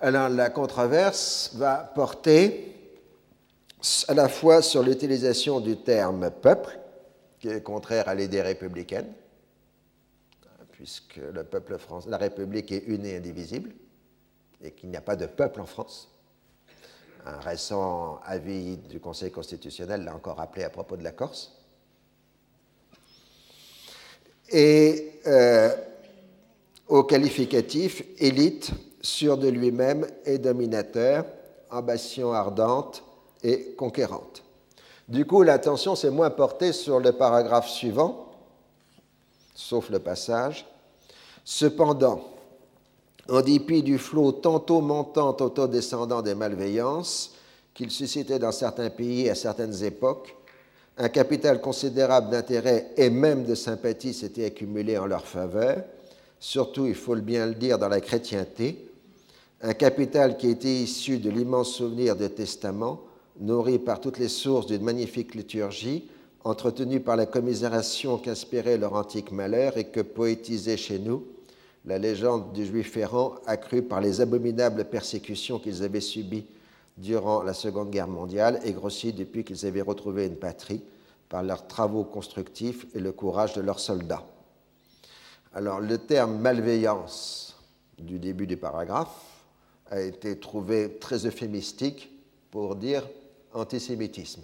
Alors 0.00 0.28
la 0.28 0.50
controverse 0.50 1.52
va 1.54 1.76
porter 1.76 2.74
à 4.08 4.14
la 4.14 4.28
fois 4.28 4.62
sur 4.62 4.82
l'utilisation 4.82 5.60
du 5.60 5.76
terme 5.76 6.30
peuple, 6.30 6.78
qui 7.38 7.48
est 7.48 7.62
contraire 7.62 8.08
à 8.08 8.14
l'idée 8.14 8.42
républicaine, 8.42 9.10
puisque 10.72 11.20
la 12.06 12.18
République 12.18 12.72
est 12.72 12.84
une 12.86 13.06
et 13.06 13.16
indivisible, 13.16 13.70
et 14.62 14.72
qu'il 14.72 14.90
n'y 14.90 14.96
a 14.96 15.02
pas 15.02 15.16
de 15.16 15.26
peuple 15.26 15.60
en 15.60 15.66
France. 15.66 16.10
Un 17.24 17.38
récent 17.40 18.20
avis 18.24 18.76
du 18.76 19.00
Conseil 19.00 19.30
constitutionnel 19.30 20.04
l'a 20.04 20.14
encore 20.14 20.36
rappelé 20.36 20.64
à 20.64 20.70
propos 20.70 20.96
de 20.96 21.04
la 21.04 21.12
Corse. 21.12 21.55
Et 24.50 25.20
euh, 25.26 25.70
au 26.88 27.02
qualificatif 27.02 28.02
élite, 28.18 28.70
sûr 29.00 29.36
de 29.38 29.48
lui-même 29.48 30.06
et 30.24 30.38
dominateur, 30.38 31.24
ambition 31.70 32.32
ardente 32.32 33.02
et 33.42 33.74
conquérante. 33.76 34.42
Du 35.08 35.24
coup, 35.24 35.42
l'attention 35.42 35.94
s'est 35.94 36.10
moins 36.10 36.30
portée 36.30 36.72
sur 36.72 36.98
le 36.98 37.12
paragraphe 37.12 37.68
suivant, 37.68 38.26
sauf 39.54 39.90
le 39.90 40.00
passage. 40.00 40.66
Cependant, 41.44 42.24
en 43.28 43.40
dépit 43.40 43.82
du 43.82 43.98
flot 43.98 44.32
tantôt 44.32 44.80
montant, 44.80 45.32
tantôt 45.32 45.68
descendant 45.68 46.22
des 46.22 46.34
malveillances 46.34 47.32
qu'il 47.74 47.90
suscitait 47.90 48.38
dans 48.38 48.52
certains 48.52 48.90
pays 48.90 49.28
à 49.28 49.34
certaines 49.34 49.84
époques, 49.84 50.34
un 50.98 51.08
capital 51.08 51.60
considérable 51.60 52.30
d'intérêt 52.30 52.92
et 52.96 53.10
même 53.10 53.44
de 53.44 53.54
sympathie 53.54 54.14
s'était 54.14 54.46
accumulé 54.46 54.96
en 54.96 55.06
leur 55.06 55.26
faveur, 55.26 55.84
surtout, 56.40 56.86
il 56.86 56.94
faut 56.94 57.16
bien 57.16 57.46
le 57.46 57.54
dire, 57.54 57.78
dans 57.78 57.88
la 57.88 58.00
chrétienté, 58.00 58.90
un 59.62 59.74
capital 59.74 60.36
qui 60.36 60.50
était 60.50 60.68
issu 60.68 61.18
de 61.18 61.30
l'immense 61.30 61.74
souvenir 61.74 62.16
des 62.16 62.30
testaments, 62.30 63.02
nourri 63.40 63.78
par 63.78 64.00
toutes 64.00 64.18
les 64.18 64.28
sources 64.28 64.66
d'une 64.66 64.82
magnifique 64.82 65.34
liturgie, 65.34 66.08
entretenue 66.44 67.00
par 67.00 67.16
la 67.16 67.26
commisération 67.26 68.18
qu'inspirait 68.18 68.78
leur 68.78 68.94
antique 68.94 69.32
malheur 69.32 69.76
et 69.76 69.84
que 69.84 70.00
poétisait 70.00 70.76
chez 70.76 70.98
nous 70.98 71.26
la 71.86 71.98
légende 71.98 72.52
du 72.52 72.66
juif 72.66 72.96
errant 72.96 73.34
accrue 73.46 73.82
par 73.82 74.00
les 74.00 74.20
abominables 74.20 74.84
persécutions 74.86 75.58
qu'ils 75.58 75.84
avaient 75.84 76.00
subies 76.00 76.44
durant 76.96 77.42
la 77.42 77.54
Seconde 77.54 77.90
Guerre 77.90 78.08
mondiale 78.08 78.60
et 78.64 78.72
grossie 78.72 79.12
depuis 79.12 79.44
qu'ils 79.44 79.66
avaient 79.66 79.82
retrouvé 79.82 80.26
une 80.26 80.36
patrie 80.36 80.82
par 81.28 81.42
leurs 81.42 81.66
travaux 81.66 82.04
constructifs 82.04 82.86
et 82.94 83.00
le 83.00 83.12
courage 83.12 83.54
de 83.54 83.60
leurs 83.60 83.80
soldats. 83.80 84.24
Alors 85.54 85.80
le 85.80 85.98
terme 85.98 86.38
malveillance 86.38 87.56
du 87.98 88.18
début 88.18 88.46
du 88.46 88.56
paragraphe 88.56 89.16
a 89.90 90.00
été 90.00 90.38
trouvé 90.38 90.98
très 90.98 91.26
euphémistique 91.26 92.10
pour 92.50 92.76
dire 92.76 93.06
antisémitisme. 93.52 94.42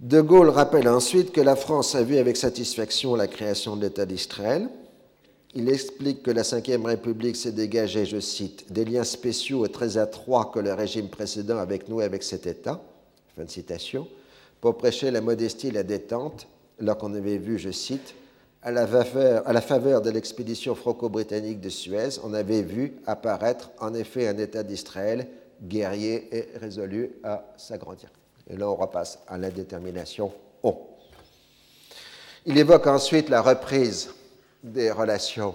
De 0.00 0.20
Gaulle 0.20 0.50
rappelle 0.50 0.88
ensuite 0.88 1.32
que 1.32 1.40
la 1.40 1.56
France 1.56 1.94
a 1.94 2.02
vu 2.02 2.18
avec 2.18 2.36
satisfaction 2.36 3.14
la 3.14 3.28
création 3.28 3.76
de 3.76 3.82
l'État 3.82 4.04
d'Israël. 4.04 4.68
Il 5.58 5.70
explique 5.70 6.22
que 6.22 6.30
la 6.30 6.42
Ve 6.42 6.84
République 6.84 7.34
s'est 7.34 7.50
dégagée, 7.50 8.04
je 8.04 8.20
cite, 8.20 8.70
des 8.70 8.84
liens 8.84 9.04
spéciaux 9.04 9.64
et 9.64 9.70
très 9.70 9.96
étroits 9.96 10.50
que 10.52 10.58
le 10.58 10.74
régime 10.74 11.08
précédent 11.08 11.56
avec 11.56 11.88
nous 11.88 12.02
et 12.02 12.04
avec 12.04 12.22
cet 12.24 12.46
État, 12.46 12.78
fin 13.34 13.44
de 13.44 13.50
citation, 13.50 14.06
pour 14.60 14.76
prêcher 14.76 15.10
la 15.10 15.22
modestie 15.22 15.68
et 15.68 15.70
la 15.70 15.82
détente, 15.82 16.46
alors 16.78 16.98
qu'on 16.98 17.14
avait 17.14 17.38
vu, 17.38 17.58
je 17.58 17.70
cite, 17.70 18.14
à 18.62 18.70
la, 18.70 18.86
faveur, 18.86 19.44
la 19.50 20.00
de 20.00 20.10
l'expédition 20.10 20.74
franco-britannique 20.74 21.62
de 21.62 21.70
Suez, 21.70 22.18
on 22.22 22.34
avait 22.34 22.60
vu 22.60 22.92
apparaître 23.06 23.70
en 23.80 23.94
effet 23.94 24.28
un 24.28 24.36
État 24.36 24.62
d'Israël 24.62 25.26
guerrier 25.62 26.28
et 26.36 26.48
résolu 26.58 27.12
à 27.24 27.46
s'agrandir. 27.56 28.10
Et 28.50 28.58
là, 28.58 28.68
on 28.68 28.74
repasse 28.74 29.20
à 29.26 29.38
l'indétermination 29.38 30.30
O. 30.62 30.86
Il 32.44 32.58
évoque 32.58 32.86
ensuite 32.88 33.30
la 33.30 33.40
reprise 33.40 34.10
des 34.66 34.90
relations 34.90 35.54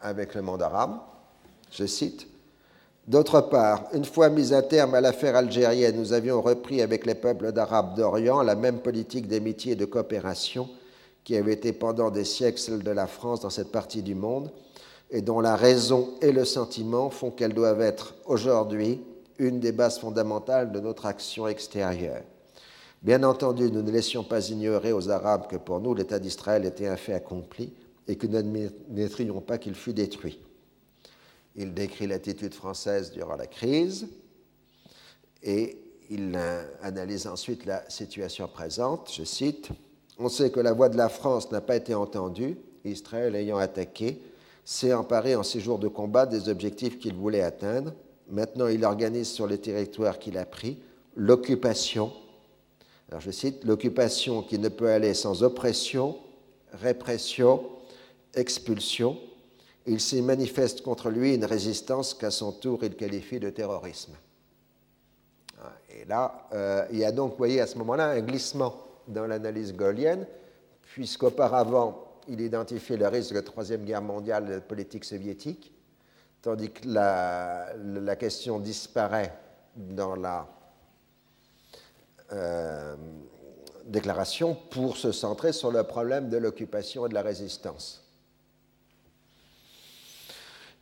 avec 0.00 0.34
le 0.34 0.42
monde 0.42 0.62
arabe. 0.62 0.98
Je 1.70 1.84
cite 1.84 2.28
D'autre 3.06 3.42
part, 3.42 3.88
une 3.92 4.04
fois 4.04 4.30
mis 4.30 4.54
un 4.54 4.62
terme 4.62 4.94
à 4.94 5.00
l'affaire 5.00 5.36
algérienne, 5.36 5.96
nous 5.96 6.14
avions 6.14 6.40
repris 6.40 6.80
avec 6.80 7.04
les 7.04 7.14
peuples 7.14 7.52
d'Arabes 7.52 7.94
d'Orient 7.94 8.40
la 8.40 8.54
même 8.54 8.78
politique 8.78 9.28
d'amitié 9.28 9.72
et 9.72 9.76
de 9.76 9.84
coopération 9.84 10.70
qui 11.22 11.36
avait 11.36 11.52
été 11.52 11.74
pendant 11.74 12.10
des 12.10 12.24
siècles 12.24 12.58
celle 12.58 12.82
de 12.82 12.90
la 12.90 13.06
France 13.06 13.40
dans 13.40 13.50
cette 13.50 13.72
partie 13.72 14.02
du 14.02 14.14
monde 14.14 14.50
et 15.10 15.20
dont 15.20 15.40
la 15.40 15.54
raison 15.54 16.14
et 16.22 16.32
le 16.32 16.46
sentiment 16.46 17.10
font 17.10 17.30
qu'elles 17.30 17.52
doivent 17.52 17.82
être 17.82 18.14
aujourd'hui 18.24 19.02
une 19.38 19.60
des 19.60 19.72
bases 19.72 19.98
fondamentales 19.98 20.72
de 20.72 20.80
notre 20.80 21.04
action 21.04 21.46
extérieure. 21.46 22.22
Bien 23.02 23.22
entendu, 23.22 23.70
nous 23.70 23.82
ne 23.82 23.90
laissions 23.90 24.24
pas 24.24 24.48
ignorer 24.48 24.92
aux 24.92 25.10
Arabes 25.10 25.46
que 25.46 25.56
pour 25.56 25.80
nous 25.80 25.94
l'État 25.94 26.18
d'Israël 26.18 26.64
était 26.64 26.86
un 26.86 26.96
fait 26.96 27.12
accompli 27.12 27.74
et 28.08 28.16
que 28.16 28.26
nous 28.26 28.34
n'admettrions 28.34 29.40
pas 29.40 29.58
qu'il 29.58 29.74
fût 29.74 29.94
détruit. 29.94 30.40
Il 31.56 31.72
décrit 31.72 32.06
l'attitude 32.06 32.54
française 32.54 33.12
durant 33.12 33.36
la 33.36 33.46
crise 33.46 34.08
et 35.42 35.78
il 36.10 36.38
analyse 36.82 37.26
ensuite 37.26 37.64
la 37.64 37.88
situation 37.88 38.48
présente. 38.48 39.10
Je 39.12 39.24
cite 39.24 39.70
On 40.18 40.28
sait 40.28 40.50
que 40.50 40.60
la 40.60 40.72
voix 40.72 40.88
de 40.88 40.96
la 40.96 41.08
France 41.08 41.50
n'a 41.50 41.60
pas 41.60 41.76
été 41.76 41.94
entendue, 41.94 42.58
Israël 42.84 43.34
ayant 43.34 43.58
attaqué 43.58 44.20
s'est 44.66 44.94
emparé 44.94 45.36
en 45.36 45.42
six 45.42 45.60
jours 45.60 45.78
de 45.78 45.88
combat 45.88 46.24
des 46.24 46.48
objectifs 46.48 46.98
qu'il 46.98 47.14
voulait 47.14 47.42
atteindre 47.42 47.92
Maintenant, 48.28 48.68
il 48.68 48.84
organise 48.84 49.28
sur 49.28 49.46
le 49.46 49.58
territoire 49.58 50.18
qu'il 50.18 50.38
a 50.38 50.46
pris 50.46 50.78
l'occupation. 51.14 52.12
Alors 53.08 53.20
je 53.20 53.30
cite, 53.30 53.64
l'occupation 53.64 54.42
qui 54.42 54.58
ne 54.58 54.68
peut 54.68 54.88
aller 54.88 55.14
sans 55.14 55.42
oppression, 55.42 56.16
répression, 56.72 57.62
expulsion. 58.36 59.18
Il 59.86 60.00
s'y 60.00 60.22
manifeste 60.22 60.82
contre 60.82 61.10
lui 61.10 61.34
une 61.34 61.44
résistance 61.44 62.14
qu'à 62.14 62.30
son 62.30 62.52
tour 62.52 62.82
il 62.82 62.96
qualifie 62.96 63.40
de 63.40 63.50
terrorisme. 63.50 64.14
Et 65.90 66.04
là, 66.06 66.48
euh, 66.52 66.86
il 66.90 66.98
y 66.98 67.04
a 67.04 67.12
donc, 67.12 67.32
vous 67.32 67.38
voyez, 67.38 67.60
à 67.60 67.66
ce 67.66 67.78
moment-là, 67.78 68.10
un 68.10 68.20
glissement 68.20 68.74
dans 69.06 69.26
l'analyse 69.26 69.74
gaulienne, 69.74 70.26
puisqu'auparavant, 70.82 72.04
il 72.28 72.40
identifiait 72.40 72.96
le 72.96 73.08
risque 73.08 73.30
de 73.30 73.36
la 73.36 73.42
Troisième 73.42 73.84
Guerre 73.84 74.02
mondiale 74.02 74.46
de 74.46 74.54
la 74.54 74.60
politique 74.60 75.04
soviétique, 75.04 75.72
tandis 76.42 76.70
que 76.70 76.88
la, 76.88 78.16
question 78.16 78.58
disparaît 78.58 79.32
dans 79.76 80.16
la 80.16 80.46
euh, 82.32 82.96
déclaration 83.84 84.56
pour 84.70 84.96
se 84.96 85.12
centrer 85.12 85.52
sur 85.52 85.70
le 85.70 85.84
problème 85.84 86.28
de 86.28 86.36
l'occupation 86.36 87.06
et 87.06 87.08
de 87.08 87.14
la 87.14 87.22
résistance. 87.22 88.03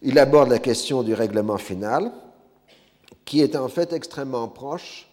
Il 0.05 0.19
aborde 0.19 0.51
la 0.51 0.59
question 0.59 1.05
du 1.05 1.15
règlement 1.15 1.59
final, 1.59 2.11
qui 3.25 3.41
est 3.41 3.55
en 3.55 3.69
fait 3.69 3.93
extrêmement 3.93 4.49
proche 4.49 5.09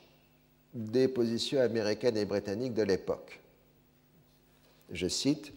des 0.74 1.08
positions 1.08 1.62
américaines 1.62 2.18
et 2.18 2.26
britanniques 2.26 2.74
de 2.74 2.82
l'époque. 2.82 3.40
Je 4.92 5.08
cite, 5.08 5.54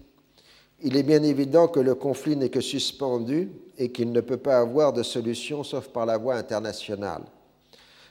Il 0.82 0.96
est 0.98 1.02
bien 1.02 1.22
évident 1.22 1.66
que 1.66 1.80
le 1.80 1.94
conflit 1.94 2.36
n'est 2.36 2.50
que 2.50 2.60
suspendu 2.60 3.50
et 3.78 3.90
qu'il 3.90 4.12
ne 4.12 4.20
peut 4.20 4.36
pas 4.36 4.58
avoir 4.58 4.92
de 4.92 5.02
solution 5.02 5.64
sauf 5.64 5.88
par 5.88 6.04
la 6.04 6.18
voie 6.18 6.34
internationale. 6.34 7.22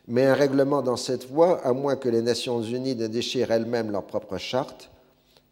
Mais 0.08 0.26
un 0.26 0.34
règlement 0.34 0.82
dans 0.82 0.98
cette 0.98 1.28
voie, 1.28 1.60
à 1.64 1.74
moins 1.74 1.98
que 1.98 2.10
les 2.10 2.24
Nations 2.24 2.64
Unies 2.64 2.96
ne 2.96 3.06
déchirent 3.06 3.52
elles-mêmes 3.52 3.92
leur 3.92 4.06
propre 4.06 4.38
charte, 4.40 4.90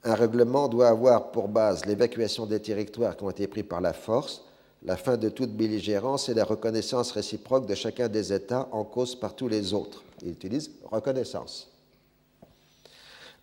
un 0.03 0.15
règlement 0.15 0.67
doit 0.67 0.88
avoir 0.88 1.30
pour 1.30 1.47
base 1.47 1.86
l'évacuation 1.86 2.47
des 2.47 2.59
territoires 2.59 3.15
qui 3.15 3.24
ont 3.24 3.30
été 3.30 3.47
pris 3.47 3.63
par 3.63 3.82
la 3.82 3.93
force, 3.93 4.43
la 4.84 4.95
fin 4.95 5.17
de 5.17 5.30
toute 5.30 5.51
belligérance 5.51 6.30
et 6.30 6.34
la 6.34 6.45
reconnaissance 6.45 7.11
réciproque 7.11 7.65
de 7.65 7.75
chacun 7.75 8.07
des 8.07 8.32
États 8.32 8.69
en 8.71 8.84
cause 8.84 9.15
par 9.15 9.36
tous 9.36 9.47
les 9.47 9.73
autres. 9.73 10.03
Il 10.21 10.30
utilise 10.30 10.71
reconnaissance. 10.89 11.69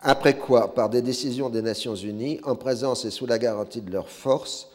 Après 0.00 0.38
quoi, 0.38 0.74
par 0.74 0.88
des 0.88 1.02
décisions 1.02 1.48
des 1.48 1.62
Nations 1.62 1.94
Unies, 1.94 2.40
en 2.44 2.54
présence 2.54 3.04
et 3.04 3.10
sous 3.10 3.26
la 3.26 3.38
garantie 3.38 3.80
de 3.80 3.90
leurs 3.90 4.10
forces, 4.10 4.68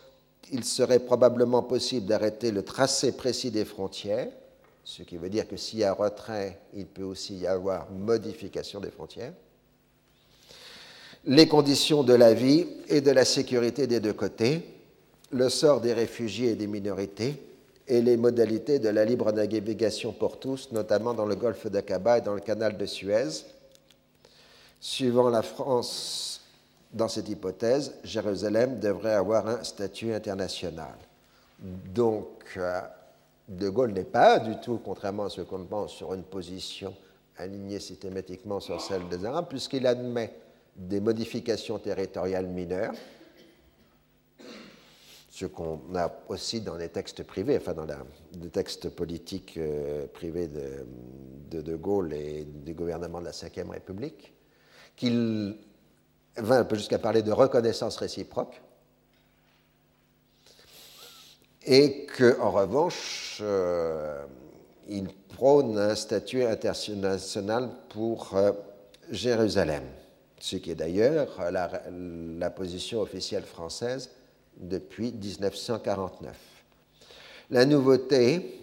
il 0.52 0.64
serait 0.64 1.00
probablement 1.00 1.64
possible 1.64 2.08
d'arrêter 2.08 2.52
le 2.52 2.64
tracé 2.64 3.12
précis 3.12 3.52
des 3.52 3.66
frontières, 3.66 4.30
ce 4.84 5.04
qui 5.04 5.18
veut 5.18 5.30
dire 5.30 5.48
que 5.48 5.58
s'il 5.58 5.80
y 5.80 5.84
a 5.84 5.94
retrait, 5.94 6.60
il 6.74 6.86
peut 6.88 7.04
aussi 7.04 7.38
y 7.38 7.48
avoir 7.48 7.90
modification 7.92 8.80
des 8.80 8.90
frontières, 8.90 9.34
les 11.26 11.48
conditions 11.48 12.04
de 12.04 12.14
la 12.14 12.34
vie 12.34 12.66
et 12.88 13.00
de 13.00 13.12
la 13.12 13.26
sécurité 13.26 13.86
des 13.86 14.00
deux 14.00 14.14
côtés, 14.14 14.64
le 15.32 15.50
sort 15.50 15.82
des 15.82 15.94
réfugiés 15.94 16.52
et 16.52 16.56
des 16.56 16.68
minorités, 16.68 17.42
et 17.88 18.02
les 18.02 18.16
modalités 18.16 18.80
de 18.80 18.90
la 18.90 19.04
libre 19.04 19.32
navigation 19.32 20.14
pour 20.14 20.40
tous, 20.40 20.72
notamment 20.72 21.14
dans 21.14 21.26
le 21.26 21.36
golfe 21.36 21.68
d'Aqaba 21.68 22.20
et 22.20 22.22
dans 22.22 22.34
le 22.36 22.40
canal 22.40 22.78
de 22.78 22.86
Suez. 22.86 23.44
Suivant 24.80 25.30
la 25.30 25.42
France 25.42 26.42
dans 26.94 27.08
cette 27.08 27.30
hypothèse, 27.30 27.94
Jérusalem 28.04 28.80
devrait 28.80 29.14
avoir 29.14 29.48
un 29.48 29.64
statut 29.64 30.14
international. 30.14 30.96
Donc, 31.60 32.28
euh, 32.58 32.82
De 33.48 33.70
Gaulle 33.70 33.92
n'est 33.92 34.04
pas 34.04 34.40
du 34.40 34.60
tout, 34.62 34.80
contrairement 34.84 35.26
à 35.26 35.30
ce 35.30 35.42
qu'on 35.42 35.66
pense, 35.66 35.92
sur 35.94 36.14
une 36.14 36.24
position 36.24 36.94
alignée 37.38 37.80
systématiquement 37.80 38.60
sur 38.60 38.80
celle 38.80 39.08
des 39.10 39.26
Arabes, 39.26 39.48
puisqu'il 39.50 39.86
admet 39.86 40.34
des 40.76 41.00
modifications 41.00 41.78
territoriales 41.78 42.48
mineures, 42.48 42.94
ce 45.42 45.48
qu'on 45.48 45.80
a 45.96 46.12
aussi 46.30 46.62
dans 46.62 46.76
les 46.76 46.90
textes 46.90 47.24
privés, 47.24 47.58
enfin 47.58 47.74
dans 47.74 47.88
les 48.40 48.50
textes 48.50 48.90
politiques 48.90 49.56
euh, 49.58 50.06
privés 50.06 50.48
de, 50.48 51.62
de, 51.62 51.76
Gaulle 51.76 52.14
et 52.14 52.44
du 52.44 52.76
gouvernement 52.76 53.20
de 53.20 53.26
la 53.26 53.32
Ve 53.32 53.70
République, 53.72 54.34
qu'il 54.96 55.58
va 56.38 56.60
un 56.60 56.64
peu 56.64 56.76
jusqu'à 56.76 57.00
parler 57.00 57.24
de 57.24 57.32
reconnaissance 57.32 57.98
réciproque, 57.98 58.62
et 61.66 62.06
qu'en 62.06 62.52
revanche, 62.52 63.40
euh, 63.42 64.24
il 64.90 65.08
prône 65.36 65.76
un 65.78 65.96
statut 65.96 66.44
international 66.44 67.70
pour 67.90 68.36
euh, 68.36 68.52
Jérusalem. 69.10 69.86
ce 70.40 70.58
qui 70.58 70.70
est 70.70 70.76
d'ailleurs 70.76 71.52
la, 71.52 72.50
position 72.52 73.02
officielle 73.02 73.44
française 73.44 74.12
depuis 74.58 75.12
1949. 75.12 76.36
La 77.50 77.66
nouveauté 77.66 78.60